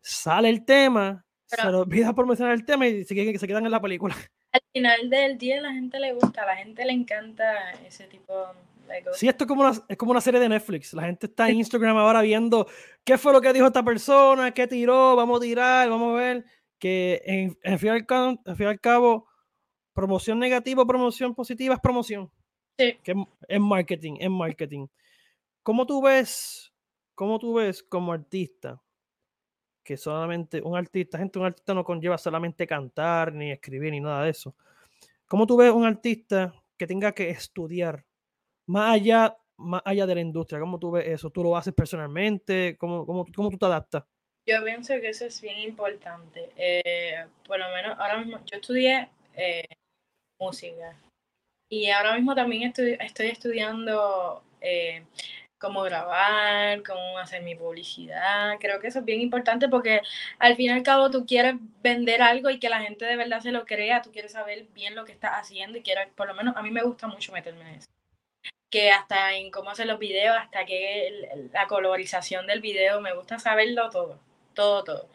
sale 0.00 0.48
el 0.50 0.64
tema, 0.64 1.26
se 1.48 1.70
lo 1.70 1.80
olvida 1.80 2.12
por 2.12 2.26
mencionar 2.26 2.54
el 2.54 2.64
tema 2.64 2.86
y 2.86 3.04
se, 3.04 3.38
se 3.38 3.46
quedan 3.46 3.64
en 3.64 3.72
la 3.72 3.80
película. 3.80 4.14
Al 4.52 4.60
final 4.72 5.10
del 5.10 5.38
día 5.38 5.60
la 5.60 5.72
gente 5.72 5.98
le 6.00 6.12
gusta, 6.12 6.42
a 6.42 6.46
la 6.46 6.56
gente 6.56 6.84
le 6.84 6.92
encanta 6.92 7.72
ese 7.86 8.04
tipo 8.06 8.32
de 8.88 9.02
cosas. 9.02 9.18
Sí, 9.18 9.28
esto 9.28 9.44
es 9.44 9.48
como, 9.48 9.62
una, 9.62 9.72
es 9.88 9.96
como 9.96 10.10
una 10.10 10.20
serie 10.20 10.40
de 10.40 10.48
Netflix. 10.48 10.92
La 10.94 11.04
gente 11.04 11.26
está 11.26 11.48
en 11.48 11.56
Instagram 11.56 11.96
ahora 11.96 12.22
viendo 12.22 12.66
qué 13.04 13.18
fue 13.18 13.32
lo 13.32 13.40
que 13.40 13.52
dijo 13.52 13.66
esta 13.66 13.84
persona, 13.84 14.52
qué 14.52 14.66
tiró, 14.66 15.16
vamos 15.16 15.38
a 15.38 15.42
tirar, 15.42 15.90
vamos 15.90 16.14
a 16.14 16.22
ver. 16.22 16.44
Que 16.78 17.20
en, 17.24 17.58
en 17.62 17.78
fin, 17.78 17.90
al, 17.90 18.56
fin 18.56 18.66
al 18.66 18.80
cabo 18.80 19.26
promoción 19.92 20.38
negativa, 20.38 20.86
promoción 20.86 21.34
positiva 21.34 21.74
es 21.74 21.80
promoción. 21.80 22.30
Sí. 22.78 22.96
Que 23.02 23.14
es 23.48 23.60
marketing, 23.60 24.16
es 24.20 24.30
marketing. 24.30 24.86
¿Cómo 25.62 25.84
tú 25.84 26.00
ves, 26.00 26.72
cómo 27.14 27.38
tú 27.38 27.54
ves 27.54 27.82
como 27.82 28.12
artista 28.12 28.80
que 29.88 29.96
solamente 29.96 30.60
un 30.60 30.76
artista, 30.76 31.16
gente, 31.16 31.38
un 31.38 31.46
artista 31.46 31.72
no 31.72 31.82
conlleva 31.82 32.18
solamente 32.18 32.66
cantar, 32.66 33.32
ni 33.32 33.52
escribir, 33.52 33.90
ni 33.90 34.00
nada 34.00 34.24
de 34.24 34.30
eso. 34.32 34.54
¿Cómo 35.26 35.46
tú 35.46 35.56
ves 35.56 35.70
un 35.70 35.86
artista 35.86 36.52
que 36.76 36.86
tenga 36.86 37.12
que 37.12 37.30
estudiar 37.30 38.04
más 38.66 38.96
allá, 38.96 39.38
más 39.56 39.80
allá 39.86 40.04
de 40.04 40.16
la 40.16 40.20
industria? 40.20 40.60
¿Cómo 40.60 40.78
tú 40.78 40.90
ves 40.90 41.06
eso? 41.08 41.30
¿Tú 41.30 41.42
lo 41.42 41.56
haces 41.56 41.72
personalmente? 41.72 42.76
¿Cómo, 42.76 43.06
cómo, 43.06 43.24
cómo 43.34 43.48
tú 43.48 43.56
te 43.56 43.64
adaptas? 43.64 44.04
Yo 44.46 44.62
pienso 44.62 44.92
que 45.00 45.08
eso 45.08 45.24
es 45.24 45.40
bien 45.40 45.58
importante. 45.60 46.50
Eh, 46.58 47.24
por 47.46 47.58
lo 47.58 47.70
menos 47.70 47.98
ahora 47.98 48.18
mismo, 48.18 48.44
yo 48.44 48.58
estudié 48.58 49.08
eh, 49.36 49.64
música. 50.38 51.00
Y 51.70 51.88
ahora 51.88 52.14
mismo 52.14 52.34
también 52.34 52.64
estoy, 52.64 52.98
estoy 53.00 53.28
estudiando 53.28 54.42
eh, 54.60 55.02
cómo 55.58 55.82
grabar, 55.82 56.82
cómo 56.82 57.18
hacer 57.18 57.42
mi 57.42 57.54
publicidad. 57.54 58.56
Creo 58.60 58.80
que 58.80 58.88
eso 58.88 59.00
es 59.00 59.04
bien 59.04 59.20
importante 59.20 59.68
porque 59.68 60.02
al 60.38 60.56
fin 60.56 60.66
y 60.66 60.70
al 60.70 60.82
cabo 60.82 61.10
tú 61.10 61.26
quieres 61.26 61.56
vender 61.82 62.22
algo 62.22 62.50
y 62.50 62.58
que 62.58 62.68
la 62.68 62.80
gente 62.80 63.04
de 63.04 63.16
verdad 63.16 63.40
se 63.40 63.52
lo 63.52 63.64
crea, 63.64 64.02
tú 64.02 64.12
quieres 64.12 64.32
saber 64.32 64.66
bien 64.74 64.94
lo 64.94 65.04
que 65.04 65.12
estás 65.12 65.32
haciendo 65.32 65.78
y 65.78 65.82
quieres, 65.82 66.08
por 66.14 66.28
lo 66.28 66.34
menos 66.34 66.56
a 66.56 66.62
mí 66.62 66.70
me 66.70 66.82
gusta 66.82 67.06
mucho 67.06 67.32
meterme 67.32 67.62
en 67.62 67.74
eso. 67.76 67.88
Que 68.70 68.90
hasta 68.90 69.34
en 69.34 69.50
cómo 69.50 69.70
hacer 69.70 69.86
los 69.86 69.98
videos, 69.98 70.36
hasta 70.36 70.66
que 70.66 71.48
la 71.52 71.66
colorización 71.66 72.46
del 72.46 72.60
video, 72.60 73.00
me 73.00 73.14
gusta 73.14 73.38
saberlo 73.38 73.88
todo, 73.90 74.20
todo, 74.54 74.84
todo. 74.84 75.08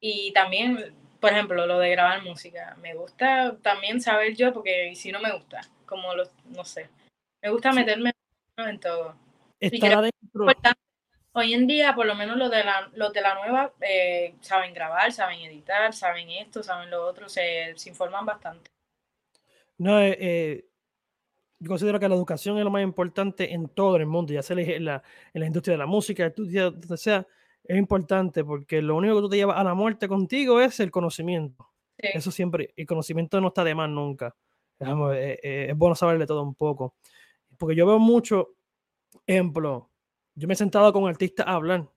Y 0.00 0.32
también 0.32 0.94
por 1.20 1.32
ejemplo, 1.32 1.66
lo 1.66 1.78
de 1.78 1.90
grabar 1.90 2.22
música. 2.22 2.76
Me 2.80 2.94
gusta 2.94 3.56
también 3.62 4.00
saber 4.00 4.36
yo, 4.36 4.52
porque 4.52 4.94
si 4.94 5.10
no 5.12 5.20
me 5.20 5.32
gusta, 5.32 5.60
como 5.86 6.14
los, 6.14 6.30
no 6.44 6.64
sé. 6.64 6.88
Me 7.42 7.50
gusta 7.50 7.72
meterme 7.72 8.12
en 8.58 8.80
todo. 8.80 9.16
Hoy 11.32 11.52
en 11.52 11.66
día, 11.66 11.94
por 11.94 12.06
lo 12.06 12.14
menos 12.14 12.36
los 12.36 12.50
de 12.50 12.64
la, 12.64 12.90
los 12.94 13.12
de 13.12 13.20
la 13.20 13.34
nueva, 13.34 13.72
eh, 13.80 14.34
saben 14.40 14.72
grabar, 14.72 15.12
saben 15.12 15.40
editar, 15.40 15.92
saben 15.92 16.30
esto, 16.30 16.62
saben 16.62 16.90
lo 16.90 17.06
otro, 17.06 17.28
se, 17.28 17.74
informan 17.86 18.24
bastante. 18.24 18.70
No, 19.78 20.00
eh, 20.00 20.16
eh, 20.18 20.64
yo 21.58 21.68
considero 21.68 22.00
que 22.00 22.08
la 22.08 22.14
educación 22.14 22.56
es 22.56 22.64
lo 22.64 22.70
más 22.70 22.82
importante 22.82 23.52
en 23.52 23.68
todo 23.68 23.96
el 23.96 24.06
mundo, 24.06 24.32
ya 24.32 24.42
sea 24.42 24.56
en 24.58 24.84
la, 24.84 25.02
en 25.34 25.40
la 25.40 25.46
industria 25.46 25.72
de 25.74 25.78
la 25.78 25.86
música, 25.86 26.30
donde 26.30 26.96
sea 26.96 27.26
es 27.68 27.76
importante 27.76 28.44
porque 28.44 28.80
lo 28.80 28.96
único 28.96 29.16
que 29.16 29.20
tú 29.22 29.28
te 29.28 29.36
llevas 29.36 29.58
a 29.58 29.64
la 29.64 29.74
muerte 29.74 30.08
contigo 30.08 30.60
es 30.60 30.78
el 30.80 30.90
conocimiento. 30.90 31.68
Eso 31.98 32.30
siempre, 32.30 32.72
el 32.76 32.86
conocimiento 32.86 33.40
no 33.40 33.48
está 33.48 33.64
de 33.64 33.74
más 33.74 33.88
nunca. 33.88 34.34
Eh, 34.78 35.38
eh, 35.42 35.66
es 35.70 35.76
bueno 35.76 35.94
saberle 35.94 36.26
todo 36.26 36.42
un 36.42 36.54
poco. 36.54 36.94
Porque 37.58 37.74
yo 37.74 37.86
veo 37.86 37.98
mucho, 37.98 38.55
ejemplo, 39.26 39.90
yo 40.34 40.48
me 40.48 40.54
he 40.54 40.56
sentado 40.56 40.92
con 40.92 41.08
artistas 41.08 41.46
a 41.46 41.52
hablar, 41.52 41.90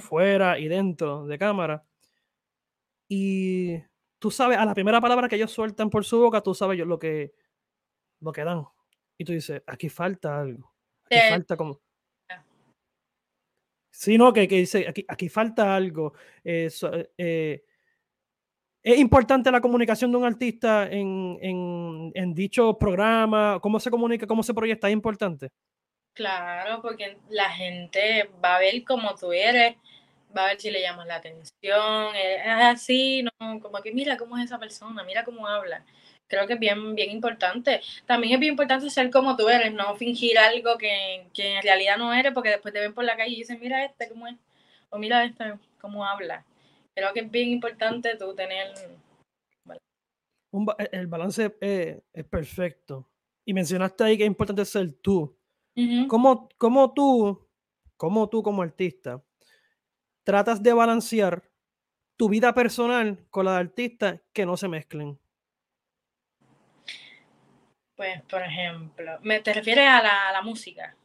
fuera 0.00 0.58
y 0.58 0.68
dentro 0.68 1.26
de 1.26 1.38
cámara, 1.38 1.84
y 3.08 3.78
tú 4.18 4.30
sabes, 4.30 4.58
a 4.58 4.64
la 4.64 4.74
primera 4.74 5.00
palabra 5.00 5.28
que 5.28 5.36
ellos 5.36 5.52
sueltan 5.52 5.90
por 5.90 6.04
su 6.04 6.18
boca, 6.18 6.40
tú 6.40 6.54
sabes 6.54 6.78
lo 6.78 6.98
que, 6.98 7.34
lo 8.20 8.32
que 8.32 8.44
dan. 8.44 8.64
Y 9.18 9.24
tú 9.24 9.32
dices, 9.32 9.62
aquí 9.66 9.88
falta 9.88 10.40
algo. 10.40 10.72
Aquí 11.04 11.20
falta 11.30 11.56
como 11.56 11.80
Sí, 13.98 14.18
no, 14.18 14.30
que, 14.30 14.46
que 14.46 14.56
dice, 14.56 14.86
aquí, 14.86 15.06
aquí 15.08 15.30
falta 15.30 15.74
algo. 15.74 16.12
Eh, 16.44 16.68
eh, 17.16 17.64
es 18.82 18.98
importante 18.98 19.50
la 19.50 19.62
comunicación 19.62 20.10
de 20.10 20.18
un 20.18 20.24
artista 20.24 20.86
en, 20.86 21.38
en, 21.40 22.12
en, 22.14 22.34
dicho 22.34 22.76
programa, 22.76 23.58
cómo 23.62 23.80
se 23.80 23.90
comunica, 23.90 24.26
cómo 24.26 24.42
se 24.42 24.52
proyecta, 24.52 24.88
es 24.88 24.92
importante. 24.92 25.50
Claro, 26.16 26.80
porque 26.80 27.18
la 27.28 27.50
gente 27.50 28.30
va 28.42 28.56
a 28.56 28.58
ver 28.58 28.84
cómo 28.84 29.14
tú 29.16 29.34
eres, 29.34 29.76
va 30.34 30.44
a 30.44 30.48
ver 30.48 30.60
si 30.60 30.70
le 30.70 30.80
llamas 30.80 31.06
la 31.06 31.16
atención, 31.16 32.16
es 32.16 32.40
así, 32.46 33.22
¿no? 33.22 33.60
como 33.60 33.82
que 33.82 33.92
mira 33.92 34.16
cómo 34.16 34.38
es 34.38 34.46
esa 34.46 34.58
persona, 34.58 35.04
mira 35.04 35.24
cómo 35.24 35.46
habla. 35.46 35.84
creo 36.26 36.46
que 36.46 36.54
es 36.54 36.58
bien, 36.58 36.94
bien 36.94 37.10
importante. 37.10 37.82
También 38.06 38.32
es 38.32 38.40
bien 38.40 38.52
importante 38.54 38.88
ser 38.88 39.10
como 39.10 39.36
tú 39.36 39.46
eres, 39.50 39.74
no 39.74 39.94
fingir 39.96 40.38
algo 40.38 40.78
que, 40.78 41.26
que 41.34 41.56
en 41.58 41.62
realidad 41.62 41.98
no 41.98 42.14
eres, 42.14 42.32
porque 42.32 42.48
después 42.48 42.72
te 42.72 42.80
ven 42.80 42.94
por 42.94 43.04
la 43.04 43.16
calle 43.16 43.32
y 43.32 43.36
dicen, 43.36 43.60
mira 43.60 43.84
este 43.84 44.08
cómo 44.08 44.26
es, 44.26 44.36
o 44.88 44.98
mira 44.98 45.22
este 45.22 45.52
cómo 45.82 46.06
habla. 46.06 46.46
Creo 46.94 47.12
que 47.12 47.20
es 47.20 47.30
bien 47.30 47.50
importante 47.50 48.16
tú 48.16 48.34
tener... 48.34 48.72
El 50.92 51.06
balance 51.08 51.54
es, 51.60 51.98
es, 52.14 52.24
perfecto. 52.24 53.06
Y 53.44 53.52
mencionaste 53.52 54.02
ahí 54.04 54.16
que 54.16 54.24
es 54.24 54.28
importante 54.28 54.64
ser 54.64 54.90
tú. 55.02 55.36
¿Cómo, 56.08 56.48
¿Cómo 56.56 56.94
tú, 56.94 57.46
cómo 57.98 58.28
tú 58.30 58.42
como 58.42 58.62
artista, 58.62 59.22
tratas 60.24 60.62
de 60.62 60.72
balancear 60.72 61.50
tu 62.16 62.30
vida 62.30 62.54
personal 62.54 63.26
con 63.30 63.44
la 63.44 63.52
de 63.52 63.58
artista 63.58 64.22
que 64.32 64.46
no 64.46 64.56
se 64.56 64.68
mezclen? 64.68 65.18
Pues, 67.94 68.22
por 68.22 68.42
ejemplo, 68.42 69.18
¿me 69.22 69.40
te 69.40 69.52
refieres 69.52 69.86
a 69.86 70.02
la, 70.02 70.28
a 70.28 70.32
la 70.32 70.42
música? 70.42 70.96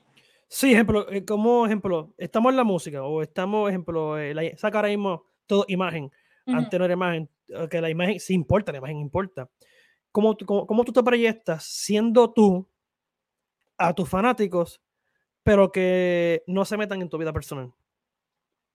Sí, 0.48 0.74
ejemplo, 0.74 1.10
eh, 1.12 1.26
como 1.26 1.66
ejemplo, 1.66 2.14
estamos 2.18 2.52
en 2.52 2.58
la 2.58 2.64
música 2.64 3.04
o 3.04 3.22
estamos, 3.22 3.70
ejemplo, 3.70 4.18
eh, 4.18 4.34
la, 4.34 4.58
saca 4.58 4.78
ahora 4.78 4.90
mismo 4.90 5.26
todo 5.48 5.66
imagen, 5.68 6.10
antes 6.46 6.80
no 6.80 6.86
era 6.86 6.94
imagen, 6.94 7.30
que 7.70 7.82
la 7.82 7.90
imagen 7.90 8.20
sí 8.20 8.34
importa, 8.34 8.72
la 8.72 8.78
imagen 8.78 9.00
importa. 9.00 9.50
¿Cómo, 10.12 10.36
cómo, 10.46 10.66
cómo 10.66 10.84
tú 10.84 10.92
te 10.92 11.04
proyectas 11.04 11.64
siendo 11.64 12.32
tú 12.32 12.68
a 13.88 13.94
tus 13.94 14.10
fanáticos, 14.10 14.82
pero 15.44 15.72
que 15.72 16.44
no 16.48 16.66
se 16.66 16.78
metan 16.78 17.02
en 17.02 17.10
tu 17.10 17.18
vida 17.18 17.34
personal? 17.34 17.72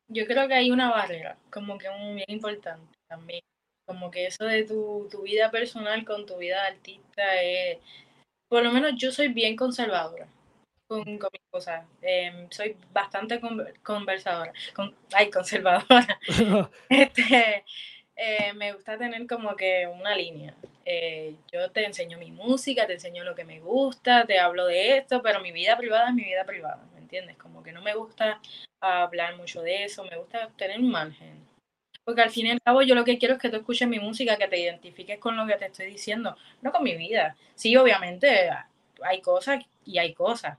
Yo 0.08 0.26
creo 0.26 0.46
que 0.46 0.54
hay 0.54 0.70
una 0.70 0.90
barrera, 0.90 1.36
como 1.50 1.78
que 1.78 1.88
un 1.88 2.16
bien 2.16 2.30
importante 2.30 2.96
también. 3.08 3.40
Como 3.86 4.10
que 4.10 4.26
eso 4.26 4.44
de 4.44 4.64
tu, 4.64 5.08
tu 5.10 5.22
vida 5.22 5.50
personal 5.50 6.04
con 6.04 6.26
tu 6.26 6.38
vida 6.38 6.62
de 6.62 6.68
artista 6.68 7.42
es, 7.42 7.78
por 8.48 8.62
lo 8.64 8.72
menos 8.72 8.92
yo 8.96 9.12
soy 9.12 9.28
bien 9.28 9.56
conservadora 9.56 10.26
con, 10.86 11.04
con 11.18 11.30
mis 11.32 11.42
cosas. 11.50 11.84
Em, 12.02 12.48
soy 12.50 12.76
bastante 12.92 13.40
conversadora, 13.82 14.52
con, 14.74 14.94
ay, 15.12 15.30
conservadora. 15.30 16.18
este, 16.88 17.64
eh, 18.16 18.52
me 18.54 18.72
gusta 18.72 18.98
tener 18.98 19.26
como 19.26 19.54
que 19.56 19.86
una 19.86 20.14
línea. 20.14 20.54
Eh, 20.88 21.34
yo 21.52 21.68
te 21.72 21.84
enseño 21.84 22.16
mi 22.16 22.30
música, 22.30 22.86
te 22.86 22.92
enseño 22.92 23.24
lo 23.24 23.34
que 23.34 23.44
me 23.44 23.58
gusta, 23.58 24.24
te 24.24 24.38
hablo 24.38 24.66
de 24.66 24.98
esto, 24.98 25.20
pero 25.20 25.40
mi 25.40 25.50
vida 25.50 25.76
privada 25.76 26.10
es 26.10 26.14
mi 26.14 26.22
vida 26.22 26.44
privada, 26.44 26.80
¿me 26.94 27.00
entiendes? 27.00 27.36
Como 27.36 27.60
que 27.64 27.72
no 27.72 27.82
me 27.82 27.92
gusta 27.94 28.40
hablar 28.80 29.36
mucho 29.36 29.62
de 29.62 29.82
eso, 29.82 30.04
me 30.04 30.16
gusta 30.16 30.48
tener 30.56 30.78
un 30.78 30.88
margen. 30.88 31.44
Porque 32.04 32.22
al 32.22 32.30
fin 32.30 32.46
y 32.46 32.50
al 32.52 32.62
cabo 32.62 32.82
yo 32.82 32.94
lo 32.94 33.04
que 33.04 33.18
quiero 33.18 33.34
es 33.34 33.40
que 33.40 33.50
tú 33.50 33.56
escuches 33.56 33.88
mi 33.88 33.98
música, 33.98 34.36
que 34.36 34.46
te 34.46 34.60
identifiques 34.60 35.18
con 35.18 35.36
lo 35.36 35.44
que 35.44 35.56
te 35.56 35.66
estoy 35.66 35.86
diciendo, 35.86 36.36
no 36.62 36.70
con 36.70 36.84
mi 36.84 36.96
vida. 36.96 37.36
Sí, 37.56 37.76
obviamente 37.76 38.48
hay 39.02 39.20
cosas 39.20 39.64
y 39.84 39.98
hay 39.98 40.14
cosas, 40.14 40.56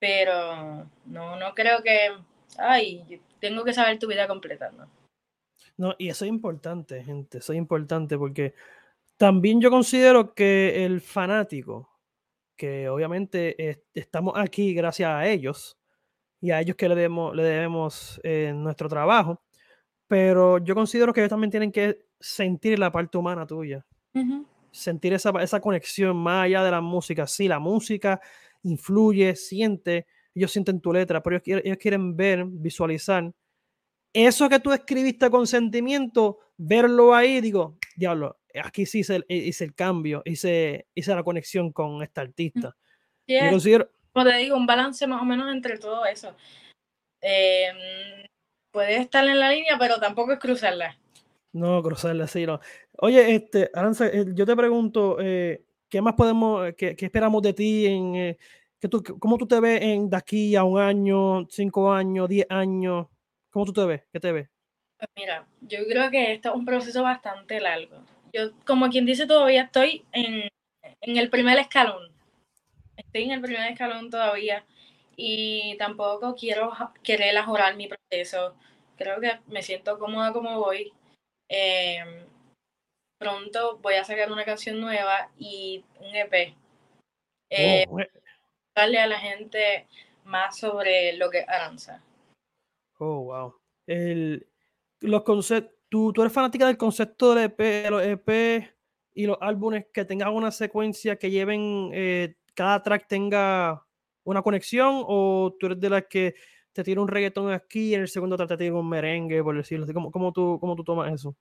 pero 0.00 0.88
no, 1.04 1.36
no 1.36 1.54
creo 1.54 1.84
que, 1.84 2.10
ay, 2.58 3.20
tengo 3.38 3.62
que 3.62 3.72
saber 3.72 4.00
tu 4.00 4.08
vida 4.08 4.26
completa, 4.26 4.72
¿no? 4.72 4.90
No, 5.76 5.94
y 5.98 6.08
eso 6.08 6.24
es 6.24 6.30
importante, 6.30 7.04
gente, 7.04 7.38
eso 7.38 7.52
es 7.52 7.58
importante 7.58 8.18
porque 8.18 8.54
también 9.22 9.60
yo 9.60 9.70
considero 9.70 10.34
que 10.34 10.84
el 10.84 11.00
fanático, 11.00 11.88
que 12.56 12.88
obviamente 12.88 13.84
estamos 13.94 14.34
aquí 14.34 14.74
gracias 14.74 15.08
a 15.08 15.28
ellos 15.28 15.78
y 16.40 16.50
a 16.50 16.60
ellos 16.60 16.74
que 16.74 16.88
le 16.88 16.96
debemos, 16.96 17.32
le 17.32 17.44
debemos 17.44 18.20
eh, 18.24 18.52
nuestro 18.52 18.88
trabajo, 18.88 19.40
pero 20.08 20.58
yo 20.58 20.74
considero 20.74 21.12
que 21.12 21.20
ellos 21.20 21.30
también 21.30 21.52
tienen 21.52 21.70
que 21.70 22.00
sentir 22.18 22.80
la 22.80 22.90
parte 22.90 23.16
humana 23.16 23.46
tuya, 23.46 23.86
sentir 24.72 25.12
esa, 25.12 25.30
esa 25.40 25.60
conexión 25.60 26.16
más 26.16 26.46
allá 26.46 26.64
de 26.64 26.72
la 26.72 26.80
música. 26.80 27.24
Sí, 27.28 27.46
la 27.46 27.60
música 27.60 28.20
influye, 28.64 29.36
siente, 29.36 30.08
ellos 30.34 30.50
sienten 30.50 30.80
tu 30.80 30.92
letra, 30.92 31.22
pero 31.22 31.40
ellos, 31.46 31.78
quieren 31.78 32.16
ver, 32.16 32.44
visualizar. 32.44 33.32
Eso 34.12 34.48
que 34.48 34.58
tú 34.58 34.72
escribiste 34.72 35.30
con 35.30 35.46
sentimiento, 35.46 36.40
verlo 36.56 37.14
ahí, 37.14 37.40
digo, 37.40 37.78
diablo, 37.94 38.41
aquí 38.62 38.86
sí 38.86 39.00
hice 39.00 39.16
el, 39.16 39.24
hice 39.28 39.64
el 39.64 39.74
cambio, 39.74 40.22
hice, 40.24 40.86
hice 40.94 41.14
la 41.14 41.22
conexión 41.22 41.72
con 41.72 42.02
esta 42.02 42.20
artista. 42.20 42.76
considero... 43.50 43.90
Como 44.12 44.26
te 44.26 44.36
digo, 44.36 44.56
un 44.56 44.66
balance 44.66 45.06
más 45.06 45.22
o 45.22 45.24
menos 45.24 45.50
entre 45.50 45.78
todo 45.78 46.04
eso. 46.04 46.36
Eh, 47.22 48.28
puedes 48.70 49.00
estar 49.00 49.26
en 49.26 49.38
la 49.38 49.50
línea, 49.50 49.76
pero 49.78 49.98
tampoco 50.00 50.32
es 50.32 50.38
cruzarla. 50.38 50.98
No, 51.52 51.82
cruzarla, 51.82 52.26
sí, 52.26 52.46
no. 52.46 52.60
Oye, 52.98 53.34
este, 53.34 53.70
Aranza, 53.74 54.06
eh, 54.06 54.24
yo 54.34 54.46
te 54.46 54.56
pregunto, 54.56 55.18
eh, 55.20 55.64
¿qué 55.88 56.00
más 56.00 56.14
podemos, 56.14 56.66
eh, 56.66 56.74
qué, 56.74 56.96
esperamos 56.98 57.42
de 57.42 57.52
ti 57.52 57.86
en, 57.86 58.38
tú, 58.90 59.02
cómo 59.18 59.36
tú 59.36 59.46
te 59.46 59.60
ves 59.60 59.82
en 59.82 60.08
de 60.08 60.16
aquí 60.16 60.56
a 60.56 60.64
un 60.64 60.80
año, 60.80 61.46
cinco 61.50 61.92
años, 61.92 62.28
diez 62.28 62.46
años? 62.48 63.06
¿Cómo 63.50 63.66
tú 63.66 63.72
te 63.72 63.84
ves? 63.84 64.02
¿Qué 64.10 64.18
te 64.18 64.32
ves? 64.32 64.48
Pues 64.98 65.10
mira, 65.14 65.46
yo 65.60 65.78
creo 65.86 66.10
que 66.10 66.32
esto 66.32 66.50
es 66.50 66.54
un 66.54 66.64
proceso 66.64 67.02
bastante 67.02 67.60
largo. 67.60 67.98
Yo, 68.32 68.52
como 68.64 68.88
quien 68.88 69.06
dice, 69.06 69.26
todavía 69.26 69.62
estoy 69.62 70.04
en, 70.12 70.48
en 70.82 71.16
el 71.16 71.30
primer 71.30 71.58
escalón. 71.58 72.10
Estoy 72.96 73.24
en 73.24 73.32
el 73.32 73.40
primer 73.40 73.70
escalón 73.70 74.10
todavía 74.10 74.64
y 75.16 75.76
tampoco 75.78 76.34
quiero 76.34 76.72
querer 77.02 77.36
ajorar 77.36 77.76
mi 77.76 77.88
proceso. 77.88 78.54
Creo 78.96 79.20
que 79.20 79.38
me 79.46 79.62
siento 79.62 79.98
cómoda 79.98 80.32
como 80.32 80.58
voy. 80.58 80.92
Em, 81.48 82.26
pronto 83.18 83.78
voy 83.78 83.94
a 83.94 84.04
sacar 84.04 84.32
una 84.32 84.44
canción 84.44 84.80
nueva 84.80 85.30
y 85.38 85.84
un 86.00 86.14
EP. 86.14 86.54
Eh, 87.50 87.84
oh, 87.88 87.98
darle 88.74 88.98
a 88.98 89.06
la 89.06 89.18
gente 89.18 89.86
más 90.24 90.58
sobre 90.58 91.12
lo 91.14 91.30
que 91.30 91.40
es 91.40 91.48
Aranza. 91.48 92.02
Oh, 92.98 93.24
wow. 93.24 93.56
El, 93.86 94.46
los 95.00 95.22
conceptos, 95.22 95.76
¿tú, 95.92 96.10
¿tú, 96.10 96.22
eres 96.22 96.32
fanática 96.32 96.66
del 96.66 96.78
concepto 96.78 97.34
del 97.34 97.50
EP, 97.50 97.90
los 97.90 98.02
EP 98.02 98.66
y 99.12 99.26
los 99.26 99.36
álbumes 99.42 99.84
que 99.92 100.06
tengan 100.06 100.32
una 100.32 100.50
secuencia 100.50 101.16
que 101.16 101.30
lleven, 101.30 101.90
eh, 101.92 102.34
cada 102.54 102.82
track 102.82 103.06
tenga 103.06 103.84
una 104.24 104.40
conexión 104.40 105.04
o 105.06 105.54
tú 105.60 105.66
eres 105.66 105.80
de 105.80 105.90
las 105.90 106.06
que 106.08 106.34
te 106.72 106.82
tira 106.82 107.02
un 107.02 107.08
reggaetón 107.08 107.52
aquí 107.52 107.90
y 107.90 107.94
en 107.94 108.00
el 108.00 108.08
segundo 108.08 108.38
te 108.38 108.56
tira 108.56 108.74
un 108.74 108.88
merengue, 108.88 109.42
por 109.42 109.54
decirlo 109.54 109.84
así? 109.84 109.92
¿Cómo, 109.92 110.10
cómo, 110.10 110.32
tú, 110.32 110.56
cómo 110.58 110.74
tú 110.74 110.82
tomas 110.82 111.12
eso? 111.12 111.36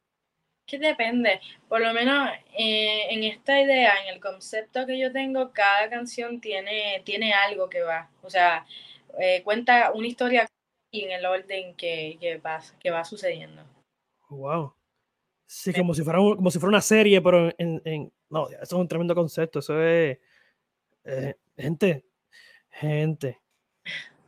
Que 0.65 0.77
depende. 0.77 1.39
Por 1.69 1.79
lo 1.79 1.93
menos 1.93 2.29
eh, 2.57 3.07
en 3.09 3.23
esta 3.23 3.57
idea, 3.57 3.93
en 4.03 4.13
el 4.13 4.19
concepto 4.19 4.85
que 4.85 4.99
yo 4.99 5.13
tengo, 5.13 5.53
cada 5.53 5.89
canción 5.89 6.41
tiene, 6.41 7.01
tiene 7.05 7.31
algo 7.33 7.69
que 7.69 7.83
va. 7.83 8.09
O 8.21 8.29
sea, 8.29 8.65
eh, 9.17 9.43
cuenta 9.45 9.93
una 9.93 10.07
historia 10.07 10.45
y 10.91 11.05
en 11.05 11.11
el 11.11 11.25
orden 11.25 11.73
que, 11.75 12.17
que, 12.19 12.35
va, 12.39 12.59
que 12.81 12.91
va 12.91 13.05
sucediendo. 13.05 13.70
Wow. 14.31 14.75
Sí, 15.45 15.73
como 15.73 15.93
si 15.93 16.03
fuera, 16.03 16.19
como 16.19 16.49
si 16.49 16.59
fuera 16.59 16.69
una 16.69 16.81
serie, 16.81 17.21
pero 17.21 17.49
en, 17.57 17.81
en, 17.85 18.11
No, 18.29 18.47
eso 18.49 18.61
es 18.61 18.73
un 18.73 18.87
tremendo 18.87 19.13
concepto. 19.13 19.59
Eso 19.59 19.81
es. 19.81 20.17
Eh, 21.03 21.35
gente, 21.57 22.05
Gente, 22.71 23.39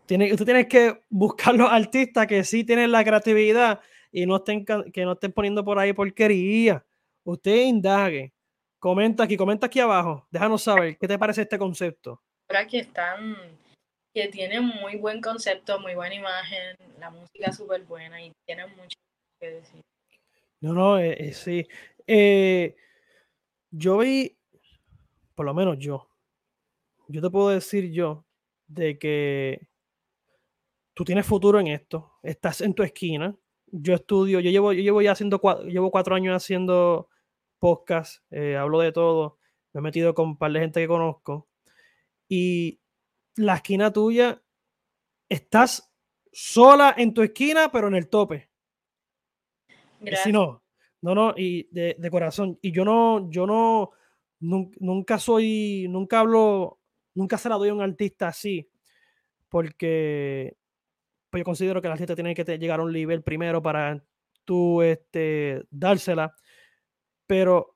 tiene, 0.06 0.32
usted 0.32 0.46
tiene 0.46 0.68
que 0.68 1.02
buscar 1.10 1.56
los 1.56 1.72
artistas 1.72 2.28
que 2.28 2.44
sí 2.44 2.64
tienen 2.64 2.92
la 2.92 3.04
creatividad 3.04 3.82
y 4.12 4.26
no 4.26 4.36
estén, 4.38 4.66
que 4.66 5.06
no 5.06 5.14
estén 5.14 5.32
poniendo 5.32 5.64
por 5.64 5.80
ahí 5.80 5.94
porquería. 5.94 6.86
Usted 7.24 7.64
indague. 7.64 8.34
Comenta 8.80 9.24
aquí, 9.24 9.38
comenta 9.38 9.68
aquí 9.68 9.80
abajo. 9.80 10.28
Déjanos 10.30 10.64
saber 10.64 10.98
qué 10.98 11.08
te 11.08 11.18
parece 11.18 11.44
este 11.44 11.58
concepto. 11.58 12.22
Ahora 12.50 12.68
que 12.68 12.80
están, 12.80 13.38
que 14.14 14.28
tienen 14.28 14.66
muy 14.66 14.98
buen 14.98 15.22
concepto, 15.22 15.80
muy 15.80 15.96
buena 15.96 16.16
imagen, 16.16 16.76
la 17.00 17.10
música 17.10 17.54
súper 17.54 17.84
buena 17.84 18.22
y 18.22 18.34
tienen 18.46 18.70
mucho 18.76 18.98
que 19.40 19.50
decir. 19.52 19.82
No, 20.64 20.72
no, 20.72 20.98
eh, 20.98 21.18
eh, 21.20 21.34
sí. 21.34 21.68
Eh, 22.08 22.78
yo 23.70 23.98
vi, 23.98 24.38
por 25.36 25.46
lo 25.46 25.54
menos 25.54 25.78
yo, 25.78 26.08
yo 27.10 27.22
te 27.22 27.30
puedo 27.30 27.50
decir 27.50 27.92
yo, 27.92 28.26
de 28.68 28.98
que 28.98 29.68
tú 30.94 31.04
tienes 31.04 31.26
futuro 31.26 31.60
en 31.60 31.68
esto, 31.68 32.14
estás 32.24 32.62
en 32.62 32.74
tu 32.74 32.82
esquina. 32.82 33.36
Yo 33.74 33.94
estudio, 33.94 34.40
yo 34.40 34.52
llevo, 34.52 34.72
yo 34.72 34.82
llevo 34.82 35.02
ya 35.02 35.12
haciendo 35.12 35.42
cuatro, 35.42 35.66
llevo 35.66 35.92
cuatro 35.92 36.16
años 36.16 36.34
haciendo 36.34 37.10
podcast, 37.60 38.24
hablo 38.58 38.80
de 38.80 38.94
todo, 38.94 39.40
me 39.74 39.80
he 39.80 39.82
metido 39.82 40.14
con 40.14 40.30
un 40.30 40.38
par 40.38 40.54
de 40.54 40.62
gente 40.62 40.80
que 40.80 40.88
conozco. 40.88 41.50
Y 42.30 42.80
la 43.36 43.56
esquina 43.56 43.92
tuya, 43.92 44.42
estás 45.28 45.94
sola 46.32 46.96
en 46.98 47.14
tu 47.14 47.22
esquina, 47.22 47.70
pero 47.70 47.90
en 47.90 47.96
el 47.96 48.08
tope. 48.08 48.53
Si 50.24 50.32
no, 50.32 50.64
no, 51.02 51.16
no, 51.16 51.34
y 51.36 51.68
de, 51.72 51.96
de, 51.98 52.12
corazón. 52.12 52.58
Y 52.62 52.72
yo 52.72 52.86
no, 52.86 53.30
yo 53.30 53.46
no, 53.46 53.92
nunca 54.40 55.20
soy, 55.20 55.88
nunca 55.90 56.20
hablo 56.20 56.80
nunca 57.16 57.38
se 57.38 57.50
la 57.50 57.56
doy 57.56 57.70
a 57.70 57.74
un 57.74 57.82
artista 57.82 58.28
así, 58.28 58.70
porque 59.50 60.56
pues 61.30 61.42
yo 61.42 61.46
considero 61.46 61.82
que 61.82 61.88
el 61.88 61.94
artista 61.94 62.16
tiene 62.16 62.36
que 62.36 62.44
llegar 62.58 62.80
a 62.80 62.84
un 62.84 62.92
nivel 62.92 63.24
primero 63.24 63.62
para 63.62 64.04
tú 64.46 64.82
este, 64.82 65.64
dársela, 65.70 66.34
pero 67.26 67.76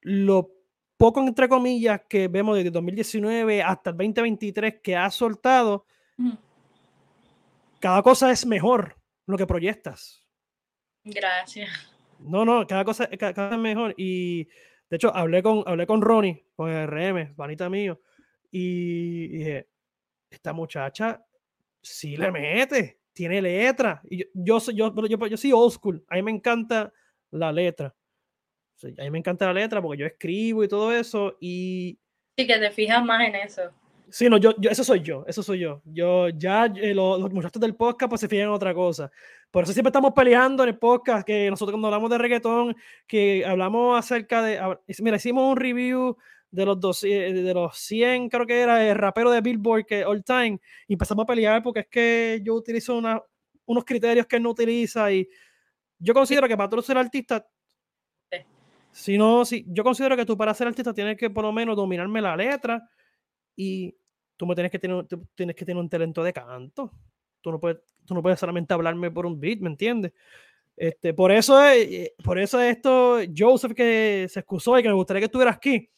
lo 0.00 0.50
poco, 0.96 1.20
entre 1.20 1.48
comillas, 1.48 2.02
que 2.08 2.28
vemos 2.28 2.56
desde 2.56 2.70
2019 2.70 3.62
hasta 3.62 3.90
el 3.90 3.96
2023 3.96 4.80
que 4.82 4.96
ha 4.96 5.10
soltado, 5.10 5.86
cada 7.78 8.02
cosa 8.02 8.30
es 8.30 8.44
mejor 8.44 8.96
lo 9.26 9.38
que 9.38 9.46
proyectas. 9.46 10.27
Gracias. 11.14 11.70
No, 12.20 12.44
no, 12.44 12.66
cada 12.66 12.84
cosa, 12.84 13.08
cada, 13.08 13.32
cada 13.32 13.54
es 13.54 13.58
mejor. 13.58 13.94
Y 13.96 14.44
de 14.90 14.96
hecho, 14.96 15.14
hablé 15.14 15.42
con, 15.42 15.62
hablé 15.66 15.86
con 15.86 16.02
Ronnie, 16.02 16.46
con 16.54 16.70
el 16.70 16.86
RM, 16.86 17.34
vanita 17.36 17.68
mío, 17.68 18.00
y 18.50 19.28
dije, 19.28 19.68
esta 20.30 20.52
muchacha 20.52 21.24
sí 21.82 22.16
le 22.16 22.30
mete, 22.30 23.00
tiene 23.12 23.42
letra. 23.42 24.00
Y 24.08 24.18
yo, 24.18 24.58
yo, 24.72 24.94
yo, 24.94 25.06
yo, 25.06 25.26
yo 25.26 25.36
soy 25.36 25.52
old 25.52 25.72
school, 25.72 26.04
a 26.08 26.16
mí 26.16 26.22
me 26.22 26.30
encanta 26.30 26.92
la 27.30 27.52
letra. 27.52 27.94
a 28.82 29.02
mí 29.02 29.10
me 29.10 29.18
encanta 29.18 29.46
la 29.46 29.52
letra 29.52 29.82
porque 29.82 30.00
yo 30.00 30.06
escribo 30.06 30.64
y 30.64 30.68
todo 30.68 30.92
eso. 30.92 31.36
Y. 31.40 31.98
Sí, 32.36 32.46
que 32.46 32.58
te 32.58 32.70
fijas 32.70 33.04
más 33.04 33.28
en 33.28 33.34
eso. 33.34 33.72
Sí, 34.10 34.28
no, 34.28 34.38
yo, 34.38 34.54
yo, 34.58 34.70
eso 34.70 34.84
soy 34.84 35.00
yo, 35.00 35.24
eso 35.26 35.42
soy 35.42 35.60
yo. 35.60 35.82
Yo 35.84 36.28
ya, 36.30 36.66
eh, 36.66 36.94
los, 36.94 37.30
muchachos 37.32 37.60
del 37.60 37.74
podcast 37.74 38.08
pues 38.08 38.20
se 38.20 38.28
fijan 38.28 38.46
en 38.46 38.52
otra 38.52 38.72
cosa. 38.72 39.10
Por 39.50 39.64
eso 39.64 39.72
siempre 39.72 39.90
estamos 39.90 40.12
peleando 40.14 40.62
en 40.62 40.70
el 40.70 40.78
podcast, 40.78 41.26
que 41.26 41.50
nosotros 41.50 41.72
cuando 41.72 41.88
hablamos 41.88 42.10
de 42.10 42.18
reggaetón, 42.18 42.76
que 43.06 43.44
hablamos 43.44 43.98
acerca 43.98 44.42
de, 44.42 44.78
mira, 45.00 45.16
hicimos 45.16 45.50
un 45.50 45.56
review 45.56 46.16
de 46.50 46.64
los, 46.64 46.80
dos, 46.80 47.04
eh, 47.04 47.32
de 47.32 47.54
los 47.54 47.76
100, 47.76 48.30
creo 48.30 48.46
que 48.46 48.60
era 48.60 48.88
el 48.88 48.96
rapero 48.96 49.30
de 49.30 49.42
Billboard, 49.42 49.84
que 49.84 50.04
all 50.04 50.24
time, 50.24 50.58
y 50.86 50.94
empezamos 50.94 51.24
a 51.24 51.26
pelear 51.26 51.62
porque 51.62 51.80
es 51.80 51.88
que 51.88 52.40
yo 52.42 52.54
utilizo 52.54 52.96
una, 52.96 53.22
unos 53.66 53.84
criterios 53.84 54.26
que 54.26 54.36
él 54.36 54.42
no 54.42 54.50
utiliza 54.50 55.12
y 55.12 55.28
yo 55.98 56.14
considero 56.14 56.48
que 56.48 56.56
para 56.56 56.70
tú 56.70 56.80
ser 56.80 56.96
artista, 56.96 57.46
si 58.90 59.18
no, 59.18 59.44
si, 59.44 59.64
yo 59.68 59.84
considero 59.84 60.16
que 60.16 60.24
tú 60.24 60.36
para 60.36 60.54
ser 60.54 60.66
artista 60.66 60.94
tienes 60.94 61.16
que 61.16 61.28
por 61.28 61.44
lo 61.44 61.52
menos 61.52 61.76
dominarme 61.76 62.22
la 62.22 62.36
letra 62.36 62.88
y 63.58 63.92
tú 64.36 64.46
me 64.46 64.54
tienes 64.54 64.70
que 64.70 64.78
tener, 64.78 65.04
tienes 65.34 65.56
que 65.56 65.64
tener 65.64 65.82
un 65.82 65.88
talento 65.88 66.22
de 66.22 66.32
canto. 66.32 66.92
Tú 67.40 67.50
no 67.50 67.58
puedes, 67.58 67.78
tú 68.06 68.14
no 68.14 68.22
puedes 68.22 68.38
solamente 68.38 68.72
hablarme 68.72 69.10
por 69.10 69.26
un 69.26 69.40
beat, 69.40 69.58
¿me 69.58 69.68
entiendes? 69.68 70.12
Este, 70.76 71.12
por 71.12 71.32
eso 71.32 71.60
es, 71.64 72.12
por 72.22 72.38
eso 72.38 72.60
esto, 72.60 73.18
Joseph 73.36 73.72
que 73.74 74.28
se 74.30 74.38
excusó 74.38 74.78
y 74.78 74.82
que 74.82 74.88
me 74.88 74.94
gustaría 74.94 75.20
que 75.20 75.24
estuvieras 75.24 75.56
aquí, 75.56 75.90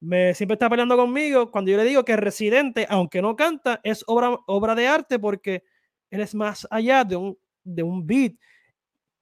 me 0.00 0.34
siempre 0.34 0.54
está 0.54 0.68
peleando 0.68 0.96
conmigo 0.96 1.52
cuando 1.52 1.70
yo 1.70 1.76
le 1.76 1.84
digo 1.84 2.04
que 2.04 2.16
Residente, 2.16 2.86
aunque 2.90 3.22
no 3.22 3.36
canta, 3.36 3.80
es 3.84 4.02
obra, 4.08 4.36
obra 4.48 4.74
de 4.74 4.88
arte 4.88 5.20
porque 5.20 5.62
él 6.10 6.20
es 6.20 6.34
más 6.34 6.66
allá 6.72 7.04
de 7.04 7.14
un, 7.14 7.38
de 7.62 7.84
un 7.84 8.04
beat. 8.04 8.32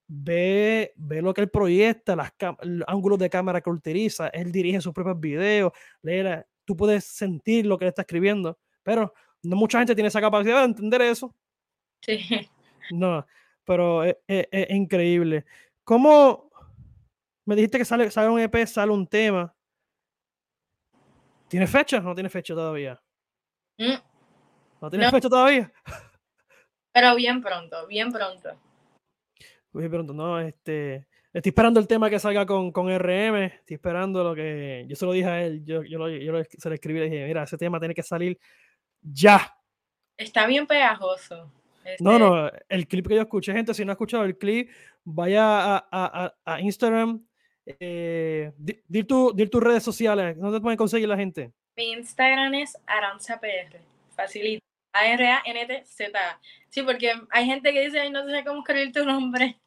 Ve, 0.07 0.95
ve 0.97 1.21
lo 1.21 1.35
que 1.35 1.43
él 1.43 1.51
proyecta, 1.51 2.17
los 2.17 2.89
ángulos 2.89 3.19
de 3.19 3.29
cámara 3.29 3.61
que 3.61 3.69
utiliza, 3.69 4.29
él 4.29 4.53
dirige 4.53 4.81
sus 4.81 4.95
propios 4.95 5.21
videos, 5.21 5.73
lee 6.03 6.23
tú 6.65 6.77
puedes 6.77 7.05
sentir 7.05 7.67
lo 7.67 7.79
que 7.79 7.85
él 7.85 7.89
está 7.91 8.03
escribiendo, 8.03 8.59
pero 8.83 9.15
no 9.43 9.57
mucha 9.57 9.79
gente 9.79 9.95
tiene 9.95 10.09
esa 10.09 10.21
capacidad 10.21 10.61
de 10.61 10.65
entender 10.65 11.03
eso. 11.03 11.35
Sí. 12.03 12.21
No, 12.91 13.27
pero 13.65 14.05
es, 14.05 14.17
increíble. 14.69 15.45
¿Cómo 15.85 16.51
me 17.47 17.57
dijiste 17.57 17.79
que 17.79 17.85
sale, 17.85 18.11
sale 18.11 18.29
un 18.29 18.41
EP, 18.41 18.67
sale 18.67 18.93
un 18.93 19.07
tema? 19.07 19.55
¿Tiene 21.49 21.67
fecha? 21.67 22.01
No 22.01 22.15
tiene 22.15 22.29
fecha 22.29 22.55
todavía. 22.55 23.01
Mm. 23.79 23.95
¿No 24.81 24.91
tiene 24.91 25.11
fecha 25.11 25.29
todavía? 25.29 25.73
Pero 26.93 27.15
bien 27.15 27.43
pronto, 27.43 27.87
bien 27.87 28.13
pronto. 28.13 28.51
Bien 29.73 29.91
pronto, 29.91 30.13
no, 30.13 30.39
este. 30.41 31.07
Estoy 31.35 31.51
esperando 31.51 31.81
el 31.81 31.89
tema 31.89 32.09
que 32.09 32.21
salga 32.21 32.47
con, 32.47 32.71
con 32.71 32.87
RM. 32.87 33.47
Estoy 33.47 33.75
esperando 33.75 34.23
lo 34.23 34.37
que. 34.37 34.87
Yo 34.89 34.95
se 34.95 35.05
lo 35.05 35.11
dije 35.11 35.29
a 35.29 35.43
él. 35.45 35.65
Yo, 35.65 35.83
yo, 35.83 36.09
yo 36.09 36.45
se 36.45 36.69
lo 36.69 36.75
escribí 36.75 37.01
y 37.01 37.03
le 37.03 37.11
dije: 37.11 37.27
Mira, 37.27 37.43
ese 37.43 37.59
tema 37.59 37.81
tiene 37.81 37.93
que 37.93 38.05
salir 38.05 38.39
ya. 39.03 39.53
Está 40.17 40.47
bien 40.47 40.65
pegajoso. 40.65 41.51
No, 41.99 42.13
este 42.13 42.19
no, 42.19 42.51
el 42.69 42.87
clip 42.87 43.09
que 43.09 43.17
yo 43.17 43.23
escuché, 43.23 43.53
gente, 43.53 43.75
si 43.75 43.85
no 43.85 43.91
ha 43.91 43.95
escuchado 43.95 44.23
el 44.23 44.39
clip, 44.39 44.71
vaya 45.03 45.77
a, 45.77 45.89
a, 45.91 46.35
a 46.45 46.61
Instagram. 46.61 47.27
Eh, 47.67 48.53
di, 48.57 49.03
tu, 49.03 49.35
tus 49.35 49.63
redes 49.63 49.83
sociales. 49.83 50.39
¿Dónde 50.39 50.59
te 50.59 50.63
pueden 50.63 50.79
conseguir 50.79 51.09
la 51.09 51.17
gente? 51.17 51.53
Mi 51.77 51.91
Instagram 51.93 52.55
es 52.55 52.79
AranzaPR. 52.87 53.81
Facilito. 54.15 54.65
A-R-A-N-T-Z. 54.93 56.41
Sí, 56.69 56.83
porque 56.83 57.13
hay 57.31 57.47
gente 57.47 57.73
que 57.73 57.87
dice, 57.87 57.99
Ay, 57.99 58.11
no 58.11 58.25
sé 58.25 58.45
cómo 58.45 58.61
escribir 58.61 58.93
tu 58.93 59.05
nombre. 59.05 59.59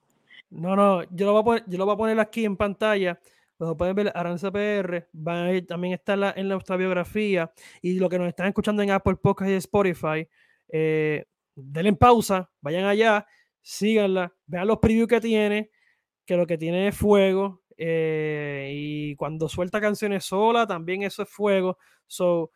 No, 0.50 0.76
no, 0.76 1.04
yo 1.12 1.26
lo 1.26 1.34
voy 1.34 1.42
a 1.42 1.44
poner, 1.44 1.64
yo 1.68 1.78
lo 1.78 1.86
voy 1.86 1.94
a 1.94 1.98
poner 1.98 2.20
aquí 2.20 2.46
en 2.46 2.56
pantalla. 2.56 3.20
Lo 3.60 3.76
pueden 3.76 3.96
ver 3.96 4.12
Aranza 4.14 4.52
PR, 4.52 5.08
van 5.14 5.56
a 5.56 5.66
también 5.66 5.94
está 5.94 6.14
en, 6.14 6.20
la, 6.22 6.34
en 6.38 6.48
nuestra 6.48 6.78
biografía 6.78 7.52
y 7.82 8.00
lo 8.00 8.08
que 8.08 8.20
nos 8.20 8.28
están 8.28 8.48
escuchando 8.48 8.84
en 8.84 8.92
Apple 8.92 9.16
Podcast 9.16 9.50
y 9.50 9.56
Spotify, 9.56 10.28
eh, 10.70 11.26
denle 11.56 11.94
pausa, 11.94 12.52
vayan 12.62 12.86
allá, 12.86 13.26
síganla, 13.62 14.32
vean 14.46 14.68
los 14.68 14.78
previews 14.78 15.08
que 15.08 15.20
tiene, 15.20 15.72
que 16.24 16.38
lo 16.38 16.46
que 16.46 16.58
tiene 16.60 16.90
es 16.90 16.96
fuego 16.96 17.64
eh, 17.76 18.70
y 18.76 19.16
cuando 19.16 19.50
suelta 19.50 19.82
canciones 19.82 20.26
sola 20.26 20.68
también 20.68 21.02
eso 21.02 21.24
es 21.24 21.30
fuego. 21.30 21.80
So, 22.06 22.52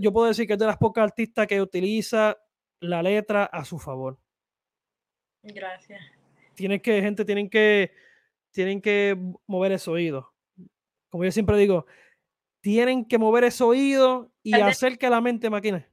yo 0.00 0.12
puedo 0.14 0.28
decir 0.28 0.46
que 0.46 0.54
es 0.54 0.58
de 0.58 0.66
las 0.66 0.78
pocas 0.78 1.04
artistas 1.04 1.46
que 1.46 1.60
utiliza 1.60 2.38
la 2.80 3.02
letra 3.02 3.44
a 3.44 3.66
su 3.66 3.78
favor. 3.78 4.18
Gracias 5.42 6.21
tienen 6.54 6.80
que, 6.80 7.00
gente, 7.00 7.24
tienen 7.24 7.48
que, 7.48 7.92
tienen 8.50 8.80
que 8.80 9.16
mover 9.46 9.72
ese 9.72 9.90
oído. 9.90 10.32
Como 11.10 11.24
yo 11.24 11.32
siempre 11.32 11.56
digo, 11.58 11.86
tienen 12.60 13.04
que 13.04 13.18
mover 13.18 13.44
ese 13.44 13.64
oído 13.64 14.32
y 14.42 14.54
hacer 14.54 14.98
que 14.98 15.10
la 15.10 15.20
mente 15.20 15.50
maquine. 15.50 15.86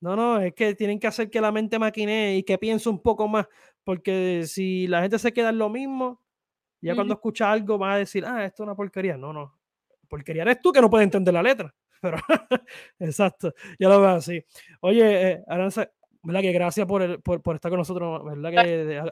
No, 0.00 0.14
no, 0.14 0.40
es 0.40 0.54
que 0.54 0.74
tienen 0.74 1.00
que 1.00 1.06
hacer 1.06 1.30
que 1.30 1.40
la 1.40 1.50
mente 1.50 1.78
maquine 1.78 2.36
y 2.36 2.42
que 2.42 2.58
piense 2.58 2.88
un 2.88 3.02
poco 3.02 3.26
más, 3.26 3.48
porque 3.82 4.44
si 4.46 4.86
la 4.86 5.00
gente 5.00 5.18
se 5.18 5.32
queda 5.32 5.48
en 5.48 5.58
lo 5.58 5.70
mismo, 5.70 6.22
ya 6.80 6.94
cuando 6.94 7.14
escucha 7.14 7.50
algo 7.50 7.78
va 7.78 7.94
a 7.94 7.98
decir, 7.98 8.24
ah, 8.24 8.44
esto 8.44 8.62
es 8.62 8.66
una 8.66 8.76
porquería. 8.76 9.16
No, 9.16 9.32
no, 9.32 9.58
porquería 10.08 10.42
eres 10.42 10.60
tú 10.60 10.70
que 10.70 10.80
no 10.80 10.90
puedes 10.90 11.04
entender 11.04 11.32
la 11.32 11.42
letra. 11.42 11.74
Pero, 12.02 12.18
exacto, 12.98 13.54
ya 13.78 13.88
lo 13.88 14.00
veo 14.00 14.10
así. 14.10 14.44
Oye, 14.80 15.30
eh, 15.30 15.44
Aranza, 15.48 15.90
¿verdad 16.22 16.42
que 16.42 16.52
gracias 16.52 16.86
por, 16.86 17.22
por, 17.22 17.42
por, 17.42 17.56
estar 17.56 17.70
con 17.70 17.78
nosotros, 17.78 18.22
¿verdad 18.24 18.50
que 18.50 19.10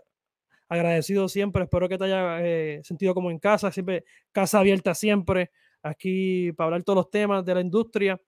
agradecido 0.69 1.29
siempre, 1.29 1.65
espero 1.65 1.89
que 1.89 1.99
te 1.99 2.05
haya 2.05 2.43
eh, 2.43 2.81
sentido 2.83 3.15
como 3.15 3.31
en 3.31 3.39
casa, 3.39 3.71
siempre 3.71 4.05
casa 4.33 4.61
abierta 4.61 4.95
siempre, 4.95 5.51
aquí 5.83 6.53
para 6.53 6.67
hablar 6.67 6.83
todos 6.83 6.97
los 6.97 7.11
temas 7.11 7.45
de 7.45 7.55
la 7.55 7.61
industria. 7.61 8.21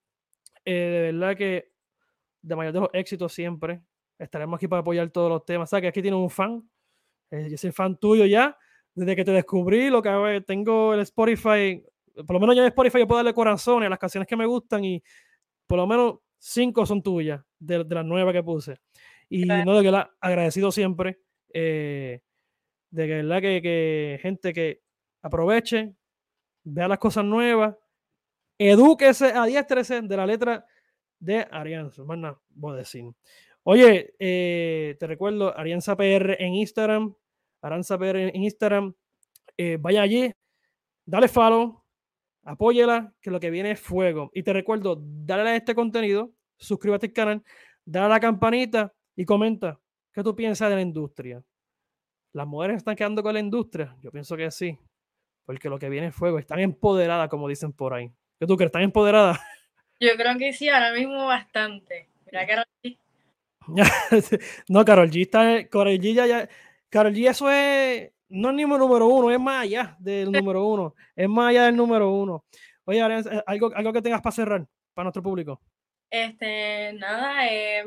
Eh, 0.65 0.73
de 0.73 1.13
verdad 1.13 1.37
que 1.37 1.73
de 2.43 2.57
mayor 2.57 2.73
de 2.73 2.81
los 2.81 2.91
éxitos 2.93 3.33
siempre, 3.33 3.81
estaremos 4.19 4.57
aquí 4.57 4.69
para 4.69 4.81
apoyar 4.81 5.11
todos 5.11 5.31
los 5.31 5.45
temas. 5.45 5.71
sabes 5.71 5.83
que 5.83 5.89
aquí 5.89 6.03
tienes 6.03 6.19
un 6.19 6.31
fan, 6.31 6.69
eh, 7.31 7.49
yo 7.51 7.57
soy 7.57 7.73
fan 7.73 7.97
tuyo 7.99 8.25
ya, 8.25 8.57
desde 8.95 9.17
que 9.17 9.25
te 9.25 9.33
descubrí, 9.33 9.91
lo 9.91 10.01
que 10.01 10.45
tengo 10.47 10.95
el 10.95 11.01
Spotify, 11.01 11.83
por 12.15 12.33
lo 12.33 12.41
menos 12.41 12.57
ya 12.57 12.63
en 12.63 12.69
Spotify 12.69 13.01
yo 13.01 13.07
puedo 13.07 13.19
darle 13.19 13.35
corazones 13.35 13.87
a 13.87 13.91
las 13.91 13.99
canciones 13.99 14.29
que 14.29 14.37
me 14.37 14.47
gustan 14.47 14.85
y 14.85 15.03
por 15.67 15.79
lo 15.79 15.87
menos 15.87 16.17
cinco 16.39 16.87
son 16.87 17.03
tuyas 17.03 17.43
de, 17.59 17.85
las 17.85 18.05
nuevas 18.05 18.33
que 18.33 18.43
puse. 18.43 18.77
Y 19.29 19.45
no, 19.45 19.77
de 19.77 19.83
que 19.83 19.91
la 19.91 20.15
agradecido 20.21 20.71
siempre. 20.71 21.19
Eh, 21.53 22.21
de 22.97 23.07
que, 23.07 23.15
¿verdad? 23.17 23.41
Que, 23.43 23.63
que 23.63 24.19
gente 24.23 24.53
que 24.55 24.81
aproveche, 25.23 25.95
vea 26.65 26.89
las 26.89 26.99
cosas 26.99 27.25
nuevas, 27.25 27.77
edúquese, 28.59 29.27
adiéstrese 29.27 30.01
de 30.01 30.17
la 30.17 30.27
letra 30.27 30.67
de 31.19 31.47
Arianza. 31.51 32.05
Más 32.05 32.19
nada. 32.19 32.41
Oye, 33.65 34.15
eh, 34.19 34.97
te 34.99 35.07
recuerdo, 35.07 35.57
Arianza 35.57 35.95
PR 35.95 36.37
en 36.39 36.55
Instagram, 36.55 37.15
Aranza 37.61 37.99
PR 37.99 38.29
en 38.29 38.43
Instagram. 38.43 38.95
Eh, 39.59 39.77
vaya 39.79 40.03
allí, 40.03 40.33
dale 41.05 41.29
follow, 41.29 41.83
apóyela, 42.45 43.13
que 43.21 43.31
lo 43.31 43.41
que 43.41 43.51
viene 43.51 43.73
es 43.73 43.81
fuego. 43.81 44.31
Y 44.33 44.43
te 44.43 44.55
recuerdo, 44.55 45.03
dale 45.03 45.51
a 45.51 45.57
este 45.57 45.75
contenido, 45.75 46.33
suscríbete 46.57 47.07
al 47.07 47.13
canal, 47.13 47.43
dale 47.85 48.07
a 48.07 48.09
la 48.09 48.21
campanita 48.21 48.95
y 49.15 49.25
comenta 49.27 49.79
qué 50.13 50.23
tú 50.23 50.35
piensas 50.35 50.71
de 50.71 50.77
la 50.77 50.83
industria. 50.83 51.43
¿Las 52.37 52.47
mujeres 52.47 52.77
están 52.77 52.97
quedando 52.97 53.23
con 53.23 53.33
la 53.33 53.41
industria? 53.41 53.97
Yo 54.03 54.11
pienso 54.11 54.37
que 54.37 54.51
sí, 54.51 54.79
porque 55.47 55.71
lo 55.71 55.79
que 55.79 55.89
viene 55.89 56.09
es 56.09 56.15
fuego. 56.15 56.39
Están 56.39 56.61
empoderadas, 56.61 57.31
como 57.31 57.49
dicen 57.49 57.73
por 57.73 57.95
ahí. 57.95 58.13
¿Qué 58.39 58.47
tú 58.47 58.59
crees? 58.59 58.69
¿Están 58.69 58.83
empoderadas? 58.83 59.39
Yo 60.01 60.11
creo 60.19 60.37
que 60.37 60.53
sí, 60.53 60.69
ahora 60.69 60.93
mismo 60.93 61.25
bastante. 61.25 62.11
Mira, 62.27 62.47
Carol 62.47 62.67
G. 62.85 62.99
no, 64.69 64.85
Carol 64.85 65.11
G 65.11 65.23
está. 65.23 65.67
Carol 65.67 65.99
G 65.99 66.13
ya, 66.13 66.47
Carol 66.91 67.15
G, 67.15 67.27
eso 67.27 67.51
es. 67.51 68.13
No 68.29 68.51
es 68.51 68.55
ni 68.55 68.65
número 68.65 69.07
uno, 69.07 69.31
es 69.31 69.41
más 69.41 69.63
allá 69.63 69.97
del 69.99 70.31
número 70.53 70.67
uno. 70.67 70.95
Es 71.15 71.31
más 71.31 71.49
allá 71.49 71.65
del 71.65 71.77
número 71.77 72.11
uno. 72.11 72.45
Oye, 72.85 73.01
algo, 73.01 73.75
algo 73.75 73.93
que 73.95 74.03
tengas 74.03 74.21
para 74.21 74.37
cerrar, 74.37 74.67
para 74.93 75.05
nuestro 75.05 75.23
público. 75.23 75.63
Este, 76.11 76.93
nada, 76.93 77.51
eh, 77.51 77.81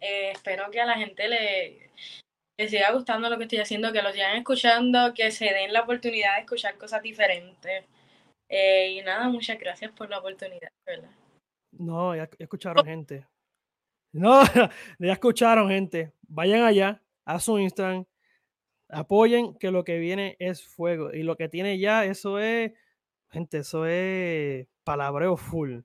eh, 0.00 0.30
espero 0.30 0.70
que 0.70 0.80
a 0.80 0.86
la 0.86 0.94
gente 0.94 1.28
le, 1.28 1.90
que 2.56 2.68
siga 2.68 2.92
gustando 2.92 3.28
lo 3.28 3.36
que 3.36 3.44
estoy 3.44 3.58
haciendo, 3.58 3.92
que 3.92 4.02
lo 4.02 4.12
sigan 4.12 4.36
escuchando, 4.36 5.12
que 5.14 5.30
se 5.30 5.46
den 5.46 5.72
la 5.72 5.82
oportunidad 5.82 6.34
de 6.34 6.40
escuchar 6.40 6.76
cosas 6.78 7.02
diferentes. 7.02 7.84
Eh, 8.48 8.92
y 8.92 9.02
nada, 9.02 9.28
muchas 9.28 9.58
gracias 9.58 9.90
por 9.92 10.08
la 10.08 10.18
oportunidad. 10.18 10.68
No, 11.72 12.14
ya, 12.14 12.28
escucharon 12.38 12.84
gente. 12.84 13.26
No, 14.12 14.42
ya 14.98 15.12
escucharon 15.12 15.68
gente. 15.68 16.12
Vayan 16.28 16.62
allá 16.62 17.02
a 17.24 17.40
su 17.40 17.58
Instagram, 17.58 18.04
apoyen 18.88 19.54
que 19.58 19.70
lo 19.70 19.82
que 19.82 19.98
viene 19.98 20.36
es 20.38 20.62
fuego. 20.66 21.12
Y 21.12 21.22
lo 21.22 21.36
que 21.36 21.48
tiene 21.48 21.78
ya, 21.78 22.04
eso 22.04 22.38
es, 22.38 22.72
gente, 23.30 23.58
eso 23.58 23.86
es 23.86 24.68
palabreo 24.84 25.36
full. 25.36 25.80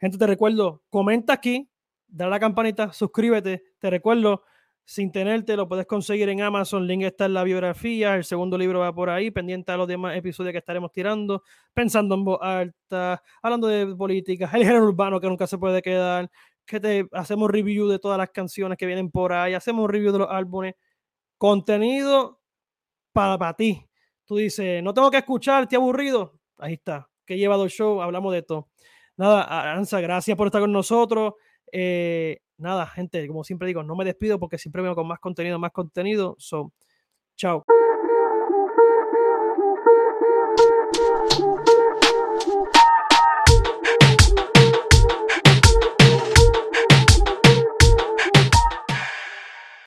Gente, 0.00 0.18
te 0.18 0.26
recuerdo, 0.26 0.82
comenta 0.90 1.32
aquí, 1.32 1.68
dale 2.06 2.28
a 2.28 2.30
la 2.30 2.40
campanita, 2.40 2.92
suscríbete. 2.92 3.64
Te 3.78 3.90
recuerdo, 3.90 4.44
sin 4.84 5.10
tenerte, 5.10 5.56
lo 5.56 5.66
puedes 5.66 5.86
conseguir 5.86 6.28
en 6.28 6.42
Amazon. 6.42 6.86
Link 6.86 7.02
está 7.02 7.24
en 7.24 7.34
la 7.34 7.42
biografía. 7.42 8.16
El 8.16 8.24
segundo 8.24 8.58
libro 8.58 8.80
va 8.80 8.94
por 8.94 9.08
ahí, 9.08 9.30
pendiente 9.30 9.72
a 9.72 9.76
los 9.76 9.88
demás 9.88 10.16
episodios 10.16 10.52
que 10.52 10.58
estaremos 10.58 10.92
tirando, 10.92 11.42
pensando 11.72 12.14
en 12.14 12.24
voz 12.24 12.38
alta, 12.42 13.22
hablando 13.42 13.66
de 13.66 13.94
política, 13.96 14.50
el 14.52 14.64
género 14.64 14.84
urbano 14.84 15.20
que 15.20 15.28
nunca 15.28 15.46
se 15.46 15.58
puede 15.58 15.80
quedar. 15.80 16.30
Que 16.66 16.80
te 16.80 17.08
hacemos 17.12 17.50
review 17.50 17.88
de 17.88 17.98
todas 17.98 18.18
las 18.18 18.30
canciones 18.30 18.78
que 18.78 18.86
vienen 18.86 19.10
por 19.10 19.32
ahí, 19.32 19.54
hacemos 19.54 19.90
review 19.90 20.12
de 20.12 20.18
los 20.20 20.30
álbumes. 20.30 20.74
Contenido 21.38 22.40
para, 23.12 23.38
para 23.38 23.54
ti. 23.54 23.86
Tú 24.24 24.36
dices, 24.36 24.82
no 24.82 24.94
tengo 24.94 25.10
que 25.10 25.18
escuchar, 25.18 25.66
te 25.66 25.76
aburrido. 25.76 26.38
Ahí 26.58 26.74
está. 26.74 27.08
Que 27.26 27.36
lleva 27.36 27.56
dos 27.56 27.72
shows, 27.72 28.02
hablamos 28.02 28.32
de 28.32 28.38
esto. 28.40 28.68
Nada, 29.16 29.72
Ansa, 29.72 30.00
gracias 30.00 30.36
por 30.36 30.48
estar 30.48 30.60
con 30.60 30.72
nosotros. 30.72 31.34
Eh, 31.76 32.38
nada, 32.56 32.86
gente, 32.86 33.26
como 33.26 33.42
siempre 33.42 33.66
digo, 33.66 33.82
no 33.82 33.96
me 33.96 34.04
despido 34.04 34.38
porque 34.38 34.58
siempre 34.58 34.80
vengo 34.80 34.94
con 34.94 35.08
más 35.08 35.18
contenido, 35.18 35.58
más 35.58 35.72
contenido. 35.72 36.36
So, 36.38 36.72
chao. 37.36 37.64